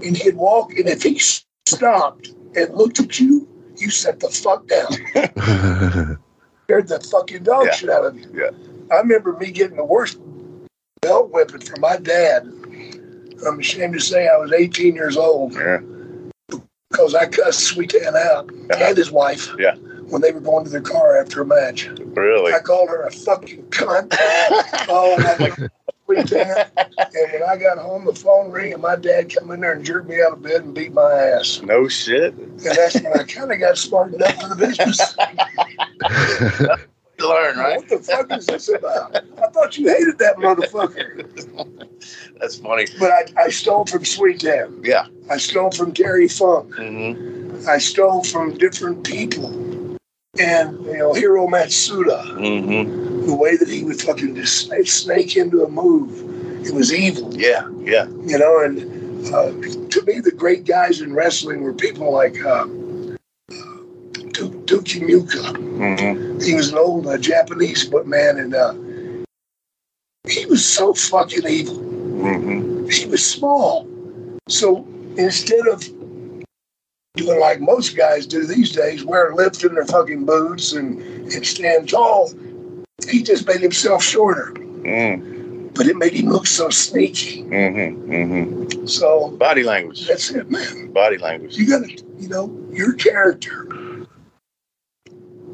And 0.00 0.16
he'd 0.16 0.36
walk, 0.36 0.72
and 0.74 0.88
if 0.88 1.02
he 1.02 1.20
stopped 1.66 2.32
and 2.56 2.74
looked 2.74 3.00
at 3.00 3.18
you, 3.20 3.48
you 3.76 3.90
set 3.90 4.20
the 4.20 4.28
fuck 4.28 4.66
down. 4.66 4.92
Scared 6.64 6.88
the 6.88 7.00
fucking 7.10 7.42
dog 7.44 7.66
Yeah. 7.66 7.72
shit 7.72 7.90
out 7.90 8.04
of 8.04 8.18
you. 8.18 8.30
Yeah. 8.34 8.50
I 8.92 8.98
remember 9.00 9.32
me 9.34 9.50
getting 9.50 9.76
the 9.76 9.84
worst 9.84 10.18
belt 11.02 11.30
whipping 11.32 11.60
from 11.60 11.80
my 11.80 11.96
dad. 11.96 12.42
I'm 13.46 13.58
ashamed 13.58 13.94
to 13.94 14.00
say 14.00 14.28
I 14.28 14.36
was 14.36 14.52
18 14.52 14.94
years 14.94 15.16
old 15.16 15.54
Yeah. 15.54 15.78
because 16.90 17.14
I 17.14 17.26
cussed 17.26 17.74
Sweetan 17.74 18.14
out 18.14 18.50
uh-huh. 18.50 18.84
and 18.84 18.96
his 18.96 19.10
wife 19.10 19.48
Yeah. 19.58 19.76
when 20.08 20.20
they 20.20 20.32
were 20.32 20.40
going 20.40 20.64
to 20.64 20.70
their 20.70 20.80
car 20.82 21.16
after 21.18 21.40
a 21.42 21.46
match. 21.46 21.88
Really? 21.88 22.52
I 22.52 22.58
called 22.58 22.88
her 22.90 23.02
a 23.06 23.10
fucking 23.10 23.64
cunt. 23.70 24.14
oh, 24.88 25.16
and 25.18 25.40
like, 25.40 25.70
Sweetan. 26.16 26.70
And 26.98 27.32
when 27.32 27.42
I 27.42 27.56
got 27.56 27.78
home, 27.78 28.04
the 28.04 28.14
phone 28.14 28.50
rang, 28.50 28.72
and 28.72 28.82
my 28.82 28.96
dad 28.96 29.34
come 29.34 29.50
in 29.50 29.60
there 29.60 29.72
and 29.72 29.84
jerked 29.84 30.08
me 30.08 30.20
out 30.22 30.32
of 30.32 30.42
bed 30.42 30.62
and 30.62 30.74
beat 30.74 30.92
my 30.92 31.12
ass. 31.12 31.60
no 31.62 31.88
shit. 31.88 32.34
And 32.34 32.58
that's 32.60 32.94
when 33.00 33.12
I 33.18 33.24
kind 33.24 33.52
of 33.52 33.58
got 33.58 33.78
smartened 33.78 34.22
up 34.22 34.34
for 34.40 34.48
the 34.48 34.56
business. 34.56 35.00
You 37.18 37.28
learn, 37.28 37.58
right? 37.58 37.76
What 37.76 37.88
the 37.88 37.98
fuck 37.98 38.32
is 38.32 38.46
this 38.46 38.68
about? 38.68 39.16
I 39.16 39.46
thought 39.48 39.76
you 39.76 39.88
hated 39.88 40.18
that 40.18 40.36
motherfucker. 40.36 41.26
That's 42.38 42.56
funny. 42.56 42.86
But 42.98 43.10
I, 43.12 43.44
I 43.44 43.48
stole 43.50 43.84
from 43.86 44.04
Sweetan. 44.04 44.84
Yeah. 44.86 45.06
I 45.30 45.36
stole 45.36 45.70
from 45.70 45.92
Terry 45.92 46.28
Funk. 46.28 46.74
Mm-hmm. 46.74 47.68
I 47.68 47.78
stole 47.78 48.24
from 48.24 48.56
different 48.56 49.04
people. 49.04 49.50
And, 50.38 50.84
you 50.86 50.96
know, 50.96 51.12
Hiro 51.12 51.46
Matsuda, 51.46 52.22
Mm-hmm. 52.38 53.09
The 53.26 53.34
way 53.34 53.56
that 53.56 53.68
he 53.68 53.84
would 53.84 54.00
fucking 54.00 54.34
just 54.34 54.66
snake, 54.66 54.88
snake 54.88 55.36
into 55.36 55.64
a 55.64 55.68
move, 55.68 56.66
it 56.66 56.74
was 56.74 56.92
evil, 56.92 57.34
Yeah. 57.34 57.68
Yeah. 57.80 58.06
you 58.24 58.38
know. 58.38 58.60
And 58.60 58.78
uh, 59.34 59.50
to 59.88 60.02
me, 60.06 60.20
the 60.20 60.32
great 60.36 60.64
guys 60.64 61.00
in 61.00 61.14
wrestling 61.14 61.62
were 61.62 61.72
people 61.74 62.12
like 62.12 62.42
uh, 62.44 62.64
Du- 64.32 64.62
Duke 64.64 64.84
Keomuka. 64.84 65.52
Mm-hmm. 65.54 66.40
He 66.40 66.54
was 66.54 66.70
an 66.72 66.78
old 66.78 67.06
uh, 67.06 67.18
Japanese 67.18 67.84
but 67.88 68.06
man, 68.06 68.38
and 68.38 68.54
uh, 68.54 68.74
he 70.28 70.46
was 70.46 70.64
so 70.64 70.94
fucking 70.94 71.46
evil. 71.46 71.76
Mm-hmm. 71.78 72.88
He 72.88 73.06
was 73.06 73.24
small. 73.24 73.86
So 74.48 74.86
instead 75.16 75.66
of 75.66 75.82
doing 77.16 77.40
like 77.40 77.60
most 77.60 77.96
guys 77.96 78.26
do 78.26 78.44
these 78.46 78.72
days, 78.72 79.04
wear 79.04 79.34
lift 79.34 79.64
in 79.64 79.74
their 79.74 79.84
fucking 79.86 80.24
boots 80.26 80.72
and, 80.72 81.00
and 81.32 81.46
stand 81.46 81.88
tall, 81.88 82.30
he 83.08 83.22
just 83.22 83.46
made 83.46 83.60
himself 83.60 84.02
shorter. 84.02 84.52
Mm-hmm. 84.54 85.68
But 85.74 85.86
it 85.86 85.96
made 85.96 86.12
him 86.12 86.26
look 86.26 86.46
so 86.46 86.68
sneaky. 86.68 87.44
Mm-hmm. 87.44 88.10
Mm-hmm. 88.12 88.86
So 88.86 89.30
Body 89.30 89.62
language. 89.62 90.06
that's 90.06 90.30
it, 90.30 90.50
man. 90.50 90.92
Body 90.92 91.18
language. 91.18 91.56
You 91.56 91.66
gotta, 91.66 91.90
you 92.18 92.28
know, 92.28 92.54
your 92.72 92.92
character, 92.94 93.64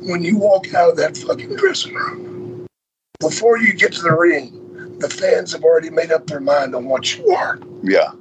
when 0.00 0.22
you 0.22 0.38
walk 0.38 0.72
out 0.74 0.90
of 0.90 0.96
that 0.96 1.16
fucking 1.16 1.56
dressing 1.56 1.94
room, 1.94 2.66
before 3.20 3.58
you 3.58 3.72
get 3.72 3.92
to 3.94 4.02
the 4.02 4.12
ring, 4.12 4.98
the 4.98 5.08
fans 5.08 5.52
have 5.52 5.64
already 5.64 5.90
made 5.90 6.10
up 6.12 6.26
their 6.26 6.40
mind 6.40 6.74
on 6.74 6.86
what 6.86 7.16
you 7.16 7.28
are. 7.30 7.58
Yeah. 7.82 8.12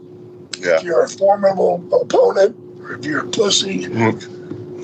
Yeah. 0.58 0.78
If 0.78 0.84
you're 0.84 1.04
a 1.04 1.10
formidable 1.10 1.84
opponent, 2.02 2.56
or 2.82 2.94
if 2.96 3.06
you're 3.06 3.26
a 3.26 3.30
pussy, 3.30 3.86
Mm-hmm. 3.86 4.35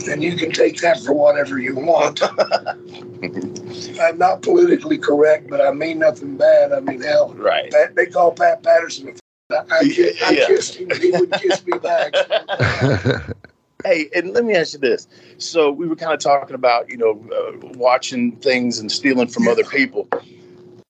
Then 0.06 0.22
you 0.22 0.36
can 0.36 0.52
take 0.52 0.80
that 0.82 1.00
for 1.00 1.14
whatever 1.14 1.60
you 1.60 1.76
want. 1.76 2.22
I'm 4.02 4.18
not 4.18 4.42
politically 4.42 4.98
correct, 4.98 5.48
but 5.50 5.62
I 5.62 5.72
mean 5.72 6.00
nothing 6.00 6.38
bad. 6.38 6.74
I 6.74 6.80
mean, 6.80 7.02
hell, 7.02 7.34
Right. 7.34 7.72
Pat, 7.72 7.96
they 7.96 8.06
call 8.08 8.32
Pat 8.32 8.64
Patterson. 8.64 9.10
a 9.10 9.12
f- 9.58 9.66
I, 9.72 9.78
I 10.26 10.32
Yeah. 10.32 10.48
kissed 10.48 10.76
him, 10.76 10.90
he 11.00 11.12
wouldn't 11.12 11.42
kiss 11.42 11.66
me 11.66 11.78
back. 11.80 12.16
Hey, 13.84 14.10
and 14.14 14.34
let 14.34 14.46
me 14.46 14.54
ask 14.54 14.74
you 14.74 14.80
this. 14.80 15.08
So 15.40 15.72
we 15.72 15.88
were 15.88 15.96
kind 15.96 16.14
of 16.14 16.20
talking 16.20 16.54
about, 16.54 16.88
you 16.88 16.98
know, 16.98 17.20
uh, 17.36 17.68
watching 17.74 18.34
things 18.34 18.78
and 18.78 18.92
stealing 18.92 19.28
from 19.28 19.48
other 19.48 19.64
people. 19.64 20.08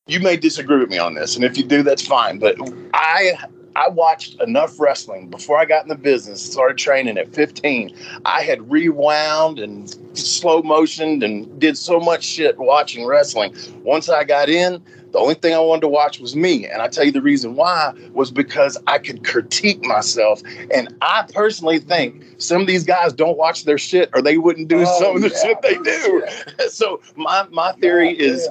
You 0.07 0.19
may 0.19 0.35
disagree 0.35 0.77
with 0.77 0.89
me 0.89 0.97
on 0.97 1.13
this, 1.13 1.37
and 1.37 1.45
if 1.45 1.57
you 1.57 1.63
do, 1.63 1.83
that's 1.83 2.05
fine. 2.05 2.37
But 2.37 2.57
I 2.93 3.35
I 3.75 3.89
watched 3.89 4.39
enough 4.41 4.79
wrestling 4.79 5.29
before 5.29 5.57
I 5.57 5.65
got 5.65 5.83
in 5.83 5.89
the 5.89 5.95
business, 5.95 6.41
started 6.43 6.77
training 6.77 7.17
at 7.17 7.33
15. 7.33 7.95
I 8.25 8.41
had 8.43 8.69
rewound 8.71 9.59
and 9.59 9.95
slow 10.17 10.61
motioned 10.61 11.23
and 11.23 11.59
did 11.59 11.77
so 11.77 11.99
much 11.99 12.23
shit 12.23 12.57
watching 12.57 13.05
wrestling. 13.05 13.55
Once 13.83 14.09
I 14.09 14.23
got 14.23 14.49
in, 14.49 14.83
the 15.11 15.19
only 15.19 15.33
thing 15.35 15.53
I 15.53 15.59
wanted 15.59 15.81
to 15.81 15.87
watch 15.89 16.19
was 16.21 16.35
me. 16.37 16.65
And 16.67 16.81
I 16.81 16.87
tell 16.87 17.03
you 17.03 17.11
the 17.11 17.21
reason 17.21 17.55
why 17.55 17.93
was 18.13 18.31
because 18.31 18.77
I 18.87 18.97
could 18.97 19.25
critique 19.25 19.83
myself. 19.85 20.41
And 20.73 20.95
I 21.01 21.25
personally 21.33 21.79
think 21.79 22.23
some 22.37 22.61
of 22.61 22.67
these 22.67 22.85
guys 22.85 23.11
don't 23.11 23.37
watch 23.37 23.65
their 23.65 23.77
shit 23.77 24.09
or 24.13 24.21
they 24.21 24.37
wouldn't 24.37 24.69
do 24.69 24.83
Oh, 24.87 24.99
some 24.99 25.15
of 25.17 25.21
the 25.21 25.29
yeah. 25.29 25.41
shit 25.43 25.61
they 25.61 25.75
do. 25.77 26.23
So 26.69 27.01
my 27.17 27.45
my 27.51 27.73
theory 27.73 28.17
is 28.17 28.47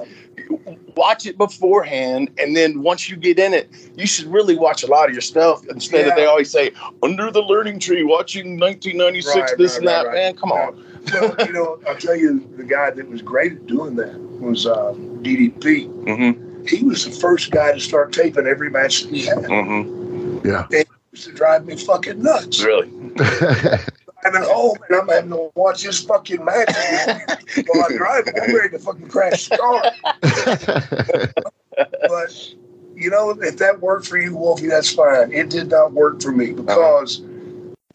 watch 0.95 1.25
it 1.25 1.37
beforehand 1.37 2.29
and 2.37 2.55
then 2.55 2.81
once 2.81 3.09
you 3.09 3.15
get 3.15 3.37
in 3.39 3.53
it 3.53 3.69
you 3.95 4.05
should 4.07 4.27
really 4.27 4.55
watch 4.55 4.83
a 4.83 4.87
lot 4.87 5.07
of 5.07 5.13
your 5.13 5.21
stuff 5.21 5.65
instead 5.67 6.05
Yeah. 6.05 6.11
of 6.11 6.15
they 6.17 6.25
always 6.25 6.49
say 6.51 6.71
under 7.03 7.31
the 7.31 7.41
learning 7.41 7.79
tree 7.79 8.03
watching 8.03 8.59
1996 8.59 9.35
Right, 9.35 9.57
this 9.57 9.71
right, 9.73 9.77
and 9.79 9.87
that 9.87 9.97
right, 10.05 10.07
right. 10.07 10.13
man 10.15 10.35
come 10.35 10.51
on 10.51 10.85
well, 11.13 11.35
you 11.47 11.51
know, 11.53 11.79
I'll 11.87 11.95
tell 11.97 12.15
you, 12.15 12.47
the 12.57 12.63
guy 12.63 12.91
that 12.91 13.09
was 13.09 13.23
great 13.23 13.53
at 13.53 13.65
doing 13.65 13.95
that 13.95 14.13
was 14.39 14.67
uh, 14.67 14.93
DDP. 15.23 15.87
mm-hmm, 16.05 16.65
He 16.67 16.83
was 16.83 17.05
the 17.05 17.11
first 17.11 17.49
guy 17.49 17.71
to 17.71 17.79
start 17.79 18.13
taping 18.13 18.45
every 18.45 18.69
match 18.69 19.03
that 19.03 19.11
he 19.13 19.25
had. 19.25 19.39
mm-hmm. 19.39 20.47
yeah. 20.47 20.67
It 20.69 20.87
used 21.11 21.25
to 21.25 21.33
drive 21.33 21.65
me 21.65 21.75
fucking 21.75 22.21
nuts. 22.21 22.61
really 22.63 22.87
I'm 24.23 24.35
at 24.35 24.43
home 24.43 24.77
and 24.89 24.99
I'm 24.99 25.07
having 25.07 25.29
to 25.31 25.51
watch 25.55 25.83
this 25.83 26.03
fucking 26.03 26.43
match 26.43 26.69
while 27.67 27.85
I'm 27.89 27.97
driving. 27.97 28.33
I'm 28.41 28.55
ready 28.55 28.69
to 28.69 28.79
fucking 28.79 29.07
crash 29.07 29.49
the 29.49 29.57
car. 29.57 31.33
But 32.07 32.53
you 32.95 33.09
know, 33.09 33.31
if 33.31 33.57
that 33.57 33.79
worked 33.79 34.07
for 34.07 34.17
you, 34.17 34.35
Wolfie, 34.35 34.67
that's 34.67 34.93
fine. 34.93 35.31
It 35.31 35.49
did 35.49 35.69
not 35.69 35.93
work 35.93 36.21
for 36.21 36.31
me 36.31 36.51
because 36.51 37.21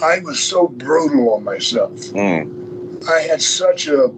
I 0.03 0.21
was 0.21 0.43
so 0.43 0.69
brutal 0.69 1.35
on 1.35 1.45
myself. 1.45 1.93
mm, 1.93 3.07
I 3.09 3.21
had 3.21 3.41
such 3.43 3.87
a, 3.87 4.13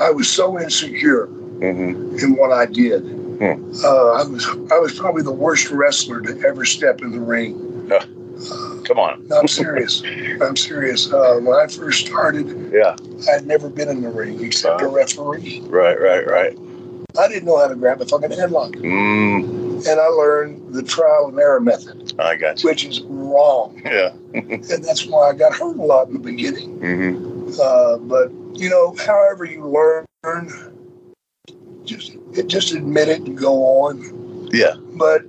I 0.00 0.10
was 0.10 0.28
so 0.28 0.58
insecure 0.58 1.26
mm-hmm. 1.28 2.18
in 2.18 2.36
what 2.36 2.52
I 2.52 2.66
did. 2.66 3.04
Uh, 3.42 4.12
I 4.12 4.24
was 4.24 4.46
I 4.70 4.78
was 4.78 4.98
probably 4.98 5.22
the 5.22 5.32
worst 5.32 5.70
wrestler 5.70 6.20
to 6.20 6.46
ever 6.46 6.64
step 6.64 7.02
in 7.02 7.10
the 7.10 7.20
ring. 7.20 7.90
Come 8.84 8.98
on 8.98 9.26
No, 9.28 9.40
I'm 9.40 9.48
serious. 9.48 10.02
I'm 10.40 10.56
serious. 10.56 11.12
Uh, 11.12 11.38
when 11.42 11.58
I 11.58 11.66
first 11.66 12.06
started, 12.06 12.70
yeah 12.72 12.96
I'd 13.32 13.46
never 13.46 13.68
been 13.68 13.88
in 13.88 14.02
the 14.02 14.08
ring 14.10 14.42
except 14.44 14.82
a 14.82 14.88
referee. 14.88 15.60
right 15.66 15.98
right 16.00 16.26
right 16.26 16.58
I 17.18 17.28
didn't 17.28 17.44
know 17.44 17.58
how 17.58 17.68
to 17.68 17.74
grab 17.76 18.00
a 18.00 18.06
fucking 18.06 18.30
headlock, 18.30 18.72
mm, 18.72 19.86
and 19.86 20.00
I 20.00 20.06
learned 20.06 20.72
the 20.72 20.82
trial 20.82 21.28
and 21.28 21.38
error 21.38 21.60
method, 21.60 22.14
i 22.18 22.34
got 22.36 22.62
you 22.62 22.68
which 22.70 22.84
is 22.84 23.02
wrong, 23.02 23.82
yeah 23.84 24.12
and 24.34 24.84
that's 24.84 25.06
why 25.06 25.28
I 25.28 25.32
got 25.34 25.52
hurt 25.54 25.76
a 25.76 25.82
lot 25.82 26.08
in 26.08 26.14
the 26.14 26.20
beginning. 26.20 26.78
mm-hmm. 26.80 27.60
Uh, 27.60 27.98
but 27.98 28.30
you 28.54 28.70
know, 28.70 28.94
however 29.04 29.44
you 29.44 29.66
learn, 29.66 30.48
just 31.84 32.16
just 32.46 32.72
admit 32.72 33.08
it 33.08 33.20
and 33.22 33.36
go 33.36 33.62
on. 33.84 34.48
yeah 34.52 34.74
But 34.96 35.22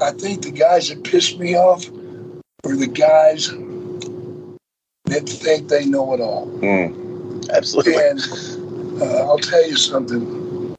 I 0.00 0.10
think 0.12 0.42
the 0.42 0.50
guys 0.50 0.88
that 0.88 1.04
pissed 1.04 1.38
me 1.38 1.56
off 1.56 1.86
were 2.66 2.76
the 2.76 2.86
guys 2.86 3.48
that 5.04 5.28
think 5.28 5.68
they 5.68 5.86
know 5.86 6.14
it 6.14 6.20
all. 6.20 6.46
mm. 6.58 7.50
absolutely 7.50 7.94
And 7.94 8.20
uh, 9.00 9.26
I'll 9.26 9.38
tell 9.38 9.64
you 9.68 9.76
something. 9.76 10.76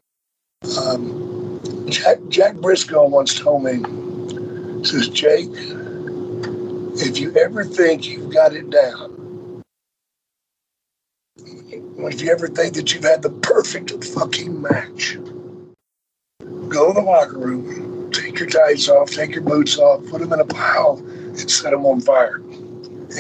Um, 0.82 1.88
Jack, 1.90 2.18
Jack 2.28 2.56
Briscoe 2.56 3.08
once 3.08 3.40
told 3.40 3.64
me, 3.64 3.82
says, 4.84 5.08
Jake, 5.08 5.50
if 7.00 7.20
you 7.20 7.34
ever 7.38 7.64
think 7.64 8.06
you've 8.06 8.34
got 8.34 8.54
it 8.54 8.70
down, 8.70 9.64
if 11.38 12.22
you 12.22 12.32
ever 12.32 12.48
think 12.48 12.74
that 12.76 12.94
you've 12.94 13.04
had 13.04 13.22
the 13.22 13.30
perfect 13.30 14.04
fucking 14.04 14.62
match, 14.62 15.18
go 16.68 16.88
to 16.88 16.94
the 16.94 17.02
locker 17.02 17.38
room, 17.38 18.12
take 18.12 18.40
your 18.40 18.50
tights 18.50 18.90
off, 18.90 19.10
take 19.10 19.32
your 19.32 19.44
boots 19.44 19.78
off, 19.78 20.06
put 20.08 20.20
them 20.20 20.34
in 20.34 20.40
a 20.40 20.46
pile, 20.46 21.02
and 21.40 21.50
set 21.52 21.72
them 21.72 21.86
on 21.86 22.02
fire. 22.02 22.42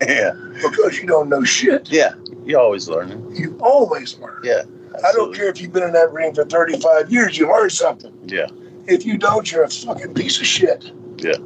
Yeah 0.00 0.32
because 0.62 0.98
you 0.98 1.06
don't 1.06 1.28
know 1.28 1.44
shit. 1.44 1.88
yeah 1.90 2.14
You're 2.44 2.60
always 2.60 2.88
learn. 2.88 3.34
You 3.34 3.58
always 3.60 4.18
learn. 4.18 4.40
Yeah. 4.42 4.62
I 5.04 5.12
don't 5.12 5.34
care 5.34 5.48
if 5.48 5.60
you've 5.60 5.72
been 5.72 5.82
in 5.82 5.92
that 5.92 6.12
ring 6.12 6.34
for 6.34 6.44
35 6.44 7.12
years, 7.12 7.36
you 7.36 7.48
learn 7.48 7.70
something. 7.70 8.12
Yeah. 8.26 8.46
If 8.86 9.04
you 9.04 9.18
don't, 9.18 9.50
you're 9.50 9.64
a 9.64 9.68
fucking 9.68 10.14
piece 10.14 10.40
of 10.40 10.46
shit. 10.46 10.90
Yeah. 11.18 11.36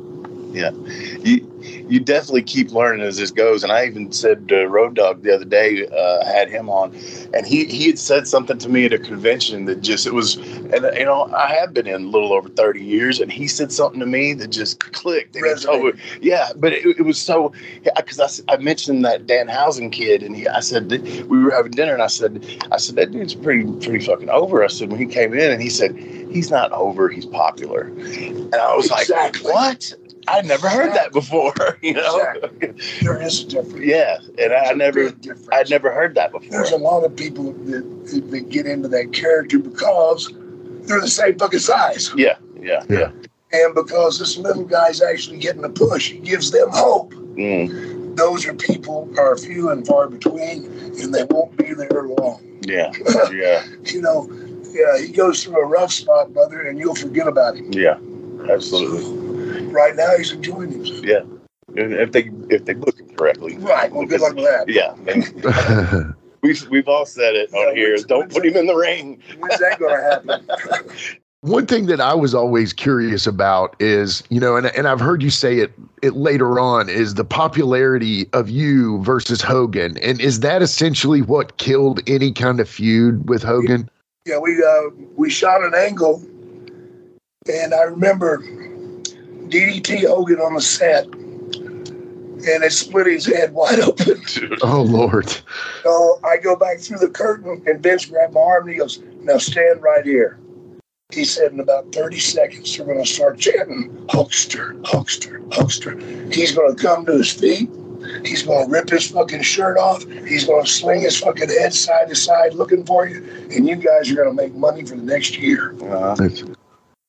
Yeah. 0.53 0.71
You 1.25 1.50
you 1.63 2.01
definitely 2.01 2.43
keep 2.43 2.71
learning 2.73 3.07
as 3.07 3.17
this 3.17 3.31
goes. 3.31 3.63
And 3.63 3.73
I 3.73 3.87
even 3.87 4.13
said 4.13 4.49
to 4.49 4.67
Road 4.67 4.95
Dog 4.95 5.23
the 5.23 5.35
other 5.35 5.45
day, 5.45 5.87
uh, 5.87 6.25
I 6.25 6.31
had 6.31 6.51
him 6.51 6.69
on, 6.69 6.95
and 7.35 7.47
he 7.47 7.65
he 7.67 7.87
had 7.87 7.99
said 7.99 8.27
something 8.27 8.59
to 8.59 8.69
me 8.69 8.85
at 8.87 8.93
a 8.93 8.99
convention 8.99 9.65
that 9.67 9.81
just 9.81 10.07
it 10.07 10.15
was, 10.15 10.37
and 10.37 10.89
you 10.97 11.05
know 11.05 11.31
I 11.35 11.49
have 11.55 11.73
been 11.75 11.87
in 11.87 12.05
a 12.05 12.07
little 12.07 12.33
over 12.33 12.49
thirty 12.49 12.85
years, 12.85 13.21
and 13.21 13.31
he 13.31 13.49
said 13.49 13.73
something 13.73 14.01
to 14.01 14.07
me 14.07 14.35
that 14.35 14.49
just 14.49 14.81
clicked. 14.93 15.37
And 15.37 15.61
told 15.61 15.95
me, 15.95 16.01
yeah, 16.21 16.51
but 16.57 16.73
it, 16.73 16.85
it 16.99 17.03
was 17.03 17.21
so 17.21 17.53
because 17.97 18.43
I, 18.49 18.55
I 18.55 18.57
mentioned 18.59 19.05
that 19.05 19.27
Danhausen 19.27 19.91
kid, 19.93 20.23
and 20.23 20.37
he 20.37 20.47
I 20.49 20.61
said 20.61 20.91
we 20.91 21.43
were 21.43 21.51
having 21.51 21.73
dinner, 21.73 21.93
and 21.93 22.03
I 22.03 22.07
said 22.09 22.45
I 22.73 22.79
said 22.79 22.97
that 22.97 23.11
dude's 23.13 23.35
pretty 23.35 23.65
pretty 23.85 24.05
fucking 24.05 24.31
over. 24.31 24.63
I 24.65 24.69
said 24.69 24.91
when 24.91 25.01
he 25.01 25.07
came 25.07 25.33
in, 25.35 25.51
and 25.51 25.61
he 25.63 25.71
said 25.71 25.97
he's 25.97 26.51
not 26.51 26.73
over, 26.73 27.09
he's 27.09 27.27
popular, 27.27 27.83
and 27.83 28.55
I 28.55 28.75
was 28.77 28.91
Exactly. 28.91 29.51
like, 29.51 29.55
what? 29.55 29.95
I'd 30.29 30.47
never 30.47 30.69
heard 30.69 30.93
that 30.95 31.13
before, 31.13 31.53
you 31.83 31.95
know. 31.95 32.35
There 33.03 33.21
is 33.21 33.43
a 33.45 33.47
difference. 33.49 33.85
Yeah, 33.85 34.19
and 34.39 34.53
I 34.53 34.75
There's 34.75 35.13
a 35.13 35.17
never. 35.17 35.37
I'd 35.53 35.71
never 35.71 35.91
heard 35.93 36.15
that 36.15 36.31
before. 36.33 36.51
There's 36.51 36.71
a 36.73 36.77
lot 36.77 37.05
of 37.05 37.17
people 37.17 37.53
that, 37.53 38.27
that 38.31 38.49
get 38.49 38.67
into 38.67 38.89
that 38.89 39.13
character 39.13 39.59
because 39.59 40.31
they're 40.87 41.01
the 41.01 41.09
same 41.09 41.39
fucking 41.39 41.59
size. 41.61 42.11
Yeah, 42.17 42.37
yeah, 42.61 42.85
yeah. 42.89 43.11
And 43.53 43.75
because 43.75 44.19
this 44.19 44.37
little 44.37 44.65
guy's 44.65 45.03
actually 45.03 45.39
getting 45.39 45.65
a 45.65 45.69
push, 45.69 46.11
he 46.13 46.19
gives 46.19 46.51
them 46.53 46.69
hope. 46.71 47.13
Mm, 47.15 48.17
Those 48.17 48.47
are 48.47 48.55
people 48.55 49.13
are 49.19 49.37
few 49.37 49.71
and 49.71 49.85
far 49.87 50.09
between, 50.09 50.67
and 51.01 51.13
they 51.15 51.25
won't 51.25 51.57
be 51.57 51.73
there 51.75 52.05
long. 52.19 52.41
yeah, 52.63 52.93
yeah, 53.33 53.65
You 53.87 54.03
know, 54.03 54.29
yeah, 54.71 54.99
he 54.99 55.09
goes 55.13 55.43
through 55.43 55.61
a 55.61 55.67
rough 55.67 55.93
spot, 55.93 56.33
brother, 56.33 56.61
and 56.63 56.79
you'll 56.79 56.95
forget 56.95 57.27
about 57.27 57.57
him. 57.57 57.73
yeah. 57.73 57.99
Absolutely. 58.49 59.20
Right 59.71 59.97
now, 59.97 60.17
he's 60.17 60.33
enjoying 60.33 60.73
himself. 60.73 61.05
Yeah. 61.05 61.23
If 61.75 62.13
they 62.13 62.31
if 62.51 62.65
they 62.65 62.75
book 62.75 62.99
him 62.99 63.09
correctly. 63.17 63.57
Right. 63.59 63.93
Well, 63.93 64.07
good 64.07 64.21
luck 64.21 64.35
with 64.35 64.45
that. 64.45 64.69
Yeah, 64.69 64.93
we've 66.43 66.69
we've 66.69 66.89
all 66.89 67.07
said 67.07 67.37
it 67.37 67.53
on 67.55 67.77
here. 67.77 67.97
Don't 67.99 68.31
put 68.31 68.45
him 68.45 68.57
in 68.57 68.67
the 68.67 68.75
ring. 68.75 69.23
When's 69.39 69.61
that 69.61 69.79
going 69.79 69.95
to 69.95 70.03
happen? 70.03 71.17
One 71.43 71.67
thing 71.67 71.87
that 71.87 72.01
I 72.01 72.13
was 72.13 72.35
always 72.35 72.75
curious 72.75 73.27
about 73.27 73.75
is, 73.81 74.23
you 74.29 74.39
know, 74.41 74.57
and, 74.57 74.67
and 74.67 74.87
I've 74.87 75.01
heard 75.01 75.23
you 75.23 75.31
say 75.31 75.61
it, 75.61 75.73
it 76.03 76.15
later 76.15 76.61
on, 76.61 76.91
is 76.91 77.15
the 77.15 77.25
popularity 77.25 78.29
of 78.35 78.51
you 78.51 79.03
versus 79.03 79.41
Hogan. 79.41 79.97
And 79.99 80.21
is 80.21 80.41
that 80.41 80.61
essentially 80.61 81.23
what 81.23 81.57
killed 81.57 82.01
any 82.07 82.31
kind 82.33 82.61
of 82.61 82.69
feud 82.69 83.27
with 83.27 83.43
Hogan? 83.43 83.89
yeah, 84.27 84.39
we 84.39 84.63
uh, 84.63 84.91
we 85.17 85.31
shot 85.31 85.63
an 85.63 85.75
angle, 85.75 86.23
and 87.53 87.75
I 87.75 87.83
remember 87.83 88.43
DDT 89.51 90.07
Hogan 90.07 90.39
on 90.39 90.55
the 90.55 90.61
set, 90.61 91.05
and 91.05 92.65
it 92.65 92.73
split 92.73 93.07
his 93.07 93.27
head 93.27 93.53
wide 93.53 93.81
open. 93.81 94.23
Oh, 94.63 94.83
Lord. 94.83 95.29
So 95.83 96.21
I 96.25 96.37
go 96.39 96.57
back 96.57 96.79
through 96.79 96.99
the 96.99 97.09
curtain, 97.09 97.63
and 97.67 97.83
Vince 97.83 98.07
grabbed 98.07 98.35
my 98.35 98.41
arm 98.41 98.65
and 98.65 98.73
he 98.73 98.79
goes, 98.79 99.03
"Now 99.21 99.39
stand 99.39 99.83
right 99.83 100.05
here." 100.05 100.39
He 101.13 101.25
said, 101.25 101.53
"In 101.53 101.61
about 101.61 101.93
30 101.93 102.19
seconds, 102.21 102.77
they're 102.77 102.87
going 102.87 103.03
to 103.03 103.07
start 103.07 103.39
chanting 103.39 103.91
Hulkster, 104.07 104.81
Hulkster, 104.83 105.47
Hulkster." 105.49 106.33
He's 106.33 106.53
going 106.53 106.75
to 106.75 106.81
come 106.81 107.05
to 107.07 107.13
his 107.13 107.33
feet. 107.33 107.69
He's 108.25 108.43
going 108.43 108.67
to 108.67 108.73
rip 108.73 108.89
his 108.89 109.11
fucking 109.11 109.43
shirt 109.43 109.77
off. 109.77 110.09
He's 110.09 110.47
going 110.47 110.65
to 110.65 110.71
sling 110.71 111.03
his 111.03 111.19
fucking 111.19 111.49
head 111.49 111.75
side 111.75 112.09
to 112.09 112.15
side 112.15 112.55
looking 112.55 112.87
for 112.87 113.07
you, 113.07 113.23
and 113.51 113.69
you 113.69 113.77
guys 113.77 114.11
are 114.11 114.15
going 114.15 114.29
to 114.29 114.43
make 114.43 114.55
money 114.55 114.85
for 114.85 114.95
the 114.95 115.03
next 115.03 115.37
year. 115.37 115.75
Uh, 115.83 116.17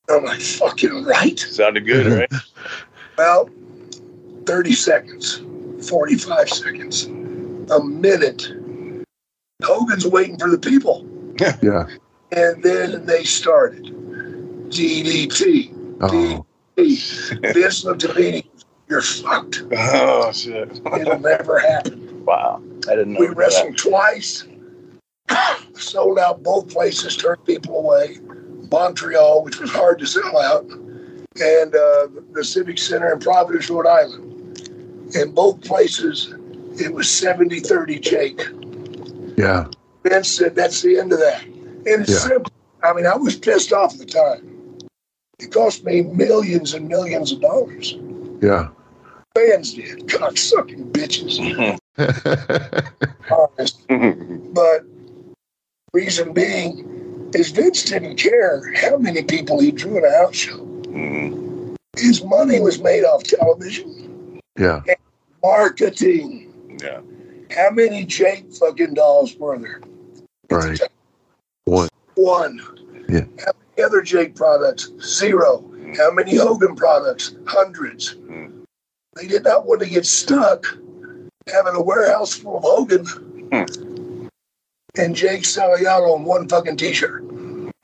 I'm 0.08 0.24
like, 0.24 0.40
fucking 0.40 1.04
right. 1.04 1.38
sounded 1.38 1.86
good, 1.86 2.06
right? 2.06 2.42
Well, 3.16 3.48
30 4.46 4.72
seconds, 4.72 5.42
45 5.88 6.48
seconds, 6.48 7.04
a 7.04 7.82
minute. 7.82 8.48
Hogan's 9.62 10.06
waiting 10.06 10.38
for 10.38 10.50
the 10.50 10.58
people. 10.58 11.06
Yeah. 11.38 11.56
yeah. 11.62 11.86
And 12.32 12.62
then 12.62 13.06
they 13.06 13.24
started. 13.24 13.84
DDT. 14.70 15.98
Oh, 16.00 16.46
DDT. 16.76 17.52
Vince 17.52 17.84
looked 17.84 18.04
at 18.04 18.16
me 18.16 18.26
and 18.26 18.34
he 18.36 18.42
goes, 18.42 18.64
You're 18.88 19.02
fucked. 19.02 19.62
Oh 19.76 20.32
shit! 20.32 20.80
It'll 20.98 21.20
never 21.20 21.58
happen. 21.58 22.24
Wow, 22.24 22.62
I 22.88 22.96
didn't 22.96 23.12
know. 23.12 23.20
We 23.20 23.26
that. 23.28 23.36
wrestled 23.36 23.76
twice, 23.76 24.44
sold 25.74 26.18
out 26.18 26.42
both 26.42 26.68
places, 26.68 27.16
turned 27.16 27.44
people 27.44 27.78
away. 27.78 28.18
Montreal, 28.72 29.44
which 29.44 29.60
was 29.60 29.70
hard 29.70 29.98
to 30.00 30.06
sell 30.06 30.38
out, 30.38 30.64
and 30.64 31.74
uh, 31.74 32.08
the 32.32 32.42
Civic 32.42 32.78
Center 32.78 33.12
in 33.12 33.20
Providence, 33.20 33.68
Rhode 33.70 33.86
Island. 33.86 34.58
In 35.14 35.32
both 35.32 35.60
places, 35.60 36.34
it 36.80 36.92
was 36.92 37.08
70 37.08 37.60
30 37.60 37.98
Jake. 38.00 38.40
yeah. 39.36 39.66
Ben 40.02 40.24
said, 40.24 40.56
That's 40.56 40.80
the 40.82 40.98
end 40.98 41.12
of 41.12 41.18
that. 41.20 41.44
And 41.44 41.86
it's 42.02 42.10
Yeah. 42.10 42.16
simple. 42.18 42.52
I 42.82 42.92
mean, 42.94 43.06
I 43.06 43.14
was 43.14 43.36
pissed 43.36 43.72
off 43.72 43.92
at 43.92 43.98
the 44.00 44.06
time. 44.06 44.78
It 45.38 45.52
cost 45.52 45.84
me 45.84 46.02
millions 46.02 46.74
and 46.74 46.88
millions 46.88 47.30
of 47.30 47.40
dollars. 47.40 47.94
Yeah. 48.40 48.68
Fans 49.36 49.74
did. 49.74 50.06
Cocksucking 50.08 50.90
bitches. 50.92 51.38
Honest. 53.30 53.80
But 54.54 54.84
reason 55.92 56.32
being 56.32 57.01
is 57.34 57.50
Vince 57.50 57.84
didn't 57.84 58.16
care 58.16 58.72
how 58.74 58.96
many 58.98 59.22
people 59.22 59.60
he 59.60 59.70
drew 59.72 59.98
in 59.98 60.04
a 60.04 60.10
house 60.16 60.36
show. 60.36 60.58
Mm, 60.58 61.76
His 61.96 62.22
money 62.24 62.60
was 62.60 62.80
made 62.80 63.04
off 63.04 63.22
television, 63.24 64.40
yeah. 64.58 64.80
marketing. 65.42 66.52
yeah, 66.82 67.00
How 67.54 67.70
many 67.70 68.04
Jake 68.04 68.52
fucking 68.52 68.94
dolls 68.94 69.34
were 69.36 69.58
there? 69.58 69.80
Right. 70.50 70.80
One. 71.64 71.88
One. 72.14 72.60
Yeah. 73.08 73.24
How 73.44 73.52
many 73.76 73.84
other 73.86 74.02
Jake 74.02 74.34
products? 74.34 74.90
Zero. 75.02 75.64
How 75.96 76.10
many 76.10 76.36
Hogan 76.36 76.74
products? 76.76 77.34
Hundreds. 77.46 78.12
Hmm. 78.12 78.46
They 79.16 79.26
did 79.26 79.44
not 79.44 79.66
want 79.66 79.80
to 79.82 79.88
get 79.88 80.06
stuck 80.06 80.66
having 81.52 81.74
a 81.74 81.82
warehouse 81.82 82.34
full 82.34 82.56
of 82.58 82.62
Hogan 82.64 83.04
Hmm. 83.52 83.91
And 84.96 85.14
Jake 85.16 85.44
out 85.58 86.02
on 86.02 86.24
one 86.24 86.48
fucking 86.48 86.76
t-shirt. 86.76 87.24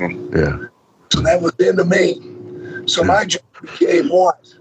Yeah. 0.00 0.66
So 1.12 1.20
that 1.22 1.40
was 1.40 1.54
into 1.58 1.84
me. 1.84 2.86
So 2.86 3.02
my 3.02 3.24
job 3.24 3.42
became 3.62 4.08
what? 4.08 4.54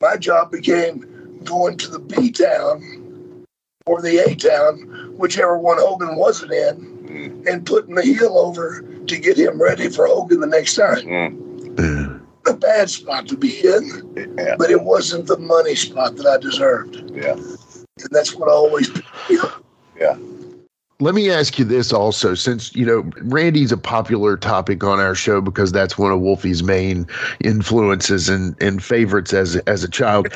My 0.00 0.16
job 0.16 0.52
became 0.52 1.40
going 1.44 1.76
to 1.78 1.90
the 1.90 1.98
B 1.98 2.30
town 2.30 3.44
or 3.86 4.00
the 4.02 4.18
A 4.18 4.34
town, 4.34 5.14
whichever 5.16 5.58
one 5.58 5.78
Hogan 5.78 6.16
wasn't 6.16 6.52
in, 6.52 7.44
and 7.48 7.64
putting 7.66 7.94
the 7.94 8.02
heel 8.02 8.36
over 8.38 8.82
to 9.06 9.18
get 9.18 9.38
him 9.38 9.60
ready 9.60 9.88
for 9.88 10.06
Hogan 10.06 10.40
the 10.40 10.46
next 10.46 10.74
time. 10.74 10.98
Mm, 11.06 11.78
Yeah. 11.78 12.52
A 12.52 12.56
bad 12.56 12.88
spot 12.88 13.26
to 13.28 13.36
be 13.36 13.58
in, 13.66 14.36
yeah, 14.38 14.54
but 14.56 14.70
it 14.70 14.80
wasn't 14.82 15.26
the 15.26 15.36
money 15.38 15.74
spot 15.74 16.14
that 16.16 16.26
I 16.26 16.38
deserved. 16.38 17.10
yeah. 17.12 17.32
And 17.32 18.10
that's 18.10 18.34
what 18.36 18.48
I 18.48 18.52
always 18.52 18.88
Let 20.98 21.14
me 21.14 21.30
ask 21.30 21.58
you 21.58 21.64
this 21.66 21.92
also, 21.92 22.34
since 22.34 22.74
you 22.74 22.86
know 22.86 23.10
Randy's 23.22 23.70
a 23.70 23.76
popular 23.76 24.36
topic 24.36 24.82
on 24.82 24.98
our 24.98 25.14
show 25.14 25.42
because 25.42 25.70
that's 25.70 25.98
one 25.98 26.10
of 26.10 26.20
Wolfie's 26.20 26.62
main 26.62 27.06
influences 27.40 28.30
and, 28.30 28.56
and 28.62 28.82
favorites 28.82 29.34
as 29.34 29.56
as 29.66 29.84
a 29.84 29.90
child. 29.90 30.28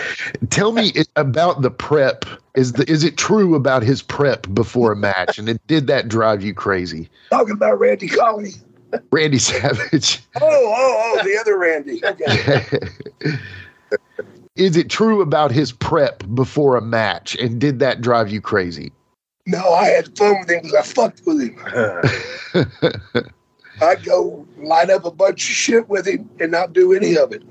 Tell 0.50 0.72
me 0.72 0.92
about 1.16 1.62
the 1.62 1.70
prep. 1.70 2.26
Is 2.54 2.72
the 2.72 2.88
is 2.90 3.04
it 3.04 3.16
true 3.16 3.54
about 3.54 3.82
his 3.82 4.02
prep 4.02 4.46
before 4.52 4.92
a 4.92 4.96
match, 4.96 5.38
and 5.38 5.48
it, 5.48 5.66
did 5.66 5.86
that 5.86 6.08
drive 6.08 6.42
you 6.42 6.52
crazy? 6.52 7.08
talking 7.30 7.54
about 7.54 7.78
Randy 7.78 8.08
Colley. 8.08 8.52
Randy 9.10 9.38
Savage. 9.38 10.20
Oh, 10.42 10.46
oh, 10.46 11.18
oh, 11.20 11.24
the 11.24 11.38
other 11.38 11.58
Randy. 11.58 12.04
Okay. 12.04 13.36
is 14.56 14.76
it 14.76 14.90
true 14.90 15.20
about 15.20 15.52
his 15.52 15.72
prep 15.72 16.22
before 16.34 16.76
a 16.76 16.82
match, 16.82 17.36
and 17.36 17.60
did 17.60 17.78
that 17.78 18.00
drive 18.00 18.30
you 18.30 18.40
crazy? 18.40 18.92
No, 19.50 19.72
I 19.72 19.86
had 19.88 20.16
fun 20.16 20.38
with 20.38 20.48
him 20.48 20.62
because 20.62 20.74
I 20.76 20.82
fucked 20.82 21.22
with 21.26 21.40
him. 21.40 21.58
I'd 23.82 24.04
go 24.04 24.46
line 24.58 24.92
up 24.92 25.04
a 25.04 25.10
bunch 25.10 25.42
of 25.50 25.54
shit 25.56 25.88
with 25.88 26.06
him 26.06 26.30
and 26.38 26.52
not 26.52 26.72
do 26.72 26.92
any 26.92 27.18
of 27.18 27.32
it. 27.32 27.42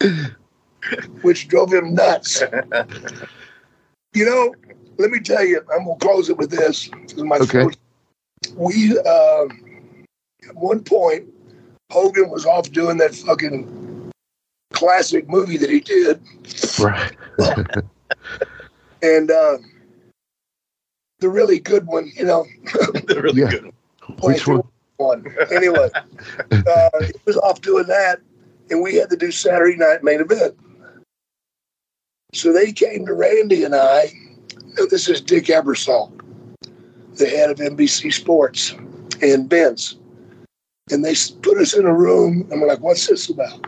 Which 1.22 1.46
drove 1.48 1.74
him 1.74 1.92
nuts. 1.92 2.42
You 4.14 4.24
know, 4.24 4.54
let 4.96 5.10
me 5.10 5.20
tell 5.20 5.44
you, 5.44 5.60
I'm 5.74 5.84
gonna 5.84 5.98
close 5.98 6.30
it 6.30 6.38
with 6.38 6.50
this. 6.50 6.88
This 7.02 7.18
my 7.18 7.36
Okay. 7.36 7.50
throat. 7.50 7.76
We 8.54 8.98
uh, 8.98 9.44
at 10.48 10.56
one 10.56 10.82
point, 10.82 11.28
Hogan 11.92 12.30
was 12.30 12.46
off 12.46 12.70
doing 12.72 12.96
that 12.96 13.14
fucking 13.14 14.10
classic 14.72 15.28
movie 15.28 15.58
that 15.58 15.68
he 15.68 15.80
did. 15.80 16.22
Right. 16.80 17.14
And 19.02 19.30
uh, 19.30 19.58
the 21.20 21.28
really 21.28 21.58
good 21.58 21.86
one, 21.86 22.10
you 22.16 22.24
know. 22.24 22.46
the 23.06 23.20
really 23.22 23.40
Yeah. 23.42 23.50
good 23.50 23.64
one. 23.64 23.72
Which 24.22 24.46
Like, 24.46 24.46
one? 24.46 24.62
one. 24.96 25.36
Anyway, 25.52 25.88
uh, 26.50 26.90
he 27.06 27.12
was 27.24 27.36
off 27.36 27.60
doing 27.60 27.86
that, 27.86 28.20
and 28.70 28.82
we 28.82 28.96
had 28.96 29.10
to 29.10 29.16
do 29.16 29.30
Saturday 29.30 29.76
night 29.76 30.02
main 30.02 30.20
event. 30.20 30.56
So 32.34 32.52
they 32.52 32.72
came 32.72 33.06
to 33.06 33.14
Randy 33.14 33.64
and 33.64 33.74
I. 33.74 34.12
Now, 34.76 34.86
this 34.86 35.08
is 35.08 35.20
Dick 35.20 35.44
Ebersol, 35.46 36.12
the 37.14 37.26
head 37.26 37.50
of 37.50 37.58
NBC 37.58 38.12
Sports, 38.12 38.74
and 39.22 39.48
Vince. 39.48 39.96
And 40.90 41.04
they 41.04 41.14
put 41.42 41.58
us 41.58 41.74
in 41.74 41.86
a 41.86 41.94
room, 41.94 42.48
and 42.50 42.60
we're 42.60 42.68
like, 42.68 42.80
what's 42.80 43.06
this 43.06 43.28
about? 43.28 43.66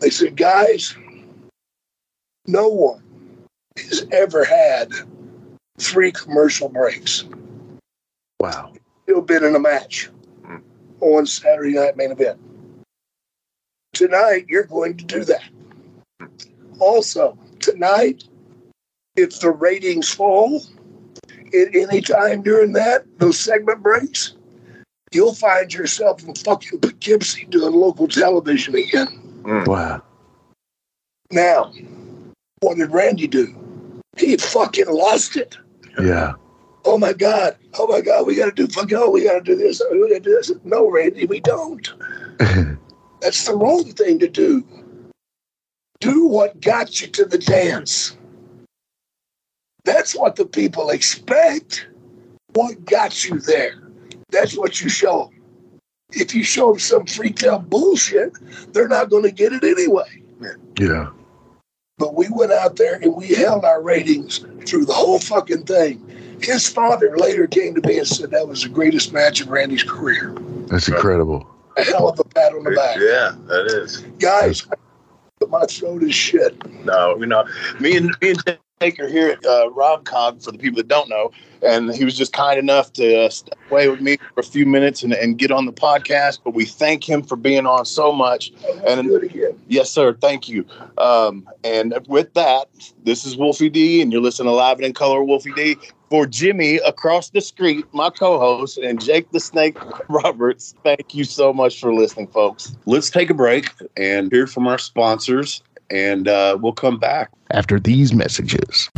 They 0.00 0.10
said, 0.10 0.36
guys, 0.36 0.96
no 2.46 2.68
one 2.68 3.01
has 3.76 4.06
ever 4.12 4.44
had 4.44 4.90
three 5.78 6.12
commercial 6.12 6.68
breaks 6.68 7.24
Wow. 8.40 8.72
still 9.04 9.22
been 9.22 9.44
in 9.44 9.54
a 9.54 9.58
match 9.60 10.10
on 11.00 11.26
Saturday 11.26 11.74
night 11.74 11.96
main 11.96 12.10
event. 12.10 12.38
Tonight, 13.92 14.46
you're 14.48 14.64
going 14.64 14.96
to 14.96 15.04
do 15.04 15.24
that. 15.24 15.42
Also, 16.80 17.38
tonight, 17.60 18.24
if 19.16 19.38
the 19.40 19.50
ratings 19.50 20.08
fall 20.12 20.62
at 21.54 21.74
any 21.74 22.00
time 22.00 22.42
during 22.42 22.72
that, 22.72 23.04
those 23.18 23.38
segment 23.38 23.82
breaks, 23.82 24.34
you'll 25.12 25.34
find 25.34 25.72
yourself 25.72 26.24
in 26.24 26.34
fucking 26.34 26.80
Poughkeepsie 26.80 27.44
doing 27.46 27.74
local 27.74 28.08
television 28.08 28.74
again. 28.74 29.42
Wow. 29.66 30.02
Now, 31.30 31.72
what 32.60 32.76
did 32.76 32.90
Randy 32.90 33.26
do? 33.26 33.54
He 34.16 34.36
fucking 34.36 34.88
lost 34.88 35.36
it. 35.36 35.56
Yeah. 36.00 36.34
oh 36.84 36.98
my 36.98 37.12
God, 37.12 37.56
oh 37.74 37.86
my 37.86 38.00
God, 38.00 38.26
we 38.26 38.34
got 38.34 38.46
to 38.46 38.52
do 38.52 38.66
fucking, 38.66 38.96
oh, 38.96 39.10
we 39.10 39.24
got 39.24 39.34
to 39.34 39.40
do 39.40 39.56
this, 39.56 39.82
we 39.90 40.08
got 40.08 40.14
to 40.14 40.20
do 40.20 40.30
this. 40.30 40.52
No, 40.64 40.90
Randy, 40.90 41.26
we 41.26 41.40
don't. 41.40 41.92
That's 43.20 43.46
the 43.46 43.54
wrong 43.54 43.84
thing 43.84 44.18
to 44.18 44.28
do. 44.28 44.66
Do 46.00 46.26
what 46.26 46.60
got 46.60 47.00
you 47.00 47.06
to 47.08 47.24
the 47.24 47.38
dance. 47.38 48.16
That's 49.84 50.16
what 50.16 50.36
the 50.36 50.46
people 50.46 50.90
expect. 50.90 51.86
What 52.54 52.84
got 52.84 53.24
you 53.24 53.38
there? 53.38 53.74
That's 54.30 54.56
what 54.56 54.80
you 54.80 54.88
show 54.88 55.24
them. 55.24 55.42
If 56.10 56.34
you 56.34 56.42
show 56.42 56.70
them 56.70 56.78
some 56.78 57.06
freaked 57.06 57.44
out 57.44 57.70
bullshit, 57.70 58.32
they're 58.72 58.88
not 58.88 59.10
going 59.10 59.22
to 59.22 59.30
get 59.30 59.52
it 59.52 59.64
anyway. 59.64 60.22
Yeah. 60.78 61.10
But 62.02 62.16
we 62.16 62.28
went 62.30 62.50
out 62.50 62.74
there 62.74 62.96
and 62.96 63.14
we 63.14 63.28
held 63.28 63.64
our 63.64 63.80
ratings 63.80 64.38
through 64.66 64.86
the 64.86 64.92
whole 64.92 65.20
fucking 65.20 65.66
thing. 65.66 66.04
His 66.42 66.68
father 66.68 67.16
later 67.16 67.46
came 67.46 67.76
to 67.76 67.88
me 67.88 67.98
and 67.98 68.08
said 68.08 68.32
that 68.32 68.48
was 68.48 68.64
the 68.64 68.70
greatest 68.70 69.12
match 69.12 69.40
of 69.40 69.50
Randy's 69.50 69.84
career. 69.84 70.34
That's 70.66 70.88
incredible. 70.88 71.46
A 71.76 71.84
hell 71.84 72.08
of 72.08 72.18
a 72.18 72.24
pat 72.24 72.54
on 72.54 72.64
the 72.64 72.72
back. 72.72 72.96
Yeah, 72.96 73.36
that 73.46 73.66
is. 73.66 73.98
Guys, 74.18 74.66
my 75.48 75.64
throat 75.66 76.02
is 76.02 76.12
shit. 76.12 76.56
No, 76.84 77.16
you 77.18 77.26
know, 77.26 77.46
me 77.78 77.96
and 77.96 78.12
me 78.20 78.30
and 78.30 78.58
Jake 78.82 79.00
here 79.08 79.28
at 79.28 79.46
uh, 79.46 79.70
Rob 79.70 80.04
Cog 80.04 80.42
for 80.42 80.50
the 80.50 80.58
people 80.58 80.76
that 80.78 80.88
don't 80.88 81.08
know, 81.08 81.30
and 81.62 81.94
he 81.94 82.04
was 82.04 82.16
just 82.16 82.32
kind 82.32 82.58
enough 82.58 82.92
to 82.94 83.26
uh, 83.26 83.28
step 83.28 83.56
away 83.70 83.88
with 83.88 84.00
me 84.00 84.16
for 84.34 84.40
a 84.40 84.42
few 84.42 84.66
minutes 84.66 85.04
and, 85.04 85.12
and 85.12 85.38
get 85.38 85.52
on 85.52 85.66
the 85.66 85.72
podcast. 85.72 86.40
But 86.42 86.54
we 86.54 86.64
thank 86.64 87.08
him 87.08 87.22
for 87.22 87.36
being 87.36 87.64
on 87.64 87.84
so 87.84 88.12
much. 88.12 88.52
And 88.86 89.06
do 89.06 89.16
it 89.16 89.22
again. 89.22 89.60
Yes, 89.68 89.88
sir. 89.88 90.14
Thank 90.14 90.48
you. 90.48 90.66
Um, 90.98 91.48
and 91.62 91.94
with 92.08 92.34
that, 92.34 92.66
this 93.04 93.24
is 93.24 93.36
Wolfie 93.36 93.70
D, 93.70 94.02
and 94.02 94.12
you're 94.12 94.20
listening 94.20 94.48
to 94.48 94.52
Live 94.52 94.78
and 94.78 94.86
in 94.86 94.94
Color, 94.94 95.22
Wolfie 95.22 95.52
D. 95.52 95.76
For 96.10 96.26
Jimmy 96.26 96.76
across 96.76 97.30
the 97.30 97.40
street, 97.40 97.86
my 97.92 98.10
co-host, 98.10 98.76
and 98.76 99.00
Jake 99.00 99.30
the 99.30 99.40
Snake 99.40 99.78
Roberts, 100.10 100.74
thank 100.82 101.14
you 101.14 101.24
so 101.24 101.54
much 101.54 101.80
for 101.80 101.94
listening, 101.94 102.26
folks. 102.26 102.76
Let's 102.84 103.08
take 103.08 103.30
a 103.30 103.34
break 103.34 103.70
and 103.96 104.30
hear 104.30 104.46
from 104.46 104.66
our 104.66 104.76
sponsors, 104.76 105.62
and 105.92 106.26
uh, 106.26 106.58
we'll 106.60 106.72
come 106.72 106.98
back. 106.98 107.30
After 107.50 107.78
these 107.78 108.12
messages. 108.14 108.90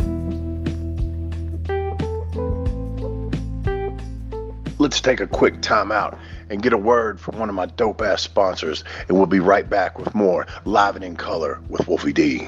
Let's 4.79 5.01
take 5.01 5.19
a 5.19 5.27
quick 5.27 5.61
time 5.61 5.91
out 5.91 6.17
and 6.49 6.61
get 6.61 6.73
a 6.73 6.77
word 6.77 7.19
from 7.19 7.37
one 7.37 7.49
of 7.49 7.55
my 7.55 7.65
dope 7.65 8.01
ass 8.01 8.21
sponsors, 8.21 8.83
and 9.07 9.17
we'll 9.17 9.25
be 9.25 9.39
right 9.39 9.69
back 9.69 9.99
with 9.99 10.15
more 10.15 10.47
Live 10.63 10.95
and 10.95 11.03
in 11.03 11.15
Color 11.15 11.59
with 11.69 11.87
Wolfie 11.87 12.13
D. 12.13 12.47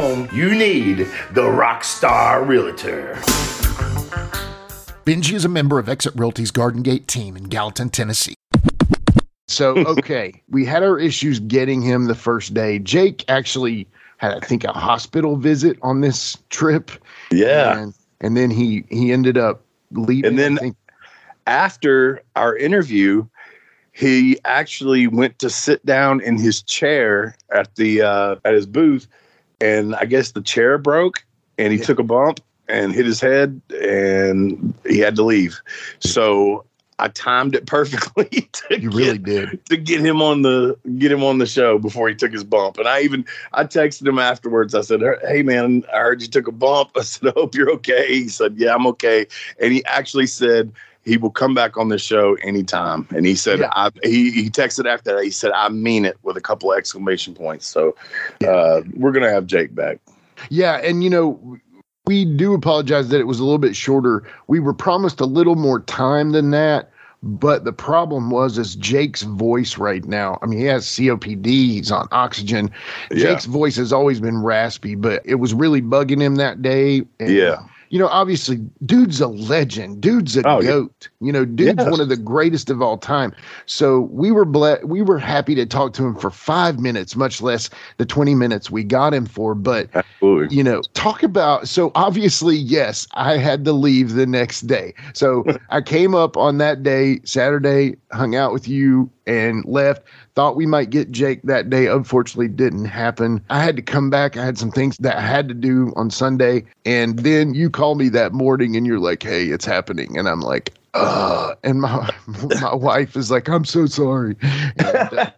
you 0.01 0.55
need 0.55 0.97
the 1.31 1.43
Rockstar 1.43 2.47
Realtor. 2.47 3.13
Benji 5.05 5.33
is 5.33 5.45
a 5.45 5.49
member 5.49 5.77
of 5.77 5.87
Exit 5.87 6.13
Realty's 6.15 6.49
Garden 6.49 6.81
Gate 6.81 7.07
team 7.07 7.37
in 7.37 7.43
Gallatin, 7.43 7.89
Tennessee. 7.89 8.33
So, 9.47 9.77
okay, 9.85 10.41
we 10.49 10.65
had 10.65 10.81
our 10.81 10.97
issues 10.97 11.39
getting 11.39 11.83
him 11.83 12.05
the 12.05 12.15
first 12.15 12.55
day. 12.55 12.79
Jake 12.79 13.23
actually 13.27 13.87
had, 14.17 14.33
I 14.33 14.39
think, 14.39 14.63
a 14.63 14.71
hospital 14.71 15.35
visit 15.35 15.77
on 15.83 16.01
this 16.01 16.35
trip. 16.49 16.89
Yeah. 17.31 17.77
And, 17.77 17.93
and 18.21 18.35
then 18.35 18.49
he 18.49 18.83
he 18.89 19.11
ended 19.11 19.37
up 19.37 19.61
leaving. 19.91 20.25
And 20.25 20.39
then- 20.39 20.57
think, 20.57 20.75
After 21.45 22.23
our 22.35 22.57
interview, 22.57 23.27
he 23.91 24.39
actually 24.45 25.05
went 25.05 25.37
to 25.39 25.49
sit 25.51 25.85
down 25.85 26.21
in 26.21 26.39
his 26.39 26.63
chair 26.63 27.35
at 27.53 27.75
the 27.75 28.01
uh, 28.01 28.35
at 28.45 28.53
his 28.53 28.65
booth, 28.65 29.07
and 29.61 29.95
I 29.95 30.05
guess 30.05 30.31
the 30.31 30.41
chair 30.41 30.77
broke, 30.77 31.23
and 31.57 31.71
he 31.71 31.79
Yeah. 31.79 31.85
took 31.85 31.99
a 31.99 32.03
bump 32.03 32.39
and 32.67 32.93
hit 32.93 33.05
his 33.05 33.19
head, 33.21 33.61
and 33.81 34.73
he 34.87 34.99
had 34.99 35.15
to 35.17 35.23
leave. 35.23 35.59
So 35.99 36.65
I 36.99 37.07
timed 37.09 37.55
it 37.55 37.65
perfectly 37.77 38.25
to 38.29 38.79
you 38.79 38.89
get- 38.89 38.93
really 38.97 39.17
did. 39.17 39.65
to 39.67 39.77
get 39.77 40.01
him 40.01 40.21
on 40.21 40.41
the 40.43 40.77
get 40.99 41.11
him 41.11 41.23
on 41.23 41.39
the 41.39 41.45
show 41.47 41.79
before 41.79 42.07
he 42.09 42.15
took 42.15 42.31
his 42.31 42.43
bump. 42.43 42.77
And 42.77 42.87
I 42.87 43.01
even 43.01 43.25
I 43.53 43.63
texted 43.63 44.07
him 44.07 44.19
afterwards. 44.19 44.75
I 44.75 44.81
said, 44.81 45.01
"Hey 45.27 45.41
man, 45.43 45.83
I 45.93 45.97
heard 45.97 46.21
you 46.21 46.27
took 46.27 46.47
a 46.47 46.51
bump." 46.51 46.91
I 46.97 47.01
said, 47.01 47.29
"I 47.29 47.33
hope 47.35 47.55
you're 47.55 47.71
okay." 47.71 48.07
He 48.07 48.29
said, 48.29 48.55
"Yeah, 48.57 48.75
I'm 48.75 48.85
okay." 48.87 49.25
And 49.59 49.73
he 49.73 49.83
actually 49.85 50.27
said 50.27 50.71
he 51.03 51.17
will 51.17 51.31
come 51.31 51.53
back 51.53 51.77
on 51.77 51.89
the 51.89 51.97
show 51.97 52.35
anytime. 52.35 53.07
And 53.15 53.25
he 53.25 53.35
said, 53.35 53.59
Yeah. 53.59 53.69
I, 53.73 53.91
he 54.03 54.31
he 54.31 54.49
texted 54.49 54.85
after 54.85 55.15
that. 55.15 55.23
He 55.23 55.31
said, 55.31 55.51
"I 55.51 55.69
mean 55.69 56.05
it" 56.05 56.17
with 56.23 56.37
a 56.37 56.41
couple 56.41 56.71
of 56.71 56.77
exclamation 56.77 57.33
points. 57.33 57.67
So 57.67 57.95
uh, 58.47 58.81
we're 58.93 59.11
gonna 59.11 59.31
have 59.31 59.45
Jake 59.47 59.73
back. 59.73 59.99
Yeah, 60.49 60.77
and 60.77 61.03
you 61.03 61.09
know, 61.09 61.57
we 62.05 62.25
do 62.25 62.53
apologize 62.53 63.09
that 63.09 63.19
it 63.19 63.27
was 63.27 63.39
a 63.39 63.43
little 63.43 63.59
bit 63.59 63.75
shorter. 63.75 64.23
We 64.47 64.59
were 64.59 64.73
promised 64.73 65.19
a 65.19 65.25
little 65.25 65.55
more 65.55 65.81
time 65.81 66.31
than 66.31 66.51
that, 66.51 66.91
but 67.23 67.63
the 67.63 67.73
problem 67.73 68.31
was 68.31 68.57
is 68.57 68.75
Jake's 68.75 69.21
voice 69.21 69.77
right 69.77 70.03
now. 70.05 70.39
I 70.41 70.47
mean, 70.47 70.59
he 70.59 70.65
has 70.65 70.85
COPD, 70.85 71.45
he's 71.45 71.91
on 71.91 72.07
oxygen. 72.11 72.71
Yeah. 73.11 73.27
Jake's 73.27 73.45
voice 73.45 73.75
has 73.75 73.93
always 73.93 74.19
been 74.19 74.41
raspy, 74.41 74.95
but 74.95 75.21
it 75.25 75.35
was 75.35 75.53
really 75.53 75.81
bugging 75.81 76.21
him 76.21 76.35
that 76.35 76.61
day. 76.61 77.03
And, 77.19 77.29
Yeah. 77.29 77.59
You 77.91 77.99
know, 77.99 78.07
obviously, 78.07 78.57
dude's 78.85 79.19
a 79.19 79.27
legend. 79.27 79.99
Dude's 79.99 80.37
a 80.37 80.47
Oh, 80.47 80.61
yeah. 80.61 80.69
goat. 80.69 81.09
You 81.19 81.33
know, 81.33 81.43
dude's 81.43 81.75
Yes. 81.77 81.91
one 81.91 81.99
of 81.99 82.07
the 82.07 82.15
greatest 82.15 82.69
of 82.69 82.81
all 82.81 82.97
time. 82.97 83.33
So 83.65 84.09
we 84.11 84.31
were 84.31 84.45
ble- 84.45 84.79
we 84.83 85.01
were 85.01 85.17
happy 85.19 85.55
to 85.55 85.65
talk 85.65 85.91
to 85.93 86.05
him 86.05 86.15
for 86.15 86.29
five 86.31 86.79
minutes, 86.79 87.17
much 87.17 87.41
less 87.41 87.69
the 87.97 88.05
twenty 88.05 88.33
minutes 88.33 88.71
we 88.71 88.85
got 88.85 89.13
him 89.13 89.25
for. 89.25 89.53
But 89.55 89.89
Absolutely. 89.93 90.55
you 90.55 90.63
know, 90.63 90.81
talk 90.93 91.21
about 91.21 91.67
so 91.67 91.91
obviously, 91.93 92.55
yes, 92.55 93.07
I 93.13 93.35
had 93.37 93.65
to 93.65 93.73
leave 93.73 94.13
the 94.13 94.25
next 94.25 94.61
day. 94.67 94.93
So 95.13 95.43
I 95.69 95.81
came 95.81 96.15
up 96.15 96.37
on 96.37 96.59
that 96.59 96.83
day, 96.83 97.19
Saturday, 97.25 97.97
hung 98.13 98.35
out 98.35 98.53
with 98.53 98.69
you 98.69 99.09
and 99.27 99.65
left. 99.65 100.03
Thought 100.35 100.55
we 100.55 100.65
might 100.65 100.89
get 100.89 101.11
Jake 101.11 101.41
that 101.43 101.69
day. 101.69 101.87
Unfortunately, 101.87 102.47
didn't 102.47 102.85
happen. 102.85 103.43
I 103.49 103.61
had 103.63 103.75
to 103.75 103.81
come 103.81 104.09
back. 104.09 104.37
I 104.37 104.45
had 104.45 104.57
some 104.57 104.71
things 104.71 104.97
that 104.97 105.17
I 105.17 105.21
had 105.21 105.47
to 105.49 105.53
do 105.53 105.91
on 105.95 106.09
Sunday. 106.09 106.63
And 106.85 107.19
then 107.19 107.53
you 107.53 107.69
call 107.69 107.95
me 107.95 108.09
that 108.09 108.31
morning 108.33 108.75
and 108.75 108.87
you're 108.87 108.99
like, 108.99 109.23
hey, 109.23 109.47
it's 109.47 109.65
happening. 109.65 110.17
And 110.17 110.29
I'm 110.29 110.39
like, 110.41 110.73
uh, 110.93 111.55
and 111.63 111.81
my 111.81 112.13
my 112.61 112.75
wife 112.75 113.15
is 113.15 113.31
like, 113.31 113.49
I'm 113.49 113.65
so 113.65 113.85
sorry. 113.85 114.35
And, 114.41 115.13
uh, 115.13 115.31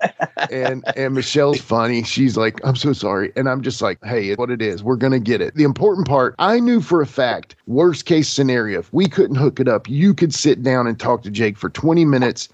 and 0.51 0.83
and 0.95 1.13
Michelle's 1.13 1.61
funny. 1.61 2.03
She's 2.03 2.37
like, 2.37 2.59
I'm 2.63 2.75
so 2.75 2.93
sorry. 2.93 3.31
And 3.35 3.47
I'm 3.49 3.61
just 3.61 3.81
like, 3.81 4.03
hey, 4.03 4.33
what 4.35 4.49
it 4.49 4.61
is. 4.61 4.83
We're 4.83 4.95
gonna 4.95 5.19
get 5.19 5.41
it. 5.41 5.55
The 5.55 5.63
important 5.63 6.07
part, 6.07 6.35
I 6.39 6.59
knew 6.59 6.81
for 6.81 7.01
a 7.01 7.07
fact, 7.07 7.55
worst 7.67 8.05
case 8.05 8.29
scenario, 8.29 8.79
if 8.79 8.91
we 8.93 9.07
couldn't 9.07 9.35
hook 9.35 9.59
it 9.59 9.67
up, 9.67 9.87
you 9.89 10.13
could 10.13 10.33
sit 10.33 10.63
down 10.63 10.87
and 10.87 10.99
talk 10.99 11.23
to 11.23 11.31
Jake 11.31 11.57
for 11.57 11.69
20 11.69 12.05
minutes 12.05 12.49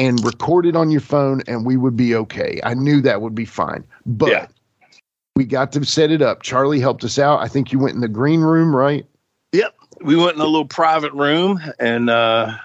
and 0.00 0.24
record 0.24 0.64
it 0.64 0.74
on 0.74 0.90
your 0.90 1.02
phone 1.02 1.42
and 1.46 1.66
we 1.66 1.76
would 1.76 1.94
be 1.94 2.14
okay. 2.14 2.58
I 2.64 2.72
knew 2.72 3.02
that 3.02 3.20
would 3.20 3.34
be 3.34 3.44
fine. 3.44 3.84
But 4.06 4.30
Yeah. 4.30 4.46
we 5.36 5.44
got 5.44 5.72
to 5.72 5.84
set 5.84 6.10
it 6.10 6.22
up. 6.22 6.40
Charlie 6.42 6.80
helped 6.80 7.04
us 7.04 7.18
out. 7.18 7.40
I 7.40 7.48
think 7.48 7.70
you 7.70 7.78
went 7.78 7.96
in 7.96 8.00
the 8.00 8.08
green 8.08 8.40
room, 8.40 8.74
right? 8.74 9.04
Yep. 9.52 9.74
We 10.00 10.16
went 10.16 10.36
in 10.36 10.40
a 10.40 10.46
little 10.46 10.64
private 10.64 11.12
room 11.12 11.60
and 11.78 12.08
uh 12.08 12.56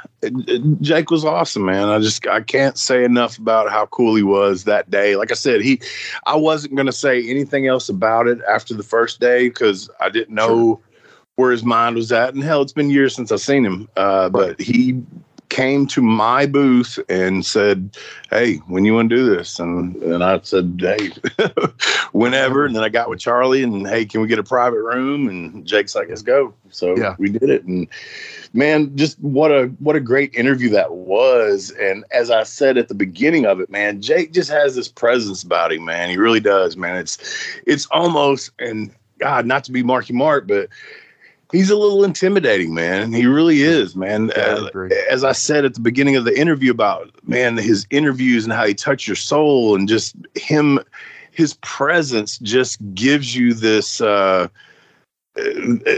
Jake 0.79 1.11
was 1.11 1.25
awesome, 1.25 1.65
man. 1.65 1.89
I 1.89 1.99
just 1.99 2.25
I 2.25 2.39
can't 2.39 2.77
say 2.77 3.03
enough 3.03 3.37
about 3.37 3.69
how 3.69 3.85
cool 3.87 4.15
he 4.15 4.23
was 4.23 4.63
that 4.63 4.89
day. 4.89 5.17
Like 5.17 5.31
I 5.31 5.35
said, 5.35 5.59
he 5.59 5.81
I 6.25 6.37
wasn't 6.37 6.75
going 6.75 6.85
to 6.85 6.93
say 6.93 7.21
anything 7.29 7.67
else 7.67 7.89
about 7.89 8.27
it 8.27 8.39
after 8.49 8.73
the 8.73 8.81
first 8.81 9.19
day 9.19 9.49
cuz 9.49 9.89
I 9.99 10.07
didn't 10.09 10.33
know 10.33 10.79
where 11.35 11.51
his 11.51 11.65
mind 11.65 11.97
was 11.97 12.13
at. 12.13 12.33
And 12.33 12.41
hell, 12.41 12.61
it's 12.61 12.71
been 12.71 12.89
years 12.89 13.13
since 13.13 13.29
I've 13.29 13.41
seen 13.41 13.65
him. 13.65 13.89
Uh 13.97 14.29
but 14.29 14.61
he 14.61 15.03
came 15.49 15.87
to 15.87 16.01
my 16.01 16.45
booth 16.45 16.99
and 17.09 17.45
said, 17.45 17.97
"Hey, 18.29 18.57
when 18.67 18.85
you 18.85 18.93
want 18.93 19.09
to 19.09 19.15
do 19.15 19.35
this?" 19.35 19.59
And 19.59 19.95
and 19.97 20.23
I 20.23 20.39
said, 20.43 20.77
"Hey, 20.79 21.11
whenever." 22.11 22.65
And 22.65 22.75
then 22.75 22.83
I 22.83 22.89
got 22.89 23.09
with 23.09 23.19
Charlie 23.19 23.63
and, 23.63 23.87
"Hey, 23.87 24.05
can 24.05 24.21
we 24.21 24.27
get 24.27 24.39
a 24.39 24.43
private 24.43 24.81
room?" 24.81 25.27
And 25.27 25.65
Jake's 25.65 25.95
like, 25.95 26.09
"Let's 26.09 26.21
go." 26.21 26.53
So 26.69 26.95
Yeah. 26.97 27.15
we 27.17 27.29
did 27.29 27.49
it, 27.49 27.63
and 27.63 27.87
man, 28.53 28.95
just 28.95 29.19
what 29.19 29.51
a 29.51 29.67
what 29.79 29.95
a 29.95 29.99
great 29.99 30.33
interview 30.35 30.69
that 30.69 30.93
was. 30.93 31.71
And 31.79 32.03
as 32.11 32.31
I 32.31 32.43
said 32.43 32.77
at 32.77 32.87
the 32.87 32.95
beginning 32.95 33.45
of 33.45 33.59
it, 33.59 33.69
man, 33.69 34.01
Jake 34.01 34.33
just 34.33 34.49
has 34.49 34.75
this 34.75 34.87
presence 34.87 35.43
about 35.43 35.71
him, 35.71 35.85
man. 35.85 36.09
He 36.09 36.17
really 36.17 36.39
does, 36.39 36.75
man. 36.77 36.97
It's 36.97 37.17
it's 37.65 37.85
almost 37.87 38.51
and 38.59 38.91
God, 39.19 39.45
not 39.45 39.63
to 39.65 39.71
be 39.71 39.83
Marky 39.83 40.13
Mark, 40.13 40.47
but 40.47 40.69
he's 41.55 41.69
a 41.69 41.75
little 41.75 42.03
intimidating, 42.03 42.73
man. 42.73 43.13
He 43.13 43.25
really 43.25 43.61
is, 43.61 43.95
man. 43.95 44.31
Uh, 44.31 44.69
as 45.09 45.23
I 45.23 45.31
said 45.31 45.65
at 45.65 45.73
the 45.73 45.79
beginning 45.79 46.15
of 46.15 46.25
the 46.25 46.37
interview 46.37 46.71
about 46.71 47.09
man, 47.27 47.57
his 47.57 47.87
interviews 47.89 48.43
and 48.43 48.53
how 48.53 48.65
he 48.65 48.73
touched 48.73 49.07
your 49.07 49.15
soul 49.15 49.75
and 49.75 49.87
just 49.87 50.15
him, 50.35 50.79
his 51.31 51.55
presence 51.61 52.37
just 52.39 52.79
gives 52.93 53.35
you 53.35 53.53
this. 53.53 54.01
uh 54.01 54.47
uh, 55.37 55.41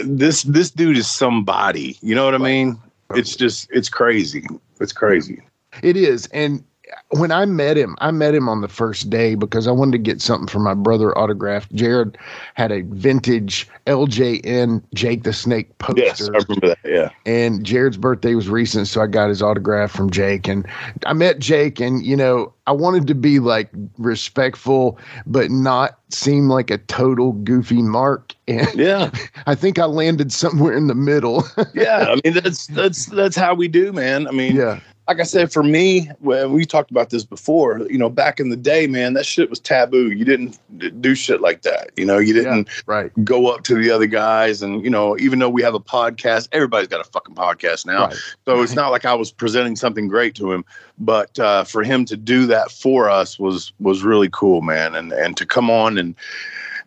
this 0.04 0.44
this 0.44 0.72
dude 0.72 0.98
is 0.98 1.08
somebody. 1.08 1.98
You 2.02 2.16
know 2.16 2.26
what 2.26 2.34
I 2.34 2.40
mean? 2.40 2.80
It's 3.12 3.36
just 3.36 3.70
it's 3.72 3.90
crazy. 3.90 4.48
It's 4.80 4.92
crazy. 4.92 5.42
It 5.84 5.96
is. 5.96 6.28
And 6.28 6.64
when 7.10 7.32
I 7.32 7.46
met 7.46 7.78
him, 7.78 7.96
I 8.00 8.12
met 8.12 8.34
him 8.36 8.48
on 8.50 8.62
the 8.62 8.68
first 8.68 9.10
day 9.10 9.36
because 9.36 9.68
I 9.68 9.72
wanted 9.72 9.94
to 9.94 9.98
get 9.98 10.22
something 10.22 10.48
for 10.48 10.60
my 10.60 10.74
brother 10.74 11.18
autographed. 11.18 11.74
Jared 11.74 12.18
had 12.56 12.72
a 12.72 12.82
vintage 12.82 13.68
LJN 13.88 14.84
Jake 14.94 15.24
the 15.24 15.34
Snake 15.34 15.78
poster. 15.80 16.02
Yes, 16.04 16.22
I 16.22 16.38
remember 16.48 16.68
that. 16.68 16.80
Yeah. 16.86 17.10
and 17.26 17.66
Jared's 17.66 17.98
birthday 17.98 18.36
was 18.36 18.50
recent, 18.50 18.88
so 18.88 19.02
I 19.02 19.08
got 19.08 19.30
his 19.30 19.42
autograph 19.42 19.92
from 19.92 20.10
Jake. 20.10 20.48
And 20.48 20.66
I 21.06 21.14
met 21.14 21.40
Jake, 21.40 21.80
and 21.80 22.06
you 22.06 22.16
know, 22.16 22.54
I 22.68 22.72
wanted 22.72 23.08
to 23.08 23.16
be 23.16 23.40
like 23.40 23.70
respectful, 23.98 25.00
but 25.26 25.50
not 25.52 25.98
seem 26.10 26.50
like 26.50 26.70
a 26.70 26.78
total 26.78 27.34
goofy 27.34 27.82
mark. 27.82 28.34
And 28.48 28.68
Yeah. 28.76 29.12
I 29.46 29.56
think 29.56 29.78
I 29.80 29.86
landed 29.86 30.32
somewhere 30.32 30.76
in 30.76 30.88
the 30.88 30.96
middle. 30.96 31.44
Yeah. 31.74 32.08
I 32.10 32.16
mean 32.24 32.34
that's 32.34 32.68
that's 32.68 33.06
that's 33.08 33.36
how 33.36 33.54
we 33.56 33.68
do, 33.68 33.92
man. 33.94 34.28
I 34.28 34.32
mean, 34.32 34.56
yeah, 34.56 34.80
like 35.08 35.22
I 35.22 35.24
said, 35.24 35.54
for 35.54 35.64
me, 35.64 36.10
when 36.20 36.52
we 36.52 36.66
talked 36.66 36.92
about 36.92 37.12
this 37.12 37.24
before, 37.24 37.80
you 37.90 37.98
know, 37.98 38.10
back 38.10 38.42
in 38.42 38.50
the 38.50 38.58
day, 38.58 38.88
man, 38.88 39.14
that 39.14 39.26
shit 39.26 39.50
was 39.50 39.60
taboo. 39.60 40.12
You 40.12 40.26
didn't 40.26 40.60
do 41.02 41.16
shit 41.16 41.40
like 41.40 41.62
that. 41.62 41.92
You 41.96 42.06
know, 42.06 42.18
you 42.18 42.34
didn't 42.34 42.68
right. 42.88 43.12
go 43.24 43.48
up 43.48 43.64
to 43.64 43.76
the 43.76 43.90
other 43.90 44.06
guys. 44.06 44.62
And, 44.62 44.84
you 44.84 44.90
know, 44.90 45.18
even 45.18 45.40
though 45.40 45.50
we 45.50 45.62
have 45.64 45.74
a 45.74 45.80
podcast, 45.80 46.50
everybody's 46.52 46.90
got 46.90 47.00
a 47.00 47.10
fucking 47.10 47.36
podcast 47.36 47.86
now. 47.86 48.08
Right. 48.08 48.18
So 48.44 48.62
it's 48.62 48.76
not 48.76 48.90
like 48.90 49.06
I 49.06 49.14
was 49.14 49.32
presenting 49.32 49.78
something 49.78 50.10
great 50.10 50.36
to 50.36 50.52
him, 50.52 50.66
but 51.00 51.40
uh, 51.40 51.64
for 51.64 51.84
him 51.84 52.04
to 52.06 52.18
do 52.18 52.46
that 52.48 52.70
for 52.72 53.10
us 53.10 53.40
was 53.40 53.72
was 53.80 54.04
really 54.04 54.30
cool, 54.32 54.62
man. 54.62 54.94
And 54.94 55.14
and 55.14 55.38
to 55.38 55.46
come 55.46 55.70
on 55.70 55.98
and 55.98 56.16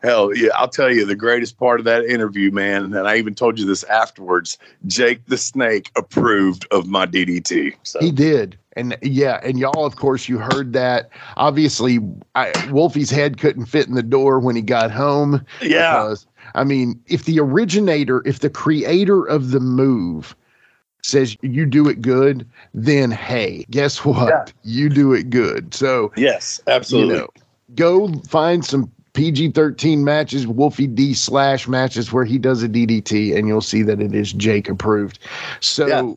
hell, 0.03 0.35
yeah, 0.35 0.51
I'll 0.55 0.69
tell 0.69 0.93
you 0.93 1.05
the 1.05 1.15
greatest 1.15 1.59
part 1.59 1.81
of 1.81 1.85
that 1.85 2.05
interview, 2.05 2.51
man. 2.51 2.85
And 2.85 3.09
I 3.09 3.17
even 3.17 3.35
told 3.35 3.59
you 3.59 3.67
this 3.67 3.85
afterwards. 3.85 4.59
Jake 4.87 5.25
the 5.27 5.37
Snake 5.37 5.91
approved 5.97 6.67
of 6.71 6.87
my 6.87 7.07
DDT. 7.07 7.75
So 7.83 8.01
He 8.01 8.11
did. 8.11 8.59
And 8.77 8.97
yeah, 9.03 9.41
and 9.43 9.59
y'all, 9.59 9.85
of 9.85 9.97
course, 9.97 10.29
you 10.29 10.39
heard 10.39 10.73
that. 10.75 11.11
Obviously, 11.37 11.99
I, 12.35 12.53
Wolfie's 12.71 13.11
head 13.11 13.39
couldn't 13.39 13.67
fit 13.67 13.89
in 13.89 13.95
the 13.95 14.03
door 14.03 14.39
when 14.39 14.55
he 14.57 14.63
got 14.63 14.91
home. 14.91 15.45
yeah, 15.61 15.93
because, 15.93 16.27
I 16.55 16.65
mean, 16.65 17.01
if 17.07 17.25
the 17.25 17.41
originator, 17.41 18.23
if 18.27 18.39
the 18.39 18.51
creator 18.51 19.25
of 19.25 19.51
the 19.51 19.61
move 19.61 20.37
says 21.03 21.37
you 21.43 21.67
do 21.67 21.89
it 21.89 22.01
good, 22.01 22.49
then 22.73 23.11
hey, 23.11 23.67
guess 23.71 24.05
what? 24.05 24.29
Yeah. 24.29 24.45
You 24.63 24.89
do 24.89 25.15
it 25.15 25.31
good. 25.31 25.75
So, 25.75 26.13
yes, 26.17 26.61
absolutely. 26.69 27.15
you 27.15 27.21
know, 27.21 27.29
go 27.75 28.13
find 28.29 28.65
some 28.65 28.91
PG 29.13 29.53
13 29.53 30.05
matches, 30.05 30.47
Wolfie 30.47 30.87
D 30.87 31.15
slash 31.15 31.67
matches 31.67 32.13
where 32.13 32.25
he 32.25 32.39
does 32.39 32.63
a 32.63 32.69
DDT, 32.69 33.37
and 33.37 33.49
you'll 33.49 33.61
see 33.61 33.83
that 33.83 34.01
it 34.01 34.15
is 34.15 34.33
Jake 34.33 34.69
approved. 34.69 35.19
So, 35.61 35.87
Yeah. 35.87 36.13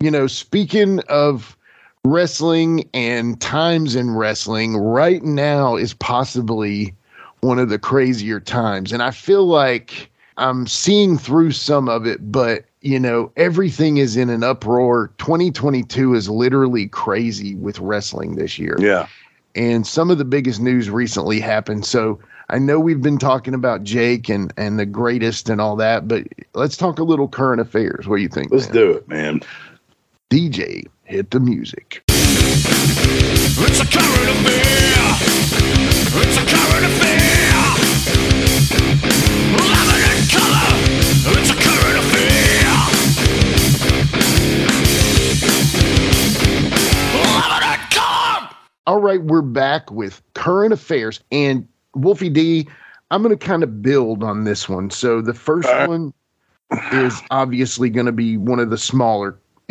you 0.00 0.10
know, 0.10 0.26
speaking 0.26 1.00
of 1.08 1.56
wrestling 2.04 2.88
and 2.92 3.40
times 3.40 3.96
in 3.96 4.14
wrestling, 4.14 4.76
right 4.76 5.22
now 5.22 5.76
is 5.76 5.94
possibly 5.94 6.94
one 7.40 7.58
of 7.58 7.68
the 7.68 7.78
crazier 7.78 8.40
times. 8.40 8.92
And 8.92 9.02
I 9.02 9.10
feel 9.10 9.46
like 9.46 10.10
I'm 10.36 10.66
seeing 10.66 11.16
through 11.16 11.52
some 11.52 11.88
of 11.88 12.06
it, 12.06 12.30
but 12.30 12.64
you 12.82 13.00
know, 13.00 13.32
everything 13.38 13.96
is 13.96 14.14
in 14.14 14.28
an 14.28 14.42
uproar. 14.42 15.10
2022 15.16 16.14
is 16.14 16.28
literally 16.28 16.86
crazy 16.88 17.54
with 17.54 17.78
wrestling 17.78 18.34
this 18.34 18.58
year 18.58 18.76
yeah, 18.78 19.06
and 19.54 19.86
some 19.86 20.10
of 20.10 20.18
the 20.18 20.24
biggest 20.24 20.60
news 20.60 20.90
recently 20.90 21.40
happened. 21.40 21.86
So 21.86 22.18
I 22.50 22.58
know 22.58 22.78
we've 22.78 23.00
been 23.00 23.18
talking 23.18 23.54
about 23.54 23.84
Jake 23.84 24.28
and 24.28 24.52
and 24.56 24.78
the 24.78 24.84
greatest 24.86 25.48
and 25.48 25.60
all 25.60 25.76
that, 25.76 26.06
but 26.06 26.24
let's 26.54 26.76
talk 26.76 26.98
a 26.98 27.04
little 27.04 27.26
current 27.28 27.60
affairs. 27.60 28.06
What 28.06 28.16
do 28.16 28.22
you 28.22 28.28
think? 28.28 28.52
let's 28.52 28.66
man? 28.66 28.74
do 28.74 28.90
it, 28.92 29.08
man. 29.08 29.40
DJ, 30.30 30.86
hit 31.04 31.30
the 31.30 31.40
music. 31.40 32.02
It's 32.08 33.80
a 33.80 33.86
current 33.86 34.30
affair. 34.30 34.84
It's 36.16 36.36
a 36.36 36.44
current 36.44 36.84
affair. 36.84 37.54
Lavin 39.56 40.02
in 40.12 40.28
color. 40.28 40.68
It's 41.40 41.50
a 41.50 41.54
current 41.54 41.98
affair. 41.98 42.68
Lavin 47.24 47.62
in 47.72 47.80
color. 47.90 48.48
All 48.86 49.00
right, 49.00 49.22
we're 49.22 49.40
back 49.42 49.90
with 49.90 50.20
current 50.34 50.72
affairs 50.74 51.20
and 51.32 51.66
Wolfie 51.94 52.30
D. 52.30 52.68
I'm 53.10 53.22
going 53.22 53.36
to 53.36 53.46
kind 53.46 53.62
of 53.62 53.82
build 53.82 54.24
on 54.24 54.44
this 54.44 54.68
one. 54.68 54.90
So 54.90 55.20
the 55.20 55.34
first 55.34 55.68
right. 55.68 55.88
one 55.88 56.12
is 56.92 57.20
obviously 57.30 57.90
going 57.90 58.06
to 58.06 58.12
be 58.12 58.36
one 58.36 58.58
of 58.58 58.70
the 58.70 58.78
smaller. 58.78 59.38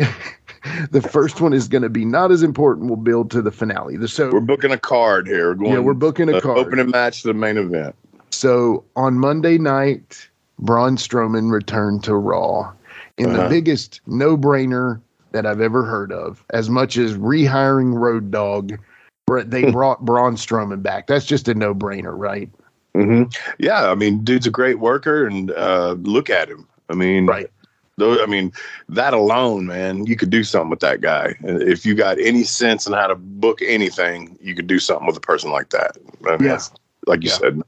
the 0.90 1.02
first 1.02 1.40
one 1.40 1.52
is 1.52 1.68
going 1.68 1.82
to 1.82 1.88
be 1.88 2.04
not 2.04 2.30
as 2.32 2.42
important. 2.42 2.86
We'll 2.88 2.96
build 2.96 3.30
to 3.32 3.42
the 3.42 3.50
finale. 3.50 3.96
The 3.96 4.08
so 4.08 4.30
We're 4.30 4.40
booking 4.40 4.70
a 4.72 4.78
card 4.78 5.26
here. 5.26 5.48
We're 5.48 5.54
going. 5.54 5.72
yeah, 5.72 5.78
we're 5.80 5.94
booking 5.94 6.28
a 6.28 6.36
uh, 6.36 6.40
card. 6.40 6.58
Opening 6.58 6.90
match 6.90 7.22
to 7.22 7.28
the 7.28 7.34
main 7.34 7.56
event. 7.58 7.94
So 8.30 8.84
on 8.96 9.18
Monday 9.18 9.58
night, 9.58 10.28
Braun 10.58 10.96
Strowman 10.96 11.50
returned 11.52 12.02
to 12.04 12.14
Raw 12.14 12.72
in 13.18 13.32
the 13.32 13.40
Uh-huh. 13.40 13.48
biggest 13.48 14.00
no 14.06 14.36
brainer 14.36 15.00
that 15.32 15.46
I've 15.46 15.60
ever 15.60 15.84
heard 15.84 16.12
of. 16.12 16.44
As 16.50 16.70
much 16.70 16.96
as 16.96 17.14
rehiring 17.14 17.94
Road 17.98 18.30
Dog, 18.30 18.78
they 19.26 19.70
brought 19.70 20.04
Braun 20.04 20.36
Strowman 20.36 20.82
back. 20.82 21.06
That's 21.06 21.24
just 21.24 21.48
a 21.48 21.54
no 21.54 21.74
brainer, 21.74 22.12
right? 22.16 22.50
hmm 22.94 23.24
Yeah, 23.58 23.90
I 23.90 23.94
mean, 23.94 24.22
dude's 24.24 24.46
a 24.46 24.50
great 24.50 24.78
worker, 24.78 25.26
and 25.26 25.50
uh, 25.52 25.92
look 26.00 26.30
at 26.30 26.48
him. 26.48 26.68
I 26.88 26.94
mean, 26.94 27.26
Right. 27.26 27.50
Though, 27.96 28.20
I 28.20 28.26
mean, 28.26 28.52
that 28.88 29.14
alone, 29.14 29.66
man, 29.66 30.04
you 30.04 30.16
could 30.16 30.30
do 30.30 30.42
something 30.42 30.68
with 30.68 30.80
that 30.80 31.00
guy. 31.00 31.36
If 31.44 31.86
you 31.86 31.94
got 31.94 32.18
any 32.18 32.42
sense 32.42 32.88
in 32.88 32.92
how 32.92 33.06
to 33.06 33.14
book 33.14 33.60
anything, 33.62 34.36
you 34.40 34.56
could 34.56 34.66
do 34.66 34.80
something 34.80 35.06
with 35.06 35.16
a 35.16 35.20
person 35.20 35.52
like 35.52 35.70
that. 35.70 35.96
I 36.26 36.32
mean, 36.32 36.48
Yeah. 36.48 36.58
like 37.06 37.22
you 37.22 37.30
Yeah. 37.30 37.36
said, 37.36 37.62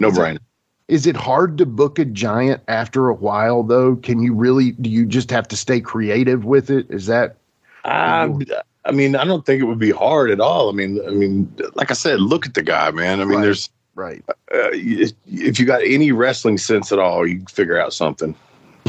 no 0.00 0.10
brainer. 0.10 0.38
Is 0.88 1.06
it 1.06 1.14
hard 1.14 1.58
to 1.58 1.66
book 1.66 1.98
a 1.98 2.06
giant 2.06 2.62
after 2.68 3.10
a 3.10 3.14
while, 3.14 3.62
though? 3.62 3.96
Can 3.96 4.22
you 4.22 4.32
really, 4.32 4.70
do 4.70 4.88
you 4.88 5.04
just 5.04 5.30
have 5.30 5.46
to 5.48 5.56
stay 5.56 5.78
creative 5.78 6.46
with 6.46 6.70
it? 6.70 6.86
Is 6.88 7.04
that, 7.06 7.36
I, 7.84 8.32
I 8.86 8.92
mean, 8.92 9.16
I 9.16 9.24
don't 9.24 9.44
think 9.44 9.60
it 9.60 9.64
would 9.64 9.78
be 9.78 9.90
hard 9.90 10.30
at 10.30 10.40
all. 10.40 10.68
I 10.68 10.72
mean, 10.72 11.00
I 11.06 11.10
mean, 11.10 11.52
like 11.74 11.90
I 11.90 11.94
said, 11.94 12.20
look 12.20 12.46
at 12.46 12.54
the 12.54 12.62
guy, 12.62 12.90
man. 12.90 13.20
I 13.20 13.24
mean, 13.24 13.36
Right. 13.38 13.42
there's 13.44 13.68
right? 13.94 14.22
uh, 14.28 14.34
if 14.72 15.58
you 15.58 15.66
got 15.66 15.82
any 15.82 16.12
wrestling 16.12 16.58
sense 16.58 16.92
at 16.92 16.98
all, 16.98 17.26
you 17.26 17.44
figure 17.50 17.78
out 17.80 17.92
something. 17.92 18.34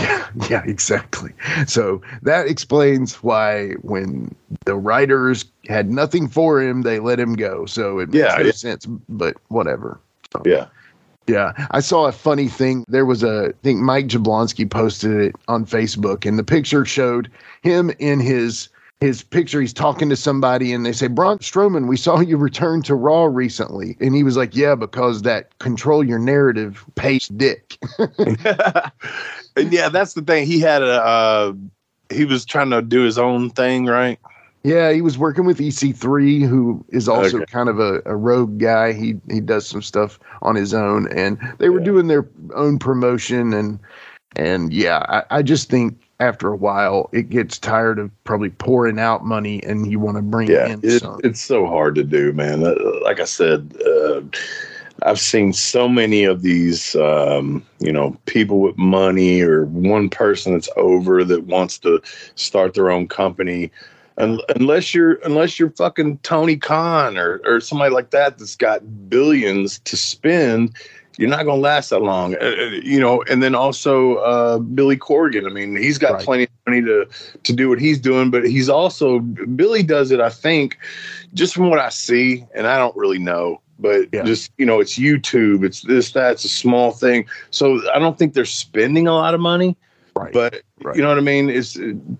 yeah, 0.49 0.63
exactly. 0.65 1.31
So 1.65 2.01
that 2.21 2.47
explains 2.47 3.15
why 3.23 3.71
when 3.81 4.35
the 4.65 4.75
writers 4.75 5.45
had 5.67 5.89
nothing 5.89 6.27
for 6.27 6.61
him, 6.61 6.83
they 6.83 6.99
let 6.99 7.19
him 7.19 7.33
go. 7.35 7.65
So 7.65 7.99
it 7.99 8.09
makes 8.09 8.17
Yeah, 8.17 8.37
no 8.37 8.45
yeah. 8.45 8.51
sense, 8.51 8.85
but 9.09 9.35
whatever. 9.47 9.99
So, 10.31 10.43
Yeah. 10.45 10.67
yeah, 11.27 11.53
I 11.71 11.79
saw 11.79 12.05
a 12.05 12.11
funny 12.11 12.47
thing. 12.47 12.85
There 12.87 13.05
was 13.05 13.23
a, 13.23 13.47
I 13.49 13.51
think 13.63 13.79
Mike 13.79 14.07
Jablonski 14.07 14.69
posted 14.69 15.11
it 15.19 15.35
on 15.47 15.65
Facebook, 15.65 16.25
and 16.27 16.37
the 16.37 16.43
picture 16.43 16.85
showed 16.85 17.31
him 17.63 17.91
in 17.97 18.19
his 18.19 18.69
his 18.99 19.23
picture. 19.23 19.61
He's 19.61 19.73
talking 19.73 20.09
to 20.09 20.15
somebody, 20.15 20.73
and 20.73 20.85
they 20.85 20.91
say, 20.91 21.07
"Braun 21.07 21.39
Strowman, 21.39 21.87
we 21.87 21.97
saw 21.97 22.19
you 22.19 22.37
return 22.37 22.81
to 22.83 22.95
Raw 22.95 23.25
recently," 23.25 23.95
and 23.99 24.15
he 24.15 24.23
was 24.23 24.37
like, 24.37 24.55
"Yeah, 24.55 24.75
because 24.75 25.21
that 25.23 25.57
control 25.59 26.03
your 26.03 26.19
narrative 26.19 26.83
pays 26.95 27.27
dick." 27.29 27.77
yeah, 29.57 29.89
that's 29.89 30.13
the 30.13 30.23
thing. 30.25 30.45
He 30.45 30.59
had 30.59 30.81
a 30.81 31.03
uh, 31.03 31.53
he 32.11 32.25
was 32.25 32.45
trying 32.45 32.71
to 32.71 32.81
do 32.81 33.01
his 33.03 33.17
own 33.17 33.49
thing, 33.51 33.85
right? 33.85 34.19
Yeah, 34.63 34.91
he 34.91 35.01
was 35.01 35.17
working 35.17 35.45
with 35.45 35.59
EC3, 35.59 36.45
who 36.45 36.83
is 36.89 37.07
also 37.07 37.37
Okay. 37.37 37.45
kind 37.45 37.69
of 37.69 37.79
a, 37.79 38.01
a 38.05 38.15
rogue 38.15 38.57
guy. 38.57 38.93
He 38.93 39.15
he 39.29 39.39
does 39.39 39.67
some 39.67 39.81
stuff 39.81 40.19
on 40.41 40.55
his 40.55 40.73
own, 40.73 41.07
and 41.11 41.37
they 41.59 41.69
were 41.69 41.79
doing 41.79 42.07
their 42.07 42.27
own 42.55 42.79
promotion, 42.79 43.53
and 43.53 43.79
and 44.35 44.73
yeah, 44.73 45.05
I, 45.07 45.37
I 45.37 45.41
just 45.43 45.69
think 45.69 45.97
after 46.19 46.49
a 46.49 46.55
while 46.55 47.09
it 47.13 47.29
gets 47.29 47.57
tired 47.59 47.99
of 47.99 48.11
probably 48.23 48.49
pouring 48.49 48.99
out 48.99 49.25
money, 49.25 49.63
and 49.63 49.91
you 49.91 49.99
want 49.99 50.17
to 50.17 50.23
bring 50.23 50.49
Yeah, 50.49 50.67
in 50.67 50.83
it, 50.83 50.99
some. 50.99 51.19
it's 51.23 51.41
so 51.41 51.65
hard 51.67 51.95
to 51.95 52.03
do, 52.03 52.33
man. 52.33 52.63
Uh, 52.65 52.75
Like 53.03 53.19
I 53.19 53.25
said, 53.25 53.75
uh, 53.85 54.21
I've 55.03 55.19
seen 55.19 55.53
so 55.53 55.87
many 55.87 56.23
of 56.23 56.41
these, 56.41 56.95
um, 56.95 57.63
you 57.79 57.91
know, 57.91 58.17
people 58.25 58.59
with 58.59 58.77
money 58.77 59.41
or 59.41 59.65
one 59.65 60.09
person 60.09 60.53
that's 60.53 60.69
over 60.75 61.23
that 61.23 61.45
wants 61.45 61.77
to 61.79 62.01
start 62.35 62.73
their 62.73 62.89
own 62.89 63.07
company. 63.07 63.71
And 64.17 64.41
unless 64.55 64.95
you're 64.95 65.19
unless 65.23 65.59
you're 65.59 65.69
fucking 65.69 66.17
Tony 66.23 66.57
Khan 66.57 67.17
or 67.19 67.39
or 67.45 67.61
somebody 67.61 67.93
like 67.93 68.09
that 68.09 68.39
that's 68.39 68.55
got 68.55 69.09
billions 69.09 69.77
to 69.79 69.95
spend, 69.95 70.75
you're 71.17 71.29
not 71.29 71.43
going 71.45 71.57
to 71.57 71.61
last 71.61 71.89
that 71.89 72.01
long. 72.01 72.35
Uh, 72.35 72.39
uh, 72.39 72.69
you 72.83 72.99
know, 72.99 73.23
and 73.29 73.41
then 73.41 73.55
also 73.55 74.15
uh, 74.17 74.59
Billy 74.59 74.97
Corgan. 74.97 75.45
I 75.45 75.49
mean, 75.49 75.75
he's 75.75 75.97
got 75.97 76.13
Right. 76.13 76.23
plenty 76.23 76.43
of 76.43 76.49
money 76.67 76.81
to 76.83 77.07
to 77.43 77.53
do 77.53 77.69
what 77.69 77.79
he's 77.79 77.99
doing, 77.99 78.29
but 78.31 78.47
he's 78.47 78.69
also 78.69 79.19
Billy 79.19 79.83
does 79.83 80.11
it. 80.11 80.19
I 80.19 80.29
think 80.29 80.77
just 81.33 81.53
from 81.53 81.69
what 81.69 81.79
I 81.79 81.89
see, 81.89 82.45
and 82.55 82.67
I 82.67 82.77
don't 82.77 82.95
really 82.95 83.19
know, 83.19 83.61
but 83.79 84.07
Yeah. 84.13 84.23
just 84.23 84.51
you 84.57 84.65
know, 84.65 84.79
it's 84.79 84.97
YouTube, 84.97 85.65
it's 85.65 85.81
this, 85.81 86.11
that, 86.11 86.33
it's 86.33 86.45
a 86.45 86.49
small 86.49 86.91
thing. 86.91 87.25
So 87.51 87.81
I 87.93 87.99
don't 87.99 88.17
think 88.17 88.33
they're 88.33 88.45
spending 88.45 89.07
a 89.07 89.13
lot 89.13 89.33
of 89.33 89.39
money. 89.39 89.75
Right. 90.15 90.33
But 90.33 90.61
Right. 90.83 90.95
you 90.95 91.01
know 91.01 91.09
what 91.09 91.17
I 91.17 91.21
mean? 91.21 91.49
It's 91.49 91.75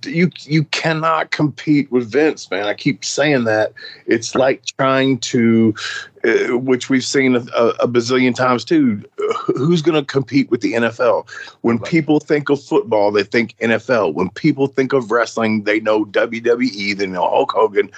you 0.05 0.29
you 0.43 0.63
cannot 0.65 1.29
compete 1.31 1.91
with 1.91 2.11
Vince, 2.11 2.49
man. 2.49 2.65
I 2.67 2.73
keep 2.73 3.05
saying 3.05 3.43
that. 3.45 3.73
It's 4.07 4.33
like 4.33 4.63
trying 4.79 5.19
to, 5.19 5.73
uh, 6.16 6.16
which 6.51 6.89
we've 6.89 7.03
seen 7.03 7.35
a, 7.35 7.39
a, 7.55 7.67
a 7.81 7.87
bazillion 7.87 8.35
times 8.35 8.65
too. 8.65 9.03
Who's 9.45 9.81
going 9.81 9.95
to 9.99 10.05
compete 10.05 10.49
with 10.51 10.61
the 10.61 10.73
NFL? 10.73 11.29
When 11.61 11.79
people 11.79 12.19
think 12.19 12.49
of 12.49 12.61
football, 12.63 13.11
they 13.11 13.23
think 13.23 13.55
NFL. 13.59 14.13
When 14.13 14.29
people 14.31 14.67
think 14.67 14.93
of 14.93 15.11
wrestling, 15.11 15.63
they 15.63 15.79
know 15.79 16.05
WWE. 16.05 16.97
They 16.97 17.07
know 17.07 17.21
Hulk 17.21 17.51
Hogan, 17.51 17.89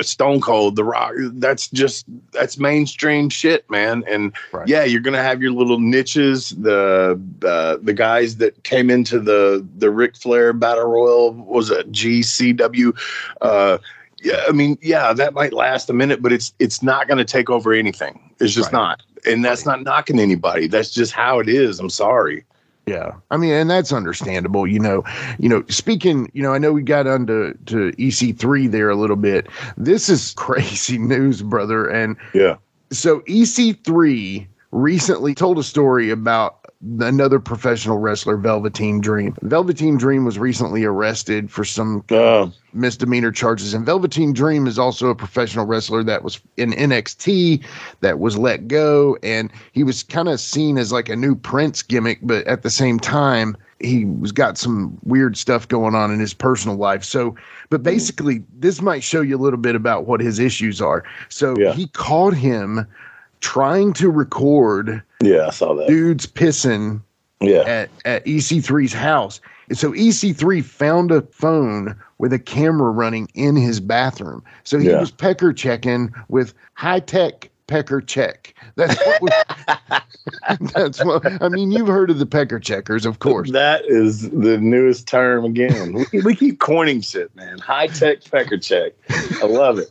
Stone 0.00 0.40
Cold, 0.40 0.76
The 0.76 0.84
Rock. 0.84 1.12
That's 1.34 1.68
just 1.68 2.04
that's 2.32 2.58
mainstream 2.58 3.28
shit, 3.28 3.68
man. 3.70 4.04
And 4.08 4.32
Right. 4.52 4.68
yeah, 4.68 4.84
you're 4.84 5.00
gonna 5.00 5.22
have 5.22 5.42
your 5.42 5.52
little 5.52 5.80
niches. 5.80 6.50
The 6.50 7.20
uh, 7.44 7.78
the 7.82 7.92
guys 7.94 8.36
that 8.36 8.62
came 8.64 8.90
into 8.90 9.18
the 9.18 9.66
the 9.78 9.90
Ric 9.90 10.16
Flair 10.16 10.52
Battle 10.52 10.84
Royal 10.84 11.32
was 11.32 11.70
it 11.70 11.90
GCW. 11.90 12.96
Uh, 13.40 13.78
yeah, 14.22 14.44
I 14.48 14.52
mean, 14.52 14.78
yeah, 14.82 15.12
that 15.12 15.34
might 15.34 15.52
last 15.52 15.90
a 15.90 15.92
minute, 15.92 16.22
but 16.22 16.32
it's 16.32 16.52
it's 16.58 16.82
not 16.82 17.06
going 17.08 17.18
to 17.18 17.24
take 17.24 17.50
over 17.50 17.72
anything. 17.72 18.18
It's 18.40 18.54
just 18.54 18.72
Right. 18.72 18.78
not, 18.78 19.02
and 19.26 19.44
that's 19.44 19.66
not 19.66 19.82
knocking 19.82 20.18
anybody. 20.18 20.66
That's 20.68 20.90
just 20.90 21.12
how 21.12 21.38
it 21.38 21.48
is. 21.48 21.78
I'm 21.80 21.90
sorry. 21.90 22.44
Yeah. 22.86 23.12
I 23.30 23.36
mean, 23.36 23.52
and 23.52 23.70
that's 23.70 23.92
understandable, 23.92 24.66
you 24.66 24.80
know. 24.80 25.04
You 25.38 25.48
know, 25.48 25.64
speaking, 25.68 26.28
you 26.34 26.42
know, 26.42 26.52
I 26.52 26.58
know 26.58 26.72
we 26.72 26.82
got 26.82 27.06
onto 27.06 27.54
to 27.66 27.92
EC3 27.92 28.70
there 28.70 28.90
a 28.90 28.96
little 28.96 29.14
bit. 29.16 29.46
This 29.76 30.08
is 30.08 30.32
crazy 30.36 30.98
news, 30.98 31.42
brother. 31.42 31.86
And 31.88 32.16
Yeah. 32.34 32.56
so 32.90 33.20
EC3 33.20 34.46
recently 34.72 35.34
told 35.34 35.58
a 35.58 35.62
story 35.62 36.10
about 36.10 36.58
another 37.00 37.38
professional 37.38 37.98
wrestler, 37.98 38.36
Velveteen 38.36 39.00
Dream. 39.00 39.36
Velveteen 39.42 39.96
Dream 39.96 40.24
was 40.24 40.38
recently 40.38 40.84
arrested 40.84 41.50
for 41.50 41.64
some 41.64 42.02
Uh, 42.10 42.48
misdemeanor 42.72 43.30
charges. 43.30 43.72
And 43.74 43.86
Velveteen 43.86 44.32
Dream 44.32 44.66
is 44.66 44.78
also 44.78 45.08
a 45.08 45.14
professional 45.14 45.66
wrestler 45.66 46.02
that 46.04 46.24
was 46.24 46.40
in 46.56 46.72
NXT 46.72 47.62
that 48.00 48.18
was 48.18 48.36
let 48.36 48.66
go. 48.68 49.16
And 49.22 49.50
he 49.72 49.84
was 49.84 50.02
kind 50.02 50.28
of 50.28 50.40
seen 50.40 50.78
as 50.78 50.92
like 50.92 51.08
a 51.08 51.16
new 51.16 51.34
Prince 51.34 51.82
gimmick, 51.82 52.18
but 52.22 52.46
at 52.46 52.62
the 52.62 52.70
same 52.70 52.98
time, 52.98 53.56
he 53.80 54.04
was 54.04 54.30
got 54.32 54.56
some 54.58 54.96
weird 55.04 55.36
stuff 55.36 55.66
going 55.68 55.94
on 55.94 56.12
in 56.12 56.20
his 56.20 56.34
personal 56.34 56.76
life. 56.76 57.02
So, 57.04 57.34
but 57.68 57.82
basically, 57.82 58.42
this 58.58 58.80
might 58.80 59.02
show 59.02 59.20
you 59.22 59.36
a 59.36 59.42
little 59.42 59.58
bit 59.58 59.74
about 59.74 60.06
what 60.06 60.20
his 60.20 60.38
issues 60.38 60.80
are. 60.80 61.02
So 61.28 61.56
Yeah. 61.58 61.72
he 61.72 61.88
called 61.88 62.34
him 62.34 62.86
trying 63.52 63.92
to 63.94 64.08
record 64.10 65.02
yeah, 65.22 65.48
I 65.48 65.50
saw 65.50 65.74
that. 65.74 65.86
dudes 65.88 66.26
pissing 66.26 67.02
Yeah, 67.40 67.60
at, 67.66 67.90
at 68.06 68.24
EC3's 68.24 68.92
house. 68.94 69.40
And 69.68 69.76
so 69.78 69.92
EC3 69.92 70.64
found 70.64 71.10
a 71.10 71.22
phone 71.22 71.94
with 72.18 72.32
a 72.32 72.38
camera 72.38 72.90
running 72.90 73.28
in 73.34 73.56
his 73.56 73.80
bathroom. 73.80 74.42
So 74.64 74.78
he 74.78 74.88
Yeah. 74.90 75.00
was 75.00 75.10
pecker 75.10 75.52
checking 75.52 76.12
with 76.28 76.54
high 76.74 77.00
tech 77.00 77.50
pecker 77.66 78.00
check. 78.00 78.54
That's 78.76 78.94
what 79.06 79.22
we, 79.22 79.28
that's 80.74 81.04
what 81.04 81.42
I 81.42 81.48
mean. 81.48 81.70
You've 81.70 81.86
heard 81.88 82.10
of 82.10 82.18
the 82.18 82.26
pecker 82.26 82.58
checkers, 82.60 83.06
of 83.06 83.18
course. 83.20 83.50
that 83.52 83.84
is 83.86 84.28
the 84.30 84.58
newest 84.58 85.06
term 85.08 85.44
again. 85.44 86.04
we, 86.12 86.20
we 86.20 86.34
keep 86.36 86.58
coining 86.60 87.00
shit, 87.00 87.34
man. 87.34 87.58
High 87.58 87.86
tech 87.88 88.18
pecker 88.30 88.58
check. 88.58 88.92
I 89.10 89.46
love 89.46 89.78
it. 89.78 89.88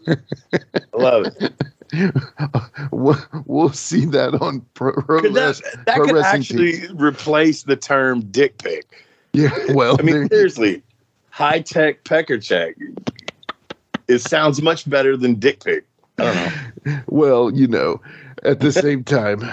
I 0.93 0.97
love 0.97 1.25
it. 1.39 1.53
we'll, 2.91 3.17
we'll 3.45 3.73
see 3.73 4.05
that 4.05 4.39
on 4.41 4.61
pro, 4.73 4.93
pro 4.93 5.21
Could 5.21 5.33
that 5.33 5.45
Wrest- 5.45 5.63
that 5.85 5.95
Pro 5.95 6.05
could 6.05 6.15
Wrestling 6.15 6.41
actually 6.41 6.87
replace 6.95 7.63
the 7.63 7.75
term 7.75 8.21
dick 8.21 8.57
pic. 8.57 9.05
Yeah, 9.33 9.49
well, 9.69 9.95
I 9.99 10.03
mean, 10.03 10.15
there- 10.15 10.27
seriously, 10.29 10.83
high 11.29 11.59
tech 11.61 12.03
pecker 12.03 12.37
check. 12.37 12.75
It 14.07 14.19
sounds 14.19 14.61
much 14.61 14.89
better 14.89 15.15
than 15.15 15.35
dick 15.35 15.63
pic. 15.63 15.85
I 16.17 16.23
don't 16.23 16.85
know. 16.85 17.01
well, 17.07 17.53
you 17.53 17.67
know, 17.67 18.01
at 18.43 18.59
the 18.59 18.71
same 18.71 19.03
time, 19.03 19.43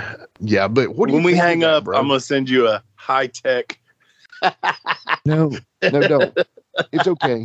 yeah. 0.41 0.69
But 0.69 0.97
what 0.97 1.09
do 1.09 1.15
when 1.15 1.23
you 1.23 1.27
we 1.27 1.35
hang 1.35 1.65
up, 1.65 1.85
bro? 1.85 1.99
I'm 1.99 2.09
gonna 2.09 2.21
send 2.21 2.49
you 2.51 2.67
a 2.69 2.83
high 2.97 3.29
tech. 3.29 3.79
No, 5.25 5.51
no, 5.83 6.01
don't. 6.09 6.39
It's 6.93 7.07
okay. 7.07 7.45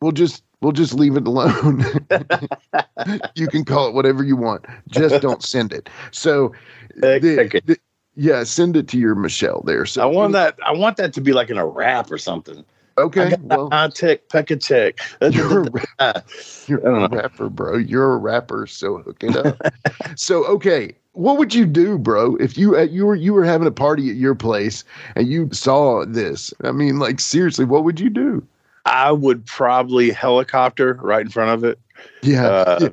We'll 0.00 0.12
just 0.12 0.42
we'll 0.62 0.72
just 0.72 0.94
leave 0.94 1.16
it 1.16 1.26
alone. 1.26 1.84
you 3.34 3.48
can 3.48 3.64
call 3.64 3.88
it 3.88 3.94
whatever 3.94 4.24
you 4.24 4.36
want. 4.36 4.64
Just 4.88 5.20
don't 5.20 5.42
send 5.42 5.72
it. 5.72 5.90
So, 6.12 6.52
the- 6.96 7.60
the- 7.66 7.78
yeah, 8.14 8.44
send 8.44 8.76
it 8.76 8.88
to 8.88 8.98
your 8.98 9.14
Michelle 9.14 9.62
there. 9.62 9.86
So 9.86 10.02
I 10.02 10.06
want 10.06 10.32
that. 10.34 10.58
I 10.66 10.72
want 10.72 10.98
that 10.98 11.14
to 11.14 11.20
be 11.20 11.32
like 11.32 11.48
in 11.48 11.56
a 11.56 11.66
rap 11.66 12.10
or 12.10 12.18
something. 12.18 12.64
Okay, 12.98 13.34
well, 13.40 13.70
high 13.70 13.88
tech 13.88 14.28
pecker 14.28 14.56
check. 14.56 14.98
You're 15.22 15.66
a, 15.98 16.22
you're 16.66 16.86
a 16.86 17.08
rapper, 17.08 17.48
bro. 17.48 17.78
You're 17.78 18.12
a 18.12 18.16
rapper, 18.18 18.66
so 18.66 18.98
hook 18.98 19.24
it 19.24 19.34
up. 19.34 19.58
so, 20.14 20.44
okay, 20.44 20.94
what 21.12 21.38
would 21.38 21.54
you 21.54 21.64
do, 21.64 21.96
bro, 21.96 22.36
if 22.36 22.58
you 22.58 22.76
uh, 22.76 22.82
you 22.82 23.06
were 23.06 23.14
you 23.14 23.32
were 23.32 23.44
having 23.44 23.66
a 23.66 23.72
party 23.72 24.10
at 24.10 24.16
your 24.16 24.34
place 24.34 24.84
and 25.16 25.26
you 25.26 25.48
saw 25.52 26.04
this? 26.04 26.52
I 26.64 26.72
mean, 26.72 26.98
like 26.98 27.18
seriously, 27.18 27.64
what 27.64 27.84
would 27.84 27.98
you 27.98 28.10
do? 28.10 28.46
I 28.84 29.12
would 29.12 29.46
probably 29.46 30.10
helicopter 30.10 30.94
right 30.94 31.22
in 31.22 31.30
front 31.30 31.50
of 31.50 31.64
it. 31.64 31.78
Yeah, 32.22 32.46
Uh, 32.46 32.88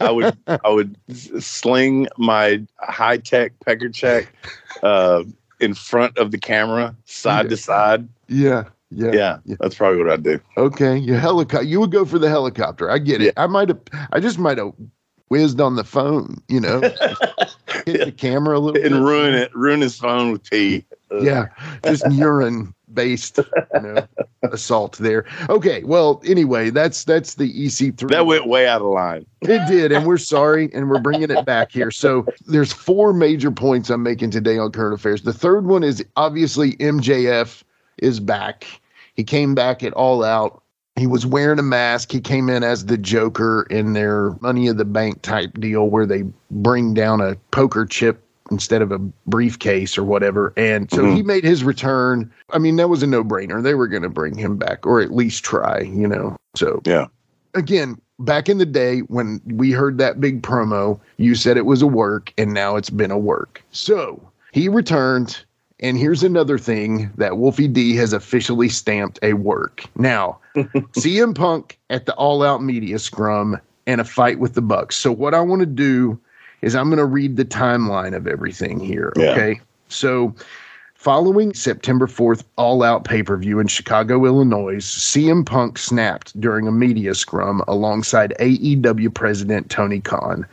I 0.00 0.10
would 0.10 0.36
I 0.46 0.68
would 0.70 0.96
sling 1.14 2.06
my 2.16 2.62
high 2.78 3.18
tech 3.18 3.52
pecker 3.64 3.88
check 3.90 4.32
uh, 4.82 5.22
in 5.60 5.74
front 5.74 6.16
of 6.18 6.30
the 6.30 6.38
camera, 6.38 6.94
side 7.04 7.50
to 7.50 7.56
side. 7.56 8.08
yeah, 8.28 8.64
yeah, 8.90 9.10
Yeah, 9.12 9.38
that's 9.60 9.74
probably 9.74 9.98
what 10.02 10.10
I'd 10.10 10.22
do. 10.22 10.40
Okay, 10.56 10.96
your 10.96 11.18
helicopter. 11.18 11.66
You 11.66 11.80
would 11.80 11.92
go 11.92 12.04
for 12.04 12.18
the 12.18 12.28
helicopter. 12.28 12.90
I 12.90 12.98
get 12.98 13.20
it. 13.20 13.34
I 13.36 13.46
might 13.46 13.68
have. 13.68 13.80
I 14.12 14.20
just 14.20 14.38
might 14.38 14.56
have 14.58 14.72
whizzed 15.28 15.60
on 15.60 15.76
the 15.76 15.84
phone. 15.84 16.38
You 16.48 16.60
know, 16.60 16.80
hit 17.84 18.04
the 18.06 18.14
camera 18.16 18.56
a 18.56 18.60
little 18.60 18.80
bit. 18.80 18.90
And 18.92 19.04
ruin 19.04 19.34
it, 19.34 19.54
ruin 19.54 19.80
his 19.82 19.98
phone 19.98 20.32
with 20.32 20.42
pee. 20.48 20.84
Uh, 21.10 21.20
Yeah, 21.20 21.46
just 21.84 22.10
urine 22.10 22.74
based, 22.94 23.38
you 23.38 23.80
know, 23.80 24.06
assault 24.52 24.96
there. 24.98 25.24
Okay, 25.48 25.82
well, 25.84 26.22
anyway, 26.24 26.70
that's 26.70 27.04
that's 27.04 27.34
the 27.34 27.52
EC3. 27.52 28.08
that 28.10 28.26
went 28.26 28.46
way 28.46 28.66
out 28.66 28.80
of 28.80 28.88
line. 28.88 29.26
It 29.42 29.66
did, 29.68 29.92
and 29.92 30.06
we're 30.06 30.18
sorry, 30.18 30.70
and 30.72 30.88
we're 30.88 31.00
bringing 31.00 31.30
it 31.30 31.44
back 31.44 31.70
here. 31.72 31.90
So 31.90 32.26
there's 32.46 32.72
four 32.72 33.12
major 33.12 33.50
points 33.50 33.90
I'm 33.90 34.02
making 34.02 34.30
today 34.30 34.58
on 34.58 34.72
current 34.72 34.94
affairs. 34.94 35.22
The 35.22 35.32
third 35.32 35.66
one 35.66 35.82
is 35.82 36.04
obviously 36.16 36.72
MJF 36.76 37.62
is 37.98 38.20
back. 38.20 38.66
He 39.14 39.24
came 39.24 39.54
back 39.54 39.82
at 39.82 39.92
all 39.92 40.24
out. 40.24 40.62
He 40.96 41.06
was 41.06 41.26
wearing 41.26 41.58
a 41.58 41.62
mask. 41.62 42.12
He 42.12 42.20
came 42.20 42.48
in 42.48 42.62
as 42.62 42.86
the 42.86 42.96
Joker 42.96 43.66
in 43.68 43.94
their 43.94 44.30
Money 44.40 44.68
of 44.68 44.76
the 44.76 44.84
Bank 44.84 45.22
type 45.22 45.52
deal 45.58 45.88
where 45.88 46.06
they 46.06 46.22
bring 46.50 46.94
down 46.94 47.20
a 47.20 47.34
poker 47.50 47.84
chip 47.84 48.23
instead 48.50 48.82
of 48.82 48.92
a 48.92 48.98
briefcase 49.26 49.96
or 49.96 50.04
whatever. 50.04 50.52
And 50.56 50.90
so 50.90 51.04
Mhm. 51.04 51.16
he 51.16 51.22
made 51.22 51.44
his 51.44 51.64
return. 51.64 52.30
I 52.50 52.58
mean, 52.58 52.76
that 52.76 52.88
was 52.88 53.02
a 53.02 53.06
no 53.06 53.24
brainer. 53.24 53.62
They 53.62 53.74
were 53.74 53.88
going 53.88 54.02
to 54.02 54.08
bring 54.08 54.36
him 54.36 54.56
back 54.56 54.86
or 54.86 55.00
at 55.00 55.12
least 55.14 55.44
try, 55.44 55.80
you 55.80 56.06
know. 56.06 56.36
So, 56.54 56.82
Yeah. 56.84 57.06
again, 57.54 57.96
back 58.18 58.48
in 58.48 58.58
the 58.58 58.66
day 58.66 59.00
when 59.00 59.40
we 59.46 59.72
heard 59.72 59.98
that 59.98 60.20
big 60.20 60.42
promo, 60.42 61.00
you 61.16 61.34
said 61.34 61.56
it 61.56 61.66
was 61.66 61.82
a 61.82 61.86
work, 61.86 62.32
and 62.36 62.52
now 62.52 62.76
it's 62.76 62.90
been 62.90 63.10
a 63.10 63.18
work. 63.18 63.62
So 63.70 64.20
he 64.52 64.68
returned. 64.68 65.38
And 65.80 65.98
here's 65.98 66.22
another 66.22 66.56
thing 66.56 67.10
that 67.16 67.36
Wolfie 67.36 67.66
D 67.68 67.96
has 67.96 68.12
officially 68.12 68.68
stamped 68.68 69.18
a 69.22 69.32
work. 69.32 69.82
Now, 69.98 70.38
CM 70.96 71.34
Punk 71.34 71.78
at 71.90 72.06
the 72.06 72.14
All 72.14 72.42
Out 72.44 72.62
Media 72.62 72.98
Scrum 73.00 73.58
and 73.86 74.00
a 74.00 74.04
fight 74.04 74.38
with 74.38 74.54
the 74.54 74.62
Bucks. 74.62 74.96
So 74.96 75.10
what 75.10 75.34
I 75.34 75.40
want 75.40 75.60
to 75.60 75.66
do 75.66 76.18
is 76.64 76.74
I'm 76.74 76.88
going 76.88 76.98
to 76.98 77.04
read 77.04 77.36
the 77.36 77.44
timeline 77.44 78.16
of 78.16 78.26
everything 78.26 78.80
here. 78.80 79.12
Yeah. 79.16 79.32
Okay. 79.32 79.60
So 79.88 80.34
following 81.04 81.52
September 81.52 82.06
4th 82.06 82.44
All 82.56 82.82
Out 82.82 83.04
pay 83.04 83.22
per 83.22 83.36
view 83.36 83.60
in 83.60 83.66
Chicago, 83.66 84.24
Illinois, 84.24 84.78
CM 84.78 85.44
Punk 85.44 85.76
snapped 85.76 86.40
during 86.40 86.66
a 86.66 86.72
media 86.72 87.14
scrum 87.14 87.62
alongside 87.68 88.32
AEW 88.40 89.12
president 89.12 89.68
Tony 89.68 90.00
Khan. 90.00 90.46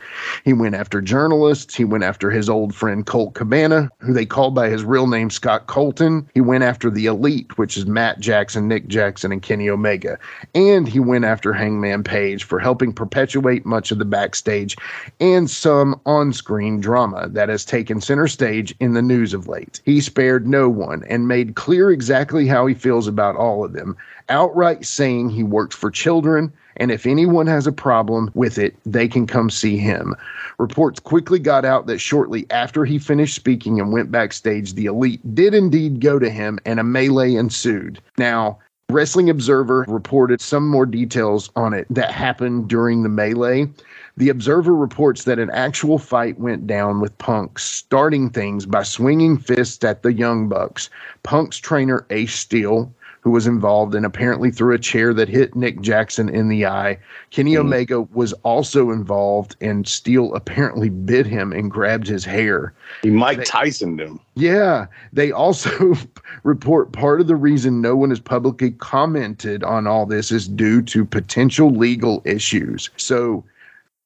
He 0.44 0.52
went 0.52 0.74
after 0.74 1.00
journalists. 1.00 1.74
He 1.74 1.86
went 1.86 2.04
after 2.04 2.30
his 2.30 2.50
old 2.50 2.74
friend 2.74 3.06
Colt 3.06 3.32
Cabana, 3.32 3.88
who 4.00 4.12
they 4.12 4.26
called 4.26 4.54
by 4.54 4.68
his 4.68 4.84
real 4.84 5.06
name 5.06 5.30
Scott 5.30 5.68
Colton. 5.68 6.28
He 6.34 6.42
went 6.42 6.64
after 6.64 6.90
the 6.90 7.06
Elite, 7.06 7.56
which 7.56 7.78
is 7.78 7.86
Matt 7.86 8.20
Jackson, 8.20 8.68
Nick 8.68 8.88
Jackson, 8.88 9.32
and 9.32 9.40
Kenny 9.40 9.70
Omega. 9.70 10.18
And 10.54 10.86
he 10.86 11.00
went 11.00 11.24
after 11.24 11.54
Hangman 11.54 12.04
Page 12.04 12.44
for 12.44 12.58
helping 12.58 12.92
perpetuate 12.92 13.64
much 13.64 13.90
of 13.90 13.98
the 13.98 14.04
backstage 14.04 14.76
and 15.18 15.48
some 15.48 15.98
on 16.04 16.34
screen 16.34 16.78
drama 16.78 17.28
that 17.30 17.48
has 17.48 17.64
taken 17.64 18.02
center 18.02 18.28
stage 18.28 18.74
in 18.80 18.92
the 18.92 19.00
news 19.00 19.32
of 19.32 19.48
late. 19.48 19.80
He 19.86 20.02
spared 20.02 20.41
no 20.46 20.68
one 20.68 21.04
and 21.08 21.28
made 21.28 21.56
clear 21.56 21.90
exactly 21.90 22.46
how 22.46 22.66
he 22.66 22.74
feels 22.74 23.06
about 23.06 23.36
all 23.36 23.64
of 23.64 23.72
them, 23.72 23.96
outright 24.28 24.84
saying 24.84 25.30
he 25.30 25.42
works 25.42 25.76
for 25.76 25.90
children. 25.90 26.52
And 26.76 26.90
if 26.90 27.06
anyone 27.06 27.46
has 27.46 27.66
a 27.66 27.72
problem 27.72 28.30
with 28.34 28.58
it, 28.58 28.74
they 28.86 29.06
can 29.06 29.26
come 29.26 29.50
see 29.50 29.76
him. 29.76 30.14
Reports 30.58 31.00
quickly 31.00 31.38
got 31.38 31.64
out 31.64 31.86
that 31.86 31.98
shortly 31.98 32.46
after 32.50 32.84
he 32.84 32.98
finished 32.98 33.34
speaking 33.34 33.78
and 33.78 33.92
went 33.92 34.10
backstage, 34.10 34.74
the 34.74 34.86
elite 34.86 35.34
did 35.34 35.54
indeed 35.54 36.00
go 36.00 36.18
to 36.18 36.30
him 36.30 36.58
and 36.64 36.80
a 36.80 36.84
melee 36.84 37.34
ensued. 37.34 38.00
Now, 38.16 38.58
Wrestling 38.92 39.30
Observer 39.30 39.86
reported 39.88 40.40
some 40.40 40.68
more 40.68 40.86
details 40.86 41.50
on 41.56 41.72
it 41.72 41.86
that 41.88 42.10
happened 42.10 42.68
during 42.68 43.02
the 43.02 43.08
melee. 43.08 43.68
The 44.16 44.28
Observer 44.28 44.74
reports 44.74 45.24
that 45.24 45.38
an 45.38 45.50
actual 45.50 45.98
fight 45.98 46.38
went 46.38 46.66
down 46.66 47.00
with 47.00 47.16
Punk 47.16 47.58
starting 47.58 48.28
things 48.28 48.66
by 48.66 48.82
swinging 48.82 49.38
fists 49.38 49.82
at 49.84 50.02
the 50.02 50.12
Young 50.12 50.48
Bucks. 50.48 50.90
Punk's 51.22 51.56
trainer, 51.56 52.04
Ace 52.10 52.34
Steel, 52.34 52.92
who 53.22 53.30
was 53.30 53.46
involved 53.46 53.94
and 53.94 54.04
apparently 54.04 54.50
threw 54.50 54.74
a 54.74 54.78
chair 54.78 55.14
that 55.14 55.28
hit 55.28 55.54
Nick 55.54 55.80
Jackson 55.80 56.28
in 56.28 56.48
the 56.48 56.66
eye. 56.66 56.98
Kenny 57.30 57.54
hmm. 57.54 57.60
Omega 57.60 58.02
was 58.12 58.32
also 58.42 58.90
involved, 58.90 59.56
and 59.60 59.86
Steele 59.86 60.34
apparently 60.34 60.90
bit 60.90 61.24
him 61.24 61.52
and 61.52 61.70
grabbed 61.70 62.08
his 62.08 62.24
hair. 62.24 62.74
He 63.02 63.10
Mike 63.10 63.44
Tyson 63.44 63.98
him. 63.98 64.20
Yeah, 64.34 64.86
they 65.12 65.30
also 65.30 65.94
report 66.42 66.92
part 66.92 67.20
of 67.20 67.28
the 67.28 67.36
reason 67.36 67.80
no 67.80 67.96
one 67.96 68.10
has 68.10 68.20
publicly 68.20 68.72
commented 68.72 69.62
on 69.62 69.86
all 69.86 70.04
this 70.04 70.32
is 70.32 70.48
due 70.48 70.82
to 70.82 71.04
potential 71.04 71.70
legal 71.70 72.22
issues. 72.26 72.90
So 72.96 73.44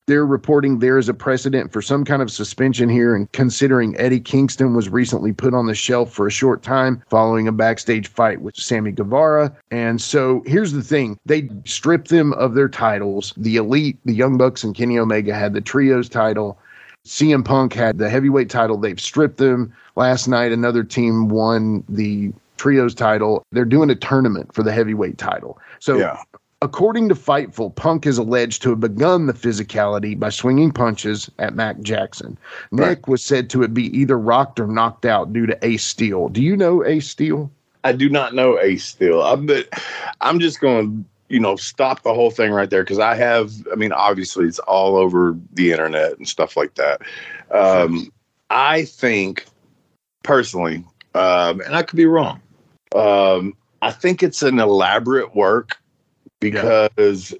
they're 0.06 0.26
reporting 0.26 0.78
there 0.78 0.98
is 0.98 1.08
a 1.08 1.14
precedent 1.14 1.72
for 1.72 1.82
some 1.82 2.04
kind 2.04 2.22
of 2.22 2.30
suspension 2.30 2.88
here, 2.88 3.14
and 3.14 3.30
considering 3.32 3.98
Eddie 3.98 4.20
Kingston 4.20 4.74
was 4.74 4.88
recently 4.88 5.32
put 5.32 5.54
on 5.54 5.66
the 5.66 5.74
shelf 5.74 6.12
for 6.12 6.26
a 6.26 6.30
short 6.30 6.62
time 6.62 7.02
following 7.08 7.48
a 7.48 7.52
backstage 7.52 8.08
fight 8.08 8.40
with 8.40 8.56
Sammy 8.56 8.92
Guevara. 8.92 9.54
And 9.70 10.00
so 10.00 10.42
here's 10.46 10.72
the 10.72 10.82
thing 10.82 11.18
they 11.26 11.50
stripped 11.64 12.08
them 12.08 12.32
of 12.34 12.54
their 12.54 12.68
titles. 12.68 13.34
The 13.36 13.56
Elite, 13.56 13.98
the 14.04 14.14
Young 14.14 14.38
Bucks, 14.38 14.62
and 14.62 14.74
Kenny 14.74 14.98
Omega 14.98 15.34
had 15.34 15.54
the 15.54 15.60
Trios 15.60 16.08
title. 16.08 16.58
CM 17.04 17.44
Punk 17.44 17.72
had 17.72 17.98
the 17.98 18.08
heavyweight 18.08 18.50
title. 18.50 18.76
They've 18.76 19.00
stripped 19.00 19.38
them. 19.38 19.72
Last 19.94 20.26
night, 20.26 20.52
another 20.52 20.82
team 20.82 21.28
won 21.28 21.84
the 21.88 22.32
trios 22.56 22.94
title. 22.94 23.44
They're 23.52 23.64
doing 23.64 23.90
a 23.90 23.94
tournament 23.94 24.52
for 24.54 24.62
the 24.62 24.72
heavyweight 24.72 25.18
title. 25.18 25.58
So, 25.78 25.98
Yeah. 25.98 26.16
According 26.66 27.08
to 27.10 27.14
Fightful, 27.14 27.76
Punk 27.76 28.06
is 28.06 28.18
alleged 28.18 28.60
to 28.62 28.70
have 28.70 28.80
begun 28.80 29.26
the 29.26 29.32
physicality 29.32 30.18
by 30.18 30.30
swinging 30.30 30.72
punches 30.72 31.30
at 31.38 31.54
Matt 31.54 31.80
Jackson. 31.82 32.36
Nick 32.72 33.06
was 33.06 33.24
said 33.24 33.48
to 33.50 33.60
have 33.60 33.72
be 33.72 33.96
either 33.96 34.18
rocked 34.18 34.58
or 34.58 34.66
knocked 34.66 35.06
out 35.06 35.32
due 35.32 35.46
to 35.46 35.56
Ace 35.64 35.84
Steel. 35.84 36.28
Do 36.28 36.42
you 36.42 36.56
know 36.56 36.84
Ace 36.84 37.06
Steel? 37.06 37.52
I 37.84 37.92
do 37.92 38.08
not 38.08 38.34
know 38.34 38.58
Ace 38.58 38.84
Steel. 38.84 39.22
I 39.22 39.36
but 39.36 39.68
I'm 40.20 40.40
just 40.40 40.60
going 40.60 41.04
to 41.04 41.04
you 41.32 41.38
know 41.38 41.54
stop 41.54 42.02
the 42.02 42.12
whole 42.12 42.32
thing 42.32 42.50
right 42.50 42.68
there 42.68 42.82
because 42.82 42.98
I 42.98 43.14
have. 43.14 43.52
I 43.70 43.76
mean, 43.76 43.92
obviously 43.92 44.46
it's 44.46 44.58
all 44.58 44.96
over 44.96 45.38
the 45.52 45.70
internet 45.70 46.18
and 46.18 46.26
stuff 46.26 46.56
like 46.56 46.74
that. 46.74 47.00
Um, 47.52 48.12
I 48.50 48.86
think 48.86 49.46
personally, 50.24 50.84
um, 51.14 51.60
and 51.60 51.76
I 51.76 51.84
could 51.84 51.96
be 51.96 52.06
wrong. 52.06 52.42
Um, 52.92 53.56
I 53.82 53.92
think 53.92 54.24
it's 54.24 54.42
an 54.42 54.58
elaborate 54.58 55.36
work 55.36 55.78
because 56.40 57.34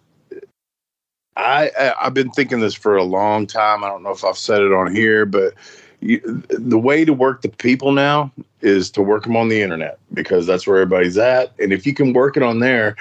I, 1.36 1.70
I 1.78 1.94
I've 2.01 2.14
been 2.14 2.30
thinking 2.30 2.61
this 2.61 2.74
for 2.74 2.97
a 2.97 3.05
long 3.05 3.47
time. 3.47 3.84
I 3.84 3.88
don't 3.88 4.03
know 4.03 4.11
if 4.11 4.24
I've 4.24 4.38
said 4.38 4.62
it 4.62 4.72
on 4.72 4.94
here, 4.94 5.26
but 5.26 5.55
you, 6.01 6.20
the 6.49 6.78
way 6.78 7.05
to 7.05 7.12
work 7.12 7.42
the 7.42 7.49
people 7.49 7.92
now 7.92 8.32
is 8.61 8.90
to 8.92 9.03
work 9.03 9.24
them 9.24 9.36
on 9.36 9.49
the 9.49 9.62
internet 9.62 9.99
because 10.12 10.47
that's 10.47 10.66
where 10.66 10.76
everybody's 10.76 11.18
at. 11.18 11.53
And 11.59 11.72
if 11.72 11.86
you 11.86 11.94
can 11.94 12.12
work 12.12 12.36
it 12.36 12.42
on 12.42 12.61
there, 12.61 12.97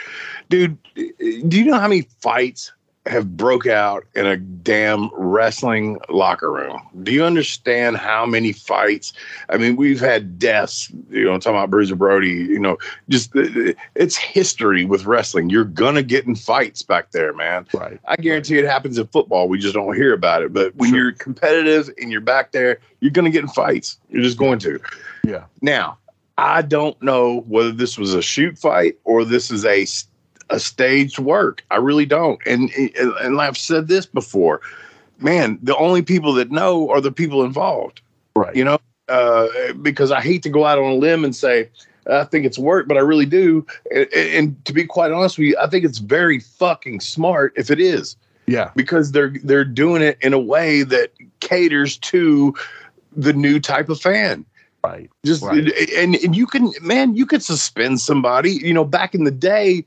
dude, 0.49 0.77
do 0.95 1.57
you 1.57 1.65
know 1.65 1.79
how 1.79 1.87
many 1.87 2.07
fights 2.21 2.71
have 3.05 3.37
broke 3.37 3.67
out 3.67 4.05
in 4.15 4.25
a 4.25 4.37
damn 4.37 5.09
wrestling 5.13 5.99
locker 6.09 6.51
room? 6.51 6.81
Do 7.03 7.11
you 7.11 7.23
understand 7.23 7.97
how 7.97 8.25
many 8.25 8.51
fights? 8.51 9.13
I 9.49 9.57
mean, 9.57 9.75
we've 9.75 9.99
had 9.99 10.39
deaths. 10.39 10.91
You 11.09 11.25
know, 11.25 11.33
I'm 11.33 11.39
talking 11.39 11.57
about 11.57 11.69
Bruiser 11.69 11.95
Brody. 11.95 12.29
You 12.29 12.59
know, 12.59 12.77
just 13.09 13.35
uh, 13.35 13.41
uh, 13.41 13.73
it's 13.95 14.15
history 14.15 14.85
with 14.85 15.05
wrestling. 15.05 15.49
You're 15.49 15.65
gonna 15.65 16.03
get 16.03 16.25
in 16.25 16.35
fights 16.35 16.81
back 16.81 17.11
there, 17.11 17.33
man. 17.33 17.67
Right. 17.73 17.99
I 18.05 18.15
guarantee 18.15 18.57
it 18.57 18.65
happens 18.65 18.97
in 18.97 19.07
football. 19.07 19.47
We 19.47 19.59
just 19.59 19.73
don't 19.73 19.95
hear 19.95 20.13
about 20.13 20.41
it. 20.41 20.53
But 20.53 20.75
when 20.75 20.93
you're 20.93 21.11
competitive 21.11 21.89
and 21.99 22.11
you're 22.11 22.21
back 22.21 22.51
there, 22.51 22.79
you're 22.99 23.11
going 23.11 23.25
to 23.25 23.31
get 23.31 23.43
in 23.43 23.49
fights. 23.49 23.97
You're 24.09 24.23
just 24.23 24.37
going 24.37 24.59
to. 24.59 24.79
Yeah. 25.23 25.45
Now, 25.61 25.97
I 26.37 26.61
don't 26.61 27.01
know 27.01 27.41
whether 27.47 27.71
this 27.71 27.97
was 27.97 28.13
a 28.13 28.21
shoot 28.21 28.57
fight 28.57 28.97
or 29.03 29.23
this 29.23 29.51
is 29.51 29.65
a 29.65 29.85
a 30.49 30.59
staged 30.59 31.19
work. 31.19 31.63
I 31.71 31.77
really 31.77 32.05
don't. 32.05 32.39
And 32.45 32.69
and, 32.71 33.13
and 33.21 33.41
I've 33.41 33.57
said 33.57 33.87
this 33.87 34.05
before. 34.05 34.61
Man, 35.19 35.59
the 35.63 35.75
only 35.77 36.01
people 36.01 36.33
that 36.33 36.51
know 36.51 36.89
are 36.89 36.99
the 37.01 37.11
people 37.11 37.43
involved. 37.43 38.01
Right. 38.35 38.55
You 38.55 38.65
know, 38.65 38.77
uh, 39.07 39.47
because 39.81 40.11
I 40.11 40.19
hate 40.21 40.43
to 40.43 40.49
go 40.49 40.65
out 40.65 40.77
on 40.77 40.85
a 40.91 40.95
limb 40.95 41.23
and 41.23 41.35
say 41.35 41.69
I 42.11 42.23
think 42.25 42.45
it's 42.45 42.59
work, 42.59 42.87
but 42.87 42.97
I 42.97 42.99
really 42.99 43.25
do. 43.25 43.65
And, 43.93 44.07
and 44.13 44.65
to 44.65 44.73
be 44.73 44.85
quite 44.85 45.11
honest 45.11 45.37
with 45.37 45.47
you, 45.47 45.57
I 45.59 45.67
think 45.67 45.85
it's 45.85 45.97
very 45.99 46.39
fucking 46.39 46.99
smart 46.99 47.53
if 47.55 47.71
it 47.71 47.79
is 47.79 48.15
Yeah. 48.45 48.71
because 48.75 49.11
they're 49.11 49.33
they're 49.43 49.65
doing 49.65 50.01
it 50.01 50.17
in 50.21 50.33
a 50.33 50.39
way 50.39 50.83
that 50.83 51.11
caters 51.39 51.97
to 51.99 52.53
the 53.15 53.33
new 53.33 53.59
type 53.59 53.89
of 53.89 53.99
fan. 53.99 54.45
Right. 54.83 55.09
Just 55.25 55.41
Right. 55.43 55.71
and 55.97 56.15
and 56.17 56.35
you 56.35 56.45
can 56.45 56.71
man, 56.81 57.15
you 57.15 57.25
could 57.25 57.41
suspend 57.41 58.01
somebody. 58.01 58.51
You 58.51 58.73
know, 58.73 58.85
back 58.85 59.15
in 59.15 59.23
the 59.23 59.31
day, 59.31 59.85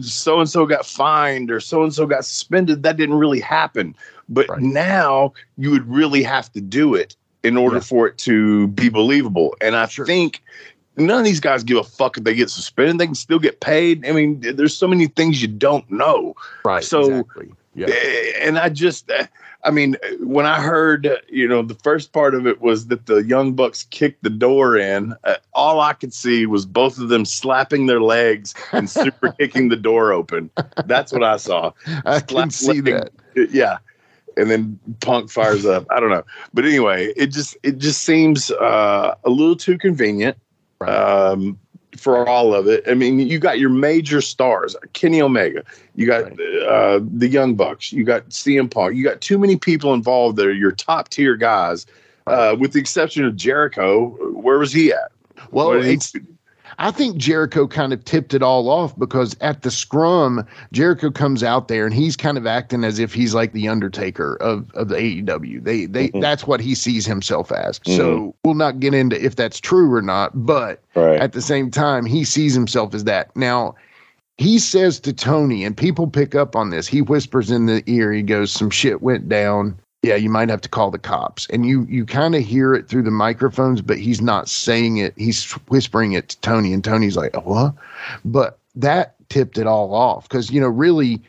so 0.00 0.40
and 0.40 0.48
so 0.48 0.66
got 0.66 0.86
fined 0.86 1.50
or 1.50 1.60
so 1.60 1.82
and 1.82 1.92
so 1.94 2.06
got 2.06 2.24
suspended. 2.24 2.82
That 2.82 2.96
didn't 2.96 3.16
really 3.16 3.40
happen, 3.40 3.94
but 4.28 4.48
Right. 4.48 4.60
now 4.60 5.32
you 5.58 5.70
would 5.70 5.88
really 5.88 6.22
have 6.22 6.50
to 6.52 6.60
do 6.60 6.94
it 6.94 7.16
in 7.42 7.56
order 7.56 7.76
Yeah. 7.76 7.80
for 7.82 8.06
it 8.06 8.18
to 8.18 8.68
be 8.68 8.88
believable. 8.88 9.54
And 9.60 9.74
I 9.76 9.86
Sure. 9.86 10.06
think 10.06 10.42
none 10.96 11.18
of 11.18 11.24
these 11.24 11.40
guys 11.40 11.64
give 11.64 11.76
a 11.76 11.84
fuck 11.84 12.16
if 12.18 12.24
they 12.24 12.34
get 12.34 12.50
suspended. 12.50 12.98
They 12.98 13.06
can 13.06 13.14
still 13.14 13.38
get 13.38 13.60
paid. 13.60 14.06
I 14.06 14.12
mean, 14.12 14.40
there's 14.40 14.76
so 14.76 14.86
many 14.86 15.06
things 15.06 15.42
you 15.42 15.48
don't 15.48 15.90
know. 15.90 16.34
Right. 16.64 16.84
So- 16.84 17.00
exactly. 17.20 17.52
Yeah. 17.74 17.86
Eh, 17.88 18.32
And 18.46 18.58
I 18.58 18.68
just, 18.68 19.10
eh, 19.10 19.26
I 19.64 19.70
mean, 19.70 19.96
when 20.20 20.44
I 20.44 20.60
heard, 20.60 21.08
you 21.28 21.46
know, 21.46 21.62
the 21.62 21.74
first 21.74 22.12
part 22.12 22.34
of 22.34 22.46
it 22.46 22.60
was 22.60 22.88
that 22.88 23.06
the 23.06 23.22
Young 23.22 23.52
Bucks 23.52 23.84
kicked 23.90 24.24
the 24.24 24.30
door 24.30 24.76
in, 24.76 25.14
uh, 25.24 25.36
all 25.54 25.80
I 25.80 25.92
could 25.92 26.12
see 26.12 26.46
was 26.46 26.66
both 26.66 26.98
of 26.98 27.08
them 27.08 27.24
slapping 27.24 27.86
their 27.86 28.00
legs 28.00 28.54
and 28.72 28.90
super 28.90 29.32
kicking 29.38 29.68
the 29.68 29.76
door 29.76 30.12
open. 30.12 30.50
That's 30.86 31.12
what 31.12 31.22
I 31.22 31.36
saw. 31.36 31.72
I 32.04 32.20
can 32.20 32.50
Slap- 32.50 32.74
see 32.74 32.80
that. 32.80 33.10
Yeah. 33.50 33.78
And 34.36 34.50
then 34.50 34.80
Punk 35.00 35.30
fires 35.30 35.64
up. 35.64 35.86
I 35.90 36.00
don't 36.00 36.10
know. 36.10 36.24
But 36.52 36.64
anyway, 36.64 37.12
it 37.16 37.26
just 37.26 37.56
it 37.62 37.78
just 37.78 38.02
seems 38.02 38.50
uh, 38.50 39.14
a 39.24 39.30
little 39.30 39.56
too 39.56 39.78
convenient. 39.78 40.38
Right. 40.80 40.90
Um, 40.90 41.58
for 41.96 42.26
all 42.28 42.54
of 42.54 42.66
it. 42.68 42.84
I 42.86 42.94
mean, 42.94 43.18
you 43.18 43.38
got 43.38 43.58
your 43.58 43.70
major 43.70 44.20
stars, 44.20 44.74
Kenny 44.92 45.20
Omega, 45.20 45.62
you 45.94 46.06
got 46.06 46.32
uh, 46.32 47.00
the 47.02 47.28
Young 47.28 47.54
Bucks, 47.54 47.92
you 47.92 48.04
got 48.04 48.28
CM 48.30 48.70
Punk, 48.70 48.94
you 48.96 49.04
got 49.04 49.20
too 49.20 49.38
many 49.38 49.56
people 49.56 49.92
involved 49.94 50.36
that 50.38 50.46
are 50.46 50.52
your 50.52 50.72
top 50.72 51.08
tier 51.10 51.36
guys. 51.36 51.86
Uh, 52.26 52.54
with 52.58 52.72
the 52.72 52.78
exception 52.78 53.24
of 53.24 53.34
Jericho, 53.34 54.10
where 54.32 54.58
was 54.58 54.72
he 54.72 54.92
at? 54.92 55.10
Well, 55.50 55.68
What 55.68 55.76
did 55.82 55.84
he- 55.86 55.92
it's 55.94 56.12
I 56.78 56.90
think 56.90 57.16
Jericho 57.16 57.66
kind 57.66 57.92
of 57.92 58.04
tipped 58.04 58.34
it 58.34 58.42
all 58.42 58.68
off 58.68 58.98
because 58.98 59.36
at 59.40 59.62
the 59.62 59.70
scrum, 59.70 60.46
Jericho 60.72 61.10
comes 61.10 61.42
out 61.42 61.68
there 61.68 61.84
and 61.84 61.94
he's 61.94 62.16
kind 62.16 62.38
of 62.38 62.46
acting 62.46 62.84
as 62.84 62.98
if 62.98 63.12
he's 63.14 63.34
like 63.34 63.52
the 63.52 63.68
Undertaker 63.68 64.36
of, 64.40 64.70
of 64.72 64.88
the 64.88 64.96
AEW. 64.96 65.62
They 65.64 65.86
they 65.86 66.08
Mm-hmm. 66.08 66.20
that's 66.20 66.46
what 66.46 66.60
he 66.60 66.74
sees 66.74 67.06
himself 67.06 67.52
as. 67.52 67.80
So 67.84 68.34
we'll 68.44 68.54
not 68.54 68.80
get 68.80 68.94
into 68.94 69.22
if 69.24 69.36
that's 69.36 69.60
true 69.60 69.92
or 69.92 70.02
not, 70.02 70.30
but 70.46 70.80
Right. 70.94 71.20
at 71.20 71.32
the 71.32 71.42
same 71.42 71.70
time, 71.70 72.04
he 72.04 72.24
sees 72.24 72.54
himself 72.54 72.94
as 72.94 73.04
that. 73.04 73.34
Now 73.36 73.74
he 74.38 74.58
says 74.58 74.98
to 75.00 75.12
Tony, 75.12 75.62
and 75.64 75.76
people 75.76 76.06
pick 76.06 76.34
up 76.34 76.56
on 76.56 76.70
this. 76.70 76.88
He 76.88 77.02
whispers 77.02 77.50
in 77.50 77.66
the 77.66 77.82
ear, 77.86 78.12
he 78.12 78.22
goes, 78.22 78.50
Some 78.50 78.70
shit 78.70 79.02
went 79.02 79.28
down. 79.28 79.78
Yeah, 80.02 80.16
you 80.16 80.30
might 80.30 80.48
have 80.48 80.60
to 80.62 80.68
call 80.68 80.90
the 80.90 80.98
cops. 80.98 81.46
And 81.50 81.64
you 81.64 81.86
you 81.88 82.04
kind 82.04 82.34
of 82.34 82.42
hear 82.42 82.74
it 82.74 82.88
through 82.88 83.04
the 83.04 83.10
microphones, 83.12 83.80
but 83.80 83.98
he's 83.98 84.20
not 84.20 84.48
saying 84.48 84.96
it. 84.96 85.14
He's 85.16 85.52
whispering 85.68 86.12
it 86.12 86.30
to 86.30 86.40
Tony, 86.40 86.72
and 86.72 86.82
Tony's 86.82 87.16
like, 87.16 87.30
oh, 87.36 87.40
What? 87.40 87.74
But 88.24 88.58
that 88.74 89.14
tipped 89.28 89.58
it 89.58 89.66
all 89.66 89.94
off 89.94 90.28
because, 90.28 90.50
you 90.50 90.60
know, 90.60 90.68
really 90.68 91.20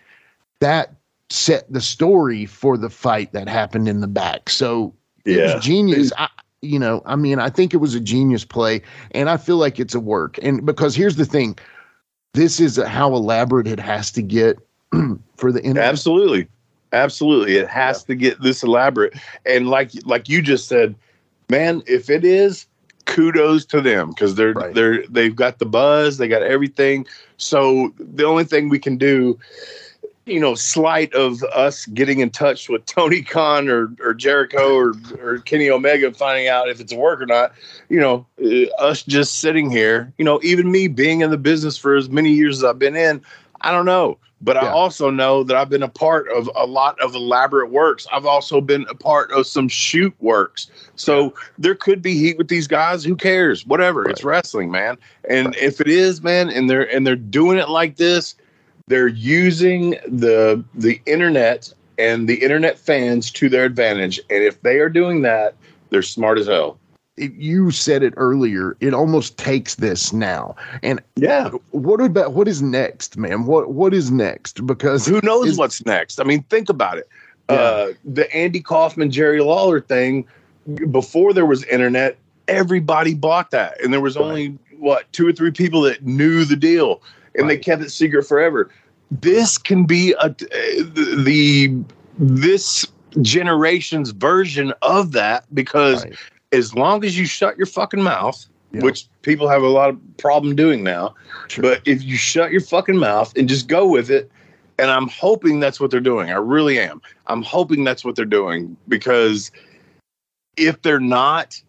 that 0.60 0.94
set 1.30 1.72
the 1.72 1.82
story 1.82 2.46
for 2.46 2.78
the 2.78 2.90
fight 2.90 3.32
that 3.34 3.48
happened 3.48 3.88
in 3.88 4.02
the 4.02 4.08
back. 4.08 4.50
So 4.50 4.94
it 5.26 5.38
Yeah. 5.38 5.56
was 5.56 5.64
genius. 5.64 6.12
I, 6.18 6.28
you 6.62 6.80
know, 6.80 7.02
I 7.06 7.16
mean, 7.16 7.40
I 7.40 7.50
think 7.50 7.74
it 7.74 7.78
was 7.78 7.94
a 7.94 8.00
genius 8.00 8.44
play, 8.46 8.82
and 9.12 9.30
I 9.30 9.38
feel 9.38 9.58
like 9.58 9.80
it's 9.80 9.94
a 9.94 10.00
work. 10.00 10.40
And 10.42 10.66
because 10.66 10.96
here's 10.96 11.18
the 11.18 11.26
thing, 11.26 11.58
this 12.34 12.60
is 12.60 12.78
how 12.78 13.14
elaborate 13.14 13.68
it 13.68 13.80
has 13.80 14.12
to 14.14 14.22
get 14.22 14.58
for 15.38 15.52
the 15.52 15.62
internet. 15.62 15.90
Absolutely. 15.90 16.48
Absolutely. 16.94 17.58
It 17.58 17.68
has 17.68 18.04
to 18.06 18.16
get 18.16 18.42
this 18.42 18.64
elaborate. 18.64 19.14
And 19.46 19.68
like 19.70 19.92
like 20.06 20.30
you 20.30 20.42
just 20.42 20.68
said, 20.68 20.96
man, 21.50 21.82
if 21.88 22.10
it 22.10 22.24
is, 22.24 22.68
kudos 23.06 23.66
to 23.66 23.82
them 23.82 24.10
because 24.10 24.36
they're 24.36 24.54
Right. 24.54 24.74
they're 24.74 25.06
they've 25.08 25.36
got 25.36 25.60
the 25.60 25.66
buzz, 25.66 26.18
they 26.18 26.28
got 26.28 26.44
everything. 26.44 27.06
So 27.38 27.94
the 28.00 28.26
only 28.26 28.44
thing 28.44 28.70
we 28.70 28.80
can 28.80 28.98
do, 28.98 29.38
you 30.26 30.40
know, 30.40 30.56
slight 30.56 31.14
of 31.14 31.44
us 31.54 31.86
getting 31.88 32.20
in 32.20 32.30
touch 32.30 32.70
with 32.70 32.86
Tony 32.86 33.22
Khan 33.24 33.68
or 33.70 33.92
or 34.00 34.14
Jericho 34.14 34.76
or 34.76 34.94
or 35.20 35.40
Kenny 35.40 35.70
Omega 35.70 36.08
and 36.08 36.16
finding 36.16 36.48
out 36.48 36.70
if 36.70 36.80
it's 36.80 36.94
a 36.94 36.96
work 36.96 37.22
or 37.22 37.26
not, 37.26 37.54
you 37.90 38.00
know, 38.00 38.26
uh, 38.42 38.68
us 38.80 39.02
just 39.04 39.40
sitting 39.40 39.70
here, 39.72 40.14
you 40.18 40.24
know, 40.26 40.40
even 40.44 40.72
me 40.72 40.88
being 40.88 41.22
in 41.22 41.32
the 41.32 41.38
business 41.38 41.76
for 41.76 41.96
as 41.96 42.10
many 42.10 42.32
years 42.32 42.60
as 42.60 42.64
I've 42.64 42.80
been 42.80 42.96
in, 42.96 43.22
I 43.62 43.72
don't 43.72 43.86
know. 43.86 44.18
But 44.44 44.58
I 44.58 44.68
also 44.68 45.10
know 45.10 45.44
that 45.46 45.56
I've 45.56 45.70
been 45.70 45.84
a 45.84 45.90
part 45.90 46.28
of 46.30 46.50
a 46.56 46.66
lot 46.66 47.00
of 47.00 47.16
elaborate 47.16 47.72
works. 47.72 48.06
I've 48.12 48.26
also 48.26 48.60
been 48.60 48.86
a 48.90 48.96
part 48.96 49.32
of 49.32 49.48
some 49.48 49.70
shoot 49.70 50.14
works. 50.20 50.70
So 50.96 51.34
there 51.58 51.76
could 51.76 52.02
be 52.02 52.16
heat 52.16 52.38
with 52.38 52.50
these 52.50 52.68
guys. 52.68 53.06
Who 53.06 53.16
cares? 53.16 53.66
Whatever. 53.66 54.10
It's 54.10 54.24
wrestling, 54.24 54.70
man. 54.70 54.98
And 55.30 55.56
if 55.56 55.80
it 55.80 55.88
is, 55.88 56.22
man, 56.22 56.50
and 56.50 56.70
they're 56.70 56.94
and 56.94 57.08
they're 57.08 57.16
doing 57.16 57.58
it 57.58 57.70
like 57.70 57.96
this, 57.96 58.36
they're 58.88 59.08
using 59.08 59.92
the 60.06 60.62
the 60.74 61.02
internet 61.06 61.74
and 61.98 62.28
the 62.28 62.44
internet 62.44 62.78
fans 62.78 63.32
to 63.32 63.48
their 63.48 63.64
advantage. 63.64 64.20
And 64.30 64.44
if 64.44 64.62
they 64.62 64.80
are 64.80 64.90
doing 64.90 65.22
that, 65.22 65.56
they're 65.90 66.02
smart 66.02 66.38
as 66.38 66.48
hell. 66.48 66.78
It, 67.16 67.34
you 67.34 67.70
said 67.70 68.02
it 68.02 68.14
earlier. 68.18 68.76
It 68.80 68.94
almost 68.94 69.38
takes 69.38 69.76
this 69.76 70.12
now. 70.14 70.56
And 70.82 71.00
Yeah. 71.16 71.50
what 71.72 72.02
about 72.02 72.34
what 72.34 72.48
is 72.48 72.62
next, 72.62 73.18
man? 73.18 73.46
What 73.46 73.72
what 73.72 73.94
is 73.94 74.10
next? 74.10 74.66
Because 74.66 75.06
who 75.06 75.20
knows 75.22 75.50
is- 75.50 75.58
what's 75.58 75.86
next? 75.86 76.20
I 76.20 76.24
mean, 76.24 76.42
think 76.50 76.70
about 76.70 76.98
it. 76.98 77.08
Yeah. 77.50 77.56
Uh, 77.56 77.94
the 78.04 78.34
Andy 78.36 78.62
Kaufman, 78.62 79.12
Jerry 79.12 79.42
Lawler 79.42 79.80
thing, 79.82 80.26
before 80.90 81.34
there 81.34 81.46
was 81.46 81.64
internet, 81.66 82.18
everybody 82.48 83.14
bought 83.14 83.52
that. 83.52 83.80
And 83.84 83.94
there 83.94 84.02
was 84.02 84.16
only, 84.18 84.58
what, 84.80 85.12
two 85.12 85.28
or 85.28 85.34
three 85.34 85.52
people 85.52 85.82
that 85.82 86.04
knew 86.06 86.46
the 86.46 86.56
deal. 86.56 87.02
And 87.36 87.50
they 87.50 87.58
kept 87.58 87.82
it 87.82 87.90
secret 87.92 88.24
forever. 88.26 88.70
This 89.12 89.58
can 89.58 89.86
be 89.86 90.16
a, 90.20 90.30
the, 90.30 91.22
the 91.24 91.76
this 92.18 92.88
generation's 93.22 94.12
version 94.12 94.74
of 94.82 95.12
that 95.12 95.46
because 95.54 96.06
Right. 96.06 96.16
As 96.54 96.74
long 96.74 97.04
as 97.04 97.18
you 97.18 97.26
shut 97.26 97.58
your 97.58 97.66
fucking 97.66 98.02
mouth, 98.02 98.46
Yeah. 98.72 98.82
which 98.82 99.08
people 99.22 99.48
have 99.50 99.62
a 99.64 99.68
lot 99.68 99.90
of 99.90 99.98
problem 100.18 100.56
doing 100.56 100.84
now, 100.84 101.14
Sure. 101.48 101.62
but 101.62 101.82
if 101.86 102.02
you 102.04 102.16
shut 102.16 102.52
your 102.52 102.62
fucking 102.62 102.98
mouth 102.98 103.34
and 103.36 103.50
just 103.50 103.68
go 103.68 103.88
with 103.88 104.10
it, 104.10 104.32
and 104.80 104.90
I'm 104.90 105.08
hoping 105.08 105.60
that's 105.60 105.80
what 105.80 105.92
they're 105.92 106.00
doing. 106.00 106.32
I 106.32 106.38
really 106.38 106.80
am. 106.80 107.02
I'm 107.28 107.44
hoping 107.44 107.84
that's 107.84 108.04
what 108.04 108.16
they're 108.16 108.26
doing 108.26 108.76
because 108.88 109.52
if 110.58 110.82
they're 110.82 111.00
not, 111.00 111.62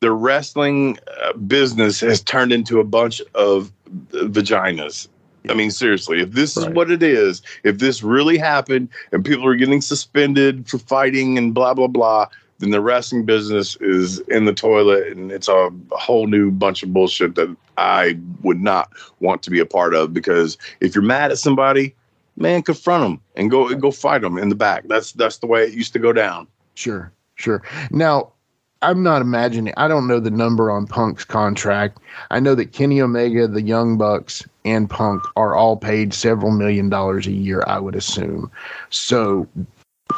the 0.00 0.12
wrestling 0.12 0.98
uh, 1.22 1.34
business 1.34 2.00
has 2.00 2.22
turned 2.22 2.52
into 2.52 2.80
a 2.80 2.84
bunch 2.84 3.20
of 3.34 3.72
vaginas. 4.12 5.08
I 5.48 5.54
mean, 5.54 5.70
seriously, 5.70 6.20
if 6.20 6.30
this 6.32 6.56
is 6.56 6.66
what 6.68 6.90
it 6.90 7.02
is, 7.02 7.42
if 7.64 7.78
this 7.78 8.02
really 8.02 8.38
happened 8.38 8.88
and 9.10 9.24
people 9.24 9.46
are 9.46 9.56
getting 9.56 9.80
suspended 9.80 10.68
for 10.68 10.78
fighting 10.78 11.36
and 11.36 11.52
blah, 11.52 11.74
blah, 11.74 11.88
blah, 11.88 12.26
then 12.62 12.70
the 12.70 12.80
wrestling 12.80 13.24
business 13.24 13.76
is 13.80 14.20
in 14.28 14.44
the 14.44 14.52
toilet 14.52 15.08
and 15.08 15.32
it's 15.32 15.48
a 15.48 15.70
whole 15.90 16.28
new 16.28 16.50
bunch 16.52 16.84
of 16.84 16.92
bullshit 16.92 17.34
that 17.34 17.54
I 17.76 18.16
would 18.42 18.60
not 18.60 18.92
want 19.18 19.42
to 19.42 19.50
be 19.50 19.58
a 19.58 19.66
part 19.66 19.94
of 19.94 20.14
because 20.14 20.56
if 20.80 20.94
you're 20.94 21.02
mad 21.02 21.32
at 21.32 21.38
somebody, 21.38 21.94
man, 22.36 22.62
confront 22.62 23.02
them 23.02 23.20
and 23.34 23.50
go 23.50 23.74
go 23.74 23.90
fight 23.90 24.22
them 24.22 24.38
in 24.38 24.48
the 24.48 24.54
back. 24.54 24.84
That's 24.86 25.12
that's 25.12 25.38
the 25.38 25.48
way 25.48 25.64
it 25.64 25.74
used 25.74 25.92
to 25.94 25.98
go 25.98 26.12
down. 26.12 26.46
Sure, 26.74 27.12
sure. 27.34 27.62
Now, 27.90 28.32
I'm 28.80 29.02
not 29.02 29.22
imagining. 29.22 29.74
I 29.76 29.88
don't 29.88 30.06
know 30.06 30.20
the 30.20 30.30
number 30.30 30.70
on 30.70 30.86
Punk's 30.86 31.24
contract. 31.24 31.98
I 32.30 32.38
know 32.38 32.54
that 32.54 32.72
Kenny 32.72 33.00
Omega, 33.00 33.48
the 33.48 33.62
Young 33.62 33.98
Bucks, 33.98 34.46
and 34.64 34.88
Punk 34.88 35.24
are 35.34 35.56
all 35.56 35.76
paid 35.76 36.14
several 36.14 36.52
million 36.52 36.88
dollars 36.88 37.26
a 37.26 37.32
year. 37.32 37.64
I 37.66 37.80
would 37.80 37.96
assume. 37.96 38.50
So, 38.90 39.48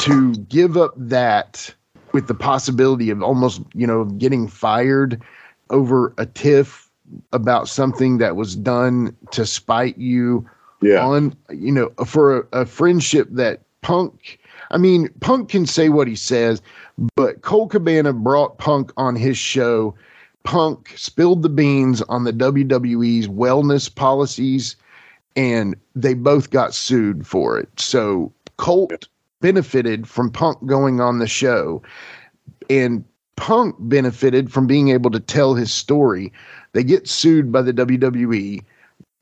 to 0.01 0.35
give 0.35 0.77
up 0.77 0.93
that 0.97 1.75
with 2.15 2.29
the 2.29 2.35
possibility 2.35 3.11
of 3.11 3.23
almost, 3.23 3.61
you 3.75 3.87
know, 3.87 4.05
getting 4.05 4.49
fired 4.49 5.21
over 5.69 6.15
a 6.17 6.25
tiff 6.25 6.89
about 7.33 7.69
something 7.69 8.19
that 8.19 8.37
was 8.37 8.57
done 8.57 9.15
to 9.33 9.45
spite 9.45 9.99
you 9.99 10.49
yeah. 10.81 11.05
on 11.05 11.37
you 11.51 11.71
know 11.71 11.91
for 12.07 12.41
a, 12.41 12.61
a 12.61 12.67
friendship 12.67 13.29
that 13.31 13.61
punk 13.83 14.39
i 14.71 14.79
mean 14.79 15.09
punk 15.21 15.51
can 15.51 15.67
say 15.67 15.91
what 15.91 16.09
he 16.09 16.17
says 16.17 16.63
but 17.15 17.43
colt 17.43 17.71
cabana 17.71 18.13
brought 18.13 18.59
punk 18.59 18.91
on 18.97 19.15
his 19.15 19.37
show 19.37 19.95
punk 20.45 20.93
spilled 20.97 21.43
the 21.43 21.49
beans 21.49 22.01
on 22.03 22.25
the 22.25 22.33
wwe's 22.33 23.29
wellness 23.29 23.95
policies 23.95 24.77
and 25.37 25.77
they 25.95 26.15
both 26.15 26.51
got 26.51 26.75
sued 26.75 27.27
for 27.27 27.59
it 27.59 27.69
so 27.79 28.33
colt 28.57 29.09
benefited 29.45 30.09
from 30.09 30.31
punk 30.31 30.57
going 30.65 31.03
on 31.03 31.19
the 31.19 31.27
show 31.27 31.83
and 32.71 33.05
punk 33.37 33.77
benefited 33.79 34.51
from 34.51 34.67
being 34.67 34.89
able 34.89 35.11
to 35.11 35.21
tell 35.21 35.53
his 35.53 35.71
story 35.71 36.33
they 36.73 36.83
get 36.83 37.07
sued 37.07 37.53
by 37.53 37.61
the 37.61 37.71
wwe 37.75 38.65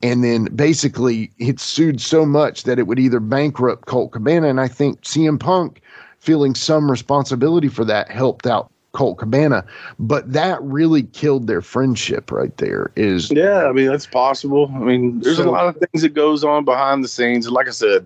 and 0.01 0.23
then 0.23 0.45
basically 0.55 1.29
it 1.39 1.59
sued 1.59 1.99
so 1.99 2.25
much 2.25 2.63
that 2.63 2.79
it 2.79 2.87
would 2.87 2.99
either 2.99 3.19
bankrupt 3.19 3.85
Colt 3.85 4.13
Cabana, 4.13 4.47
and 4.47 4.61
I 4.61 4.67
think 4.67 5.01
CM 5.01 5.39
Punk 5.39 5.81
feeling 6.19 6.55
some 6.55 6.91
responsibility 6.91 7.67
for 7.69 7.83
that 7.85 8.09
helped 8.09 8.45
out 8.45 8.69
Colt 8.93 9.17
Cabana, 9.17 9.65
but 9.99 10.31
that 10.31 10.61
really 10.61 11.03
killed 11.03 11.47
their 11.47 11.61
friendship 11.61 12.31
right 12.31 12.55
there. 12.57 12.91
Is 12.95 13.29
Yeah, 13.31 13.65
I 13.67 13.73
mean 13.73 13.87
that's 13.87 14.07
possible. 14.07 14.71
I 14.73 14.79
mean, 14.79 15.19
there's 15.19 15.35
So- 15.37 15.49
a 15.49 15.51
lot 15.51 15.67
of 15.67 15.75
things 15.77 16.01
that 16.03 16.13
goes 16.13 16.45
on 16.45 16.63
behind 16.63 17.03
the 17.03 17.09
scenes. 17.09 17.49
Like 17.49 17.67
I 17.67 17.71
said, 17.71 18.05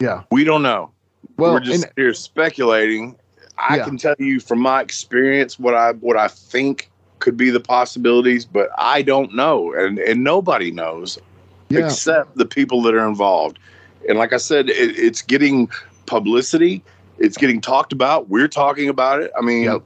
yeah, 0.00 0.22
we 0.30 0.44
don't 0.44 0.62
know. 0.62 0.91
Well, 1.36 1.54
We're 1.54 1.60
just 1.60 1.84
and 1.84 1.92
here 1.96 2.14
speculating. 2.14 3.16
I 3.58 3.76
Yeah. 3.76 3.84
can 3.84 3.96
tell 3.96 4.14
you 4.18 4.40
from 4.40 4.60
my 4.60 4.80
experience 4.80 5.58
what 5.58 5.74
I 5.74 5.92
what 5.92 6.16
I 6.16 6.28
think 6.28 6.90
could 7.18 7.36
be 7.36 7.50
the 7.50 7.60
possibilities, 7.60 8.44
but 8.44 8.70
I 8.78 9.02
don't 9.02 9.34
know, 9.34 9.72
and 9.72 9.98
and 9.98 10.24
nobody 10.24 10.70
knows 10.70 11.18
yeah, 11.68 11.84
except 11.86 12.36
the 12.36 12.46
people 12.46 12.82
that 12.82 12.94
are 12.94 13.06
involved. 13.06 13.58
And 14.08 14.18
like 14.18 14.32
I 14.32 14.36
said, 14.38 14.68
it, 14.68 14.98
it's 14.98 15.22
getting 15.22 15.70
publicity. 16.06 16.82
It's 17.18 17.36
getting 17.36 17.60
talked 17.60 17.92
about. 17.92 18.28
We're 18.28 18.48
talking 18.48 18.88
about 18.88 19.22
it. 19.22 19.30
I 19.38 19.42
mean, 19.42 19.64
Yep. 19.64 19.82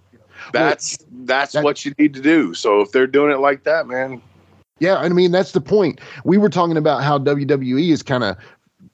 that's 0.52 0.98
that's 1.24 1.52
that- 1.52 1.64
what 1.64 1.84
you 1.84 1.92
need 1.98 2.14
to 2.14 2.22
do. 2.22 2.54
So 2.54 2.80
if 2.80 2.92
they're 2.92 3.06
doing 3.06 3.30
it 3.32 3.38
like 3.40 3.64
that, 3.64 3.86
man, 3.86 4.22
yeah. 4.78 4.96
I 4.96 5.08
mean 5.10 5.32
that's 5.32 5.52
the 5.52 5.60
point. 5.60 6.00
We 6.24 6.38
were 6.38 6.48
talking 6.48 6.76
about 6.76 7.02
how 7.02 7.18
WWE 7.18 7.90
is 7.90 8.02
kind 8.02 8.24
of 8.24 8.36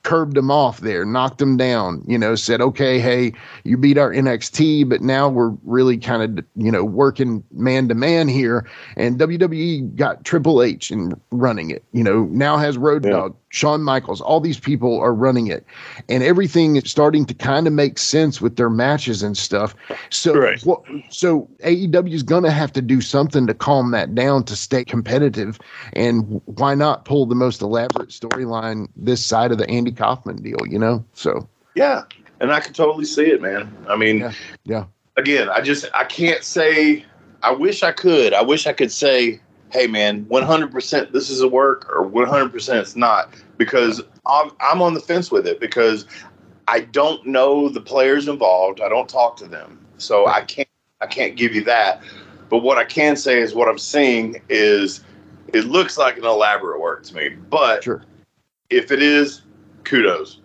curbed 0.03 0.37
them 0.37 0.51
off 0.51 0.81
there, 0.81 1.05
knocked 1.05 1.39
them 1.39 1.57
down, 1.57 2.05
you 2.07 2.19
know, 2.19 2.35
said, 2.35 2.61
okay, 2.61 2.99
hey, 2.99 3.33
you 3.65 3.77
beat 3.77 3.99
our 3.99 4.11
NXT, 4.13 4.89
but 4.89 5.01
now 5.01 5.29
we're 5.29 5.53
really 5.65 5.97
kind 5.97 6.39
of, 6.39 6.45
you 6.57 6.73
know, 6.73 6.85
working 6.85 7.43
man 7.53 7.89
to 7.89 7.95
man 7.95 8.29
here. 8.29 8.69
And 8.97 9.19
WWE 9.19 9.95
got 9.95 10.25
Triple 10.25 10.63
H 10.63 10.91
and 10.91 11.19
running 11.31 11.71
it, 11.71 11.85
you 11.93 12.03
know, 12.03 12.25
now 12.25 12.57
has 12.57 12.77
Road 12.77 13.05
Yeah. 13.05 13.13
Dogg, 13.13 13.37
Shawn 13.53 13.83
Michaels, 13.83 14.23
all 14.23 14.41
these 14.41 14.59
people 14.59 14.99
are 15.01 15.13
running 15.13 15.47
it. 15.49 15.67
And 16.09 16.23
everything 16.23 16.77
is 16.77 16.91
starting 16.91 17.27
to 17.27 17.35
kind 17.35 17.67
of 17.67 17.75
make 17.75 17.99
sense 17.99 18.41
with 18.41 18.57
their 18.57 18.71
matches 18.71 19.23
and 19.23 19.37
stuff. 19.37 19.75
So, 20.09 20.35
Right. 20.35 20.59
so 21.11 21.47
AEW 21.63 22.15
is 22.15 22.23
going 22.23 22.45
to 22.45 22.51
have 22.51 22.73
to 22.73 22.81
do 22.81 23.03
something 23.03 23.47
to 23.47 23.53
calm 23.53 23.91
that 23.91 24.15
down 24.15 24.45
to 24.45 24.57
stay 24.57 24.85
competitive. 24.87 25.59
And 25.93 26.41
why 26.47 26.75
not 26.75 27.05
pull 27.05 27.27
the 27.27 27.35
most 27.35 27.61
elaborate 27.61 28.09
storyline 28.09 28.89
this 28.97 29.23
side 29.23 29.53
of 29.53 29.59
the 29.59 29.69
Andy 29.69 29.93
Kaufman 29.93 30.37
deal, 30.43 30.67
you 30.67 30.79
know? 30.79 31.05
So, 31.13 31.47
Yeah, 31.75 32.05
and 32.41 32.51
I 32.53 32.61
can 32.61 32.73
totally 32.73 33.05
see 33.05 33.27
it, 33.27 33.43
man. 33.43 33.71
I 33.87 33.97
mean, 33.97 34.21
Yeah. 34.21 34.33
yeah. 34.65 34.85
again, 35.19 35.51
I 35.51 35.61
just 35.61 35.85
I 35.93 36.05
can't 36.05 36.43
say. 36.43 37.05
I 37.45 37.51
wish 37.51 37.83
I 37.83 37.91
could. 37.93 38.33
I 38.33 38.41
wish 38.41 38.67
I 38.69 38.73
could 38.73 38.93
say, 38.93 39.41
"Hey, 39.73 39.87
man, 39.87 40.25
100% 40.27 41.13
this 41.13 41.31
is 41.31 41.41
a 41.41 41.49
work," 41.49 41.91
or 41.91 42.05
100% 42.05 42.81
it's 42.81 42.97
not, 42.97 43.33
because 43.57 44.03
I'm 44.27 44.51
I'm 44.61 44.83
on 44.83 44.95
the 44.95 45.01
fence 45.01 45.31
with 45.31 45.47
it 45.47 45.61
because 45.61 46.07
I 46.69 46.81
don't 46.81 47.27
know 47.27 47.69
the 47.69 47.81
players 47.81 48.29
involved. 48.29 48.81
I 48.81 48.89
don't 48.89 49.09
talk 49.09 49.37
to 49.39 49.47
them, 49.47 49.85
so 49.99 50.27
I 50.27 50.43
can't 50.43 50.69
I 51.01 51.07
can't 51.07 51.37
give 51.37 51.55
you 51.55 51.65
that. 51.65 52.03
But 52.49 52.59
what 52.59 52.79
I 52.79 52.85
can 52.85 53.17
say 53.17 53.41
is 53.41 53.55
what 53.55 53.69
I'm 53.69 53.79
seeing 53.79 54.41
is 54.49 55.03
it 55.53 55.65
looks 55.65 55.99
like 55.99 56.19
an 56.19 56.25
elaborate 56.25 56.81
work 56.81 57.03
to 57.05 57.15
me. 57.15 57.31
But 57.31 57.83
Sure. 57.85 58.05
if 58.71 58.93
it 58.93 59.03
is, 59.03 59.43
kudos. 59.85 60.39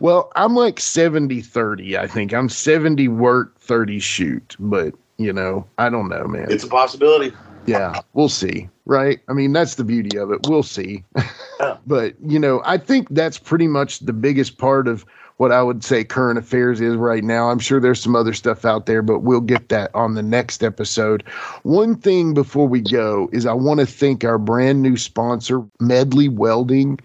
Well, 0.00 0.32
I'm 0.36 0.54
like 0.54 0.80
70 0.80 1.40
30, 1.40 1.96
I 1.96 2.06
think. 2.06 2.32
I'm 2.32 2.48
70 2.48 3.08
work, 3.08 3.58
30 3.60 3.98
shoot. 4.00 4.56
But, 4.58 4.94
you 5.18 5.32
know, 5.32 5.66
I 5.78 5.88
don't 5.88 6.08
know, 6.08 6.26
man. 6.26 6.50
It's 6.50 6.64
a 6.64 6.68
possibility. 6.68 7.32
Yeah, 7.66 8.00
we'll 8.12 8.28
see. 8.28 8.68
Right. 8.86 9.20
I 9.28 9.32
mean, 9.32 9.52
that's 9.52 9.76
the 9.76 9.84
beauty 9.84 10.18
of 10.18 10.30
it. 10.30 10.46
We'll 10.46 10.62
see. 10.62 11.04
but, 11.86 12.14
you 12.20 12.38
know, 12.38 12.60
I 12.64 12.76
think 12.78 13.08
that's 13.10 13.38
pretty 13.38 13.66
much 13.66 14.00
the 14.00 14.12
biggest 14.12 14.58
part 14.58 14.88
of 14.88 15.06
what 15.36 15.50
I 15.50 15.62
would 15.62 15.82
say 15.82 16.04
current 16.04 16.38
affairs 16.38 16.80
is 16.80 16.94
right 16.94 17.24
now. 17.24 17.50
I'm 17.50 17.58
sure 17.58 17.80
there's 17.80 18.00
some 18.00 18.14
other 18.14 18.32
stuff 18.32 18.64
out 18.64 18.86
there, 18.86 19.02
but 19.02 19.20
we'll 19.20 19.40
get 19.40 19.68
that 19.70 19.90
on 19.94 20.14
the 20.14 20.22
next 20.22 20.62
episode. 20.62 21.24
One 21.62 21.96
thing 21.96 22.34
before 22.34 22.68
we 22.68 22.80
go 22.80 23.28
is 23.32 23.46
I 23.46 23.52
want 23.52 23.80
to 23.80 23.86
thank 23.86 24.24
our 24.24 24.38
brand 24.38 24.82
new 24.82 24.96
sponsor, 24.96 25.64
Medley 25.80 26.28
Welding. 26.28 27.00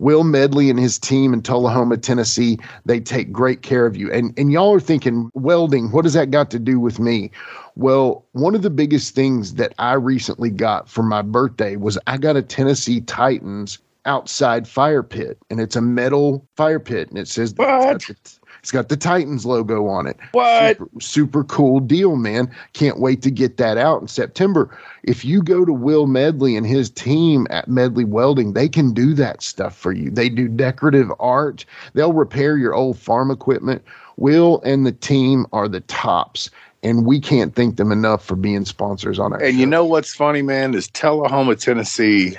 Will 0.00 0.24
Medley 0.24 0.70
and 0.70 0.78
his 0.78 0.98
team 0.98 1.32
in 1.32 1.40
Tullahoma, 1.42 1.96
Tennessee, 1.96 2.58
they 2.84 2.98
take 2.98 3.30
great 3.30 3.62
care 3.62 3.86
of 3.86 3.96
you. 3.96 4.10
And 4.10 4.36
and 4.36 4.50
y'all 4.50 4.74
are 4.74 4.80
thinking, 4.80 5.30
welding, 5.34 5.92
what 5.92 6.02
does 6.02 6.14
that 6.14 6.32
got 6.32 6.50
to 6.50 6.58
do 6.58 6.80
with 6.80 6.98
me? 6.98 7.30
Well, 7.76 8.24
one 8.32 8.54
of 8.54 8.62
the 8.62 8.70
biggest 8.70 9.14
things 9.14 9.54
that 9.54 9.74
I 9.78 9.94
recently 9.94 10.50
got 10.50 10.88
for 10.88 11.02
my 11.02 11.22
birthday 11.22 11.76
was 11.76 11.98
I 12.06 12.18
got 12.18 12.36
a 12.36 12.42
Tennessee 12.42 13.00
Titans 13.00 13.78
outside 14.06 14.68
fire 14.68 15.02
pit, 15.02 15.38
and 15.50 15.60
it's 15.60 15.76
a 15.76 15.80
metal 15.80 16.46
fire 16.56 16.78
pit, 16.78 17.08
and 17.08 17.18
it 17.18 17.26
says 17.26 17.50
it's 17.50 17.58
got 17.58 18.00
the- 18.02 18.16
it's 18.60 18.70
got 18.70 18.88
the 18.88 18.96
Titans 18.96 19.44
logo 19.44 19.86
on 19.88 20.06
it. 20.06 20.16
What? 20.32 20.78
Super, 20.78 20.88
super 21.00 21.44
cool 21.44 21.80
deal, 21.80 22.16
man. 22.16 22.50
Can't 22.72 22.98
wait 22.98 23.20
to 23.22 23.30
get 23.30 23.58
that 23.58 23.76
out 23.76 24.00
in 24.00 24.08
September. 24.08 24.70
If 25.02 25.22
you 25.22 25.42
go 25.42 25.66
to 25.66 25.72
Will 25.72 26.06
Medley 26.06 26.56
and 26.56 26.66
his 26.66 26.88
team 26.88 27.46
at 27.50 27.68
Medley 27.68 28.04
Welding, 28.06 28.54
they 28.54 28.68
can 28.68 28.94
do 28.94 29.12
that 29.14 29.42
stuff 29.42 29.76
for 29.76 29.92
you. 29.92 30.10
They 30.10 30.30
do 30.30 30.48
decorative 30.48 31.12
art, 31.20 31.66
they'll 31.92 32.14
repair 32.14 32.56
your 32.56 32.74
old 32.74 32.98
farm 32.98 33.30
equipment. 33.30 33.82
Will 34.16 34.62
and 34.64 34.86
the 34.86 34.92
team 34.92 35.44
are 35.52 35.68
the 35.68 35.80
tops, 35.80 36.48
and 36.84 37.06
we 37.06 37.18
can't 37.18 37.54
thank 37.56 37.76
them 37.76 37.90
enough 37.90 38.24
for 38.24 38.36
being 38.36 38.64
sponsors 38.64 39.18
on 39.18 39.32
our 39.32 39.40
And 39.42 39.54
show. 39.54 39.60
you 39.60 39.66
know 39.66 39.84
what's 39.84 40.14
funny, 40.14 40.42
man, 40.42 40.74
is 40.74 40.88
Tullahoma, 40.88 41.56
Tennessee 41.56 42.36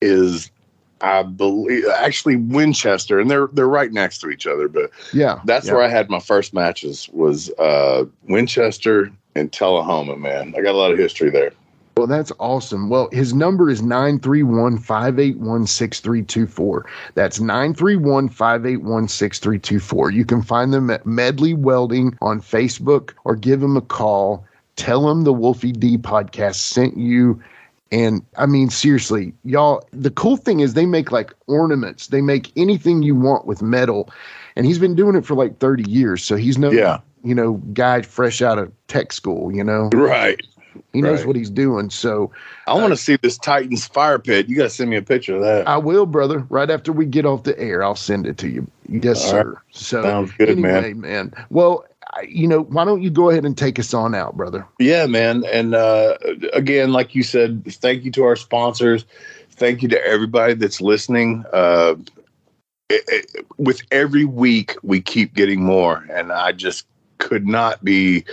is 0.00 0.50
I 1.02 1.22
believe 1.22 1.84
actually 1.94 2.36
Winchester, 2.36 3.20
and 3.20 3.30
they're 3.30 3.48
they're 3.52 3.68
right 3.68 3.92
next 3.92 4.18
to 4.22 4.30
each 4.30 4.46
other. 4.46 4.66
But 4.66 4.90
yeah, 5.12 5.40
that's 5.44 5.66
yeah. 5.66 5.74
where 5.74 5.82
I 5.82 5.88
had 5.88 6.08
my 6.08 6.20
first 6.20 6.54
matches 6.54 7.08
was 7.12 7.50
uh, 7.58 8.04
Winchester 8.28 9.12
and 9.34 9.52
Tullahoma. 9.52 10.16
Man, 10.16 10.54
I 10.56 10.62
got 10.62 10.74
a 10.74 10.78
lot 10.78 10.92
of 10.92 10.98
history 10.98 11.30
there. 11.30 11.52
Well, 11.96 12.06
that's 12.06 12.30
awesome. 12.38 12.90
Well, 12.90 13.08
his 13.10 13.32
number 13.32 13.70
is 13.70 13.80
931 13.80 14.76
581 14.78 15.66
6324. 15.66 16.84
That's 17.14 17.40
931 17.40 18.28
581 18.28 19.08
6324. 19.08 20.10
You 20.10 20.26
can 20.26 20.42
find 20.42 20.74
them 20.74 20.90
at 20.90 21.06
Medley 21.06 21.54
Welding 21.54 22.18
on 22.20 22.42
Facebook 22.42 23.14
or 23.24 23.34
give 23.34 23.60
them 23.60 23.78
a 23.78 23.80
call. 23.80 24.44
Tell 24.76 25.06
them 25.08 25.24
the 25.24 25.32
Wolfie 25.32 25.72
D 25.72 25.96
podcast 25.96 26.56
sent 26.56 26.98
you. 26.98 27.42
And 27.90 28.22
I 28.36 28.44
mean, 28.44 28.68
seriously, 28.68 29.32
y'all, 29.44 29.82
the 29.92 30.10
cool 30.10 30.36
thing 30.36 30.60
is 30.60 30.74
they 30.74 30.84
make 30.84 31.10
like 31.12 31.32
ornaments, 31.46 32.08
they 32.08 32.20
make 32.20 32.52
anything 32.56 33.02
you 33.04 33.14
want 33.14 33.46
with 33.46 33.62
metal. 33.62 34.10
And 34.54 34.66
he's 34.66 34.78
been 34.78 34.96
doing 34.96 35.16
it 35.16 35.24
for 35.24 35.34
like 35.34 35.60
30 35.60 35.90
years. 35.90 36.22
So 36.22 36.36
he's 36.36 36.58
no, 36.58 36.70
Yeah. 36.72 36.98
you 37.24 37.34
know, 37.34 37.54
guy 37.72 38.02
fresh 38.02 38.42
out 38.42 38.58
of 38.58 38.70
tech 38.88 39.12
school, 39.14 39.50
you 39.50 39.64
know? 39.64 39.88
Right. 39.94 40.42
He 40.92 41.02
knows 41.02 41.18
Right. 41.20 41.26
what 41.28 41.36
he's 41.36 41.50
doing. 41.50 41.90
So 41.90 42.30
I 42.66 42.74
want 42.74 42.90
to 42.92 42.96
see 42.96 43.16
this 43.22 43.38
Titans 43.38 43.86
fire 43.86 44.18
pit. 44.18 44.48
You 44.48 44.56
got 44.56 44.64
to 44.64 44.70
send 44.70 44.90
me 44.90 44.96
a 44.96 45.02
picture 45.02 45.36
of 45.36 45.42
that. 45.42 45.68
I 45.68 45.76
will, 45.76 46.06
brother. 46.06 46.46
Right 46.48 46.70
after 46.70 46.92
we 46.92 47.06
get 47.06 47.26
off 47.26 47.42
the 47.44 47.58
air, 47.58 47.82
I'll 47.82 47.94
send 47.96 48.26
it 48.26 48.38
to 48.38 48.48
you. 48.48 48.66
Yes, 48.88 49.24
All 49.24 49.30
sir. 49.30 49.62
So 49.70 50.02
Sounds 50.02 50.32
good, 50.32 50.58
man. 50.58 50.84
anyway, 50.84 50.92
man. 50.94 51.32
Well, 51.50 51.84
I, 52.14 52.22
you 52.22 52.46
know, 52.46 52.62
why 52.62 52.84
don't 52.84 53.02
you 53.02 53.10
go 53.10 53.30
ahead 53.30 53.44
and 53.44 53.56
take 53.56 53.78
us 53.78 53.92
on 53.92 54.14
out, 54.14 54.36
brother? 54.36 54.66
Yeah, 54.78 55.06
man. 55.06 55.44
And 55.52 55.74
uh, 55.74 56.16
again, 56.52 56.92
like 56.92 57.14
you 57.14 57.22
said, 57.22 57.64
thank 57.66 58.04
you 58.04 58.10
to 58.12 58.24
our 58.24 58.36
sponsors. 58.36 59.04
Thank 59.50 59.82
you 59.82 59.88
to 59.88 60.06
everybody 60.06 60.54
that's 60.54 60.80
listening. 60.80 61.44
Uh, 61.52 61.96
it, 62.88 63.02
it, 63.08 63.46
with 63.58 63.82
every 63.90 64.24
week, 64.24 64.76
we 64.82 65.00
keep 65.00 65.34
getting 65.34 65.62
more, 65.64 66.06
and 66.10 66.30
I 66.30 66.52
just 66.52 66.86
could 67.18 67.46
not 67.46 67.82
be 67.84 68.24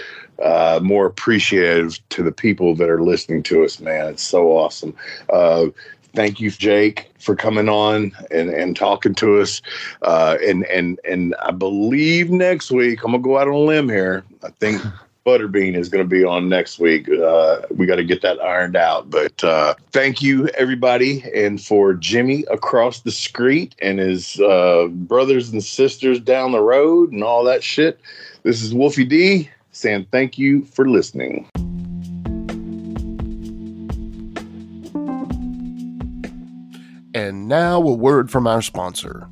uh, 0.42 0.80
more 0.82 1.06
appreciative 1.06 2.00
to 2.10 2.24
the 2.24 2.32
people 2.32 2.76
that 2.76 2.90
are 2.90 3.02
listening 3.02 3.44
to 3.44 3.64
us. 3.64 3.80
Man, 3.80 4.08
it's 4.08 4.24
so 4.24 4.58
awesome. 4.58 4.96
Uh, 5.30 5.68
thank 6.14 6.40
you, 6.40 6.52
Jake, 6.52 7.12
for 7.20 7.36
coming 7.36 7.70
on 7.70 8.12
and, 8.32 8.50
and 8.50 8.76
talking 8.76 9.16
to 9.16 9.40
us. 9.40 9.62
Uh, 10.02 10.38
and 10.46 10.66
and 10.66 11.00
and 11.08 11.36
I 11.42 11.52
believe 11.52 12.30
next 12.30 12.72
week 12.72 13.04
I'm 13.04 13.12
gonna 13.12 13.24
go 13.24 13.38
out 13.38 13.48
on 13.48 13.54
a 13.54 13.58
limb 13.58 13.90
here. 13.90 14.24
I 14.44 14.50
think 14.50 14.82
Butterbean 15.26 15.76
is 15.76 15.88
going 15.88 16.04
to 16.04 16.10
be 16.10 16.24
on 16.24 16.50
next 16.50 16.80
week. 16.80 17.10
Uh, 17.10 17.62
we 17.72 17.86
got 17.86 17.96
to 17.96 18.04
get 18.04 18.22
that 18.24 18.42
ironed 18.42 18.76
out. 18.76 19.10
But 19.10 19.42
uh, 19.44 19.76
thank 19.92 20.22
you, 20.22 20.48
everybody, 20.50 21.24
and 21.34 21.62
for 21.62 21.94
Jimmy 21.94 22.44
across 22.52 23.00
the 23.00 23.12
street 23.12 23.74
and 23.82 24.00
his 24.00 24.40
uh, 24.42 24.88
brothers 24.92 25.50
and 25.50 25.64
sisters 25.64 26.20
down 26.20 26.52
the 26.52 26.62
road 26.62 27.12
and 27.14 27.24
all 27.24 27.44
that 27.46 27.64
shit. 27.64 28.00
This 28.44 28.62
is 28.62 28.74
Wolfie 28.74 29.06
D 29.06 29.50
saying 29.74 30.08
thank 30.12 30.38
you 30.38 30.64
for 30.66 30.88
listening. 30.88 31.50
And 37.16 37.48
now 37.48 37.82
a 37.82 37.94
word 37.94 38.32
from 38.32 38.48
our 38.48 38.62
sponsor. 38.62 39.28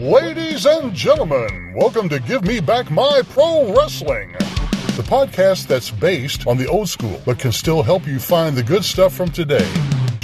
Ladies 0.00 0.64
and 0.66 0.94
gentlemen, 0.94 1.74
welcome 1.76 2.08
to 2.08 2.18
Give 2.20 2.44
Me 2.44 2.60
Back 2.60 2.90
My 2.90 3.22
Pro 3.30 3.72
Wrestling, 3.76 4.32
the 4.32 5.04
podcast 5.06 5.66
that's 5.66 5.90
based 5.90 6.46
on 6.46 6.56
the 6.56 6.66
old 6.66 6.88
school 6.88 7.20
but 7.24 7.38
can 7.38 7.52
still 7.52 7.82
help 7.82 8.06
you 8.06 8.18
find 8.18 8.56
the 8.56 8.62
good 8.62 8.84
stuff 8.84 9.14
from 9.14 9.30
today. 9.30 9.68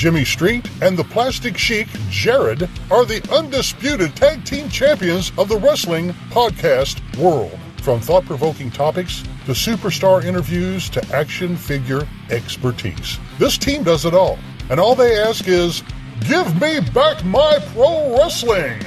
Jimmy 0.05 0.27
Street 0.27 0.69
and 0.83 0.99
the 0.99 1.05
Plastic 1.05 1.57
Chic, 1.57 1.89
Jared, 2.11 2.69
are 2.91 3.07
the 3.07 3.27
undisputed 3.35 4.15
tag 4.15 4.45
team 4.45 4.69
champions 4.69 5.33
of 5.39 5.49
the 5.49 5.57
wrestling 5.57 6.13
podcast 6.29 7.01
world. 7.17 7.59
From 7.81 8.01
thought 8.01 8.27
provoking 8.27 8.71
topics 8.71 9.23
to 9.47 9.53
superstar 9.53 10.23
interviews 10.23 10.91
to 10.91 11.03
action 11.17 11.57
figure 11.57 12.07
expertise. 12.29 13.19
This 13.39 13.57
team 13.57 13.83
does 13.83 14.05
it 14.05 14.13
all, 14.13 14.39
and 14.69 14.79
all 14.79 14.95
they 14.95 15.19
ask 15.19 15.49
is 15.49 15.83
Give 16.29 16.61
me 16.61 16.81
back 16.93 17.25
my 17.25 17.59
pro 17.73 18.15
wrestling! 18.15 18.83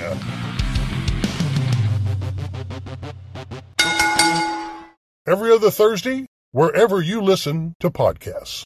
Every 5.25 5.51
other 5.51 5.71
Thursday, 5.71 6.27
wherever 6.51 7.01
you 7.01 7.21
listen 7.21 7.73
to 7.79 7.89
podcasts. 7.89 8.65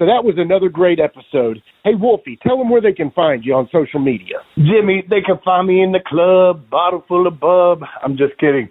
So 0.00 0.06
that 0.06 0.24
was 0.24 0.36
another 0.38 0.70
great 0.70 0.98
episode. 0.98 1.60
Hey, 1.84 1.92
Wolfie, 1.94 2.38
tell 2.42 2.56
them 2.56 2.70
where 2.70 2.80
they 2.80 2.94
can 2.94 3.10
find 3.10 3.44
you 3.44 3.52
on 3.52 3.68
social 3.70 4.00
media. 4.00 4.36
Jimmy, 4.56 5.04
they 5.10 5.20
can 5.20 5.36
find 5.44 5.68
me 5.68 5.82
in 5.82 5.92
the 5.92 6.00
club, 6.00 6.70
bottle 6.70 7.04
full 7.06 7.26
of 7.26 7.38
bub. 7.38 7.82
I'm 8.02 8.16
just 8.16 8.32
kidding. 8.40 8.70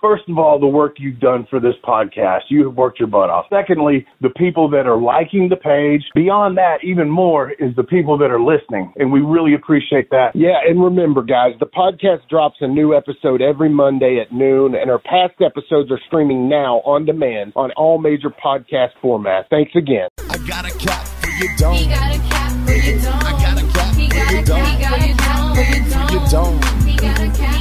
first 0.00 0.24
of 0.28 0.38
all, 0.38 0.58
the 0.58 0.66
work 0.66 0.96
you've 0.98 1.20
done 1.20 1.46
for 1.50 1.60
this 1.60 1.74
podcast. 1.84 2.42
You 2.48 2.64
have 2.66 2.74
worked 2.74 2.98
your 2.98 3.08
butt 3.08 3.30
off. 3.30 3.46
Secondly, 3.50 4.06
the 4.20 4.30
people 4.30 4.68
that 4.70 4.86
are 4.86 5.00
liking 5.00 5.48
the 5.48 5.56
page. 5.56 6.02
Beyond 6.14 6.56
that, 6.58 6.78
even 6.82 7.08
more 7.10 7.50
is 7.50 7.74
the 7.76 7.84
people 7.84 8.18
that 8.18 8.30
are 8.30 8.40
listening, 8.40 8.92
and 8.96 9.12
we 9.12 9.20
really 9.20 9.54
appreciate 9.54 10.10
that. 10.10 10.30
Yeah, 10.34 10.58
and 10.66 10.82
remember, 10.82 11.22
guys, 11.22 11.52
the 11.60 11.66
podcast 11.66 12.28
drops 12.28 12.56
a 12.60 12.68
new 12.68 12.94
episode 12.94 13.42
every 13.42 13.68
Monday 13.68 14.18
at 14.20 14.32
noon, 14.32 14.74
and 14.74 14.90
our 14.90 14.98
past 14.98 15.40
episodes 15.40 15.90
are 15.90 16.00
streaming 16.06 16.48
now 16.48 16.76
on 16.84 17.04
demand 17.04 17.52
on 17.56 17.70
all 17.72 17.98
major 17.98 18.30
podcast 18.30 18.90
formats. 19.02 19.44
Thanks 19.50 19.72
again. 19.76 20.08
I 20.30 20.38
got 20.46 20.64
a 20.64 20.76
cap 20.78 21.06
for 21.06 21.30
your 21.30 21.56
dome. 21.56 21.74
He 21.74 21.86
got 21.86 22.14
a 22.14 22.18
cap 22.18 22.52
for 22.66 22.72
your 22.72 22.98
dome. 23.00 23.14
I 23.14 23.32
got 23.32 23.62
a 23.62 23.66
cap 23.72 23.94
he 23.94 24.08
for 24.08 24.32
your 24.32 24.44
dome. 24.44 24.64
He 24.64 24.78
got 24.78 24.98
a 24.98 25.14
cap 25.16 25.56
for 25.56 26.12
your 26.12 26.28
dome. 26.28 26.60
He 26.86 26.96
got 26.96 27.20
a 27.20 27.38
cap, 27.38 27.57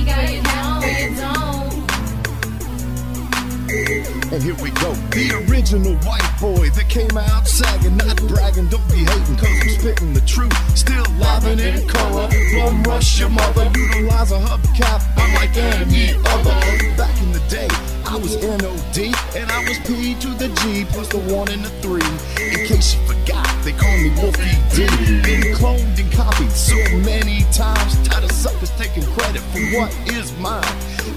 And 3.78 4.42
here 4.42 4.56
we 4.56 4.72
go. 4.72 4.90
The 5.14 5.46
original 5.46 5.94
white 6.02 6.26
boy 6.42 6.70
that 6.72 6.90
came 6.90 7.16
out 7.16 7.48
sagging, 7.48 7.98
not 7.98 8.18
bragging. 8.26 8.70
Don't 8.70 8.82
be 8.90 9.06
hating, 9.06 9.38
cause 9.38 9.54
I'm 9.54 9.70
spitting 9.70 10.14
the 10.14 10.22
truth. 10.22 10.54
Still 10.76 11.06
livin' 11.22 11.60
in 11.60 11.88
color. 11.88 12.28
From 12.58 12.82
rush 12.84 13.20
your 13.20 13.30
mother. 13.30 13.70
Utilize 13.78 14.32
a 14.32 14.40
hubcap, 14.40 15.06
unlike 15.14 15.56
any 15.56 16.18
other. 16.26 16.58
Back 16.98 17.14
in 17.22 17.32
the 17.32 17.44
day, 17.50 17.68
I 18.10 18.18
was 18.18 18.42
NOD, 18.42 19.14
and 19.38 19.52
I 19.52 19.62
was 19.70 19.78
P 19.86 20.16
to 20.26 20.30
the 20.34 20.50
G, 20.62 20.86
plus 20.90 21.10
the 21.10 21.20
one 21.30 21.50
and 21.50 21.64
the 21.64 21.70
three. 21.86 22.02
In 22.42 22.66
case 22.66 22.96
you 22.96 23.02
forgot, 23.06 23.46
they 23.64 23.74
call 23.74 23.96
me 23.98 24.10
Wolfie 24.18 24.58
D. 24.74 24.90
Been 25.22 25.54
cloned 25.54 26.00
and 26.02 26.12
copied 26.12 26.52
so 26.52 26.78
many 27.06 27.46
times. 27.54 27.94
Tired 28.08 28.24
of 28.24 28.32
suckers 28.32 28.72
taking 28.72 29.06
credit 29.14 29.42
for 29.54 29.62
what 29.78 29.94
is 30.10 30.36
mine. 30.40 30.66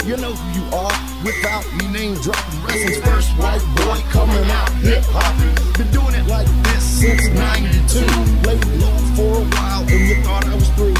You 0.04 0.16
know 0.16 0.32
who 0.32 0.60
you 0.60 0.64
are 0.72 0.96
without 1.22 1.64
me 1.74 1.86
name 1.88 2.14
dropping. 2.22 2.62
Wrestling's 2.64 3.04
first 3.04 3.30
white 3.36 3.60
boy 3.76 4.00
coming 4.08 4.50
out 4.50 4.72
hip 4.80 5.04
hop. 5.08 5.36
Been 5.76 5.90
doing 5.92 6.14
it 6.14 6.26
like 6.26 6.48
this 6.64 6.82
since 6.82 7.28
92. 7.28 8.00
Laid 8.48 8.64
low 8.80 8.96
for 9.14 9.42
a 9.42 9.44
while 9.44 9.82
and 9.82 10.08
you 10.08 10.22
thought 10.22 10.46
I 10.46 10.54
was 10.54 10.68
through. 10.70 10.99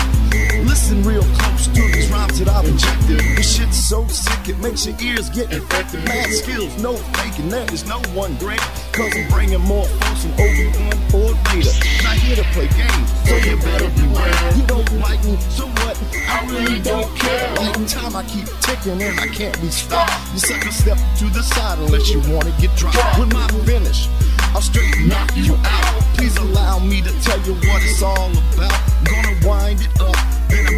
Listen 0.70 1.02
real 1.02 1.24
close 1.34 1.66
to 1.66 1.82
these 1.90 2.08
rhymes 2.12 2.38
that 2.38 2.48
I've 2.48 2.64
injected. 2.64 3.18
This 3.34 3.56
shit's 3.56 3.76
so 3.76 4.06
sick 4.06 4.48
it 4.48 4.56
makes 4.60 4.86
your 4.86 4.94
ears 5.02 5.28
get 5.28 5.52
infected. 5.52 6.04
Mad 6.04 6.30
skills, 6.30 6.70
no 6.80 6.94
faking, 7.18 7.48
there 7.48 7.66
is 7.74 7.84
no 7.88 7.98
one 8.14 8.36
great. 8.36 8.62
Cause 8.94 9.10
I'm 9.18 9.26
bringing 9.34 9.58
more 9.66 9.84
folks 9.84 10.22
than 10.22 10.32
Obi-Wan 10.38 10.94
or 11.10 11.34
Vader. 11.50 11.74
Not 12.06 12.16
here 12.22 12.36
to 12.38 12.46
play 12.54 12.70
games, 12.78 13.08
so 13.26 13.34
you 13.42 13.58
better 13.58 13.90
beware. 13.98 14.30
You 14.54 14.62
don't 14.70 14.86
like 15.02 15.18
me, 15.26 15.34
so 15.50 15.66
what? 15.82 15.98
I 16.30 16.46
really 16.46 16.78
don't 16.78 17.10
care. 17.18 17.50
Like 17.58 17.74
time 17.90 18.14
I 18.14 18.22
keep 18.30 18.46
ticking 18.62 19.02
and 19.02 19.18
I 19.18 19.26
can't 19.26 19.60
be 19.60 19.74
stopped. 19.74 20.14
You 20.32 20.38
sucker 20.38 20.70
step 20.70 20.98
to 21.18 21.26
the 21.34 21.42
side 21.42 21.80
unless 21.80 22.08
you 22.14 22.22
wanna 22.30 22.54
get 22.62 22.70
dropped. 22.78 23.18
With 23.18 23.32
my 23.32 23.48
finish, 23.66 24.06
I'll 24.54 24.62
straight 24.62 24.94
knock 25.02 25.34
you 25.34 25.58
out. 25.66 25.98
Please 26.14 26.36
allow 26.36 26.78
me 26.78 27.02
to 27.02 27.10
tell 27.26 27.42
you 27.42 27.54
what 27.66 27.82
it's 27.82 28.02
all 28.02 28.30
about. 28.54 28.78
Gonna 29.02 29.34
wind 29.42 29.80
it 29.80 30.00
up, 30.00 30.14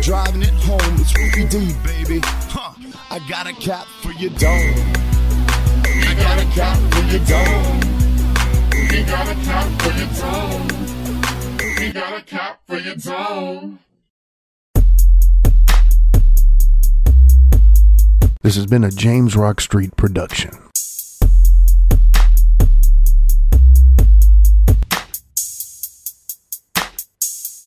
driving 0.03 0.43
it 0.43 0.51
home. 0.51 0.81
It's 0.99 1.17
Ruby 1.17 1.49
D, 1.49 1.73
baby. 1.85 2.21
Huh. 2.25 2.75
I 3.09 3.21
got 3.29 3.47
a 3.47 3.53
cap 3.53 3.87
for 4.03 4.11
your 4.13 4.31
dome. 4.31 4.75
I 5.85 6.15
got 6.19 6.43
a 6.43 6.47
cap 6.51 6.79
for 6.93 7.05
your 7.07 7.25
dome. 7.25 7.81
He 8.91 9.05
got 9.05 9.29
a 9.29 9.35
cap 9.47 9.81
for 9.81 9.93
your 9.97 10.09
dome. 10.19 10.69
He 11.79 11.93
got 11.93 12.19
a 12.19 12.23
cap 12.23 12.61
for 12.67 12.79
your 12.79 12.97
dome. 12.97 13.79
This 18.43 18.57
has 18.57 18.67
been 18.67 18.83
a 18.83 18.91
James 18.91 19.37
Rock 19.37 19.61
Street 19.61 19.97
production. 19.97 20.51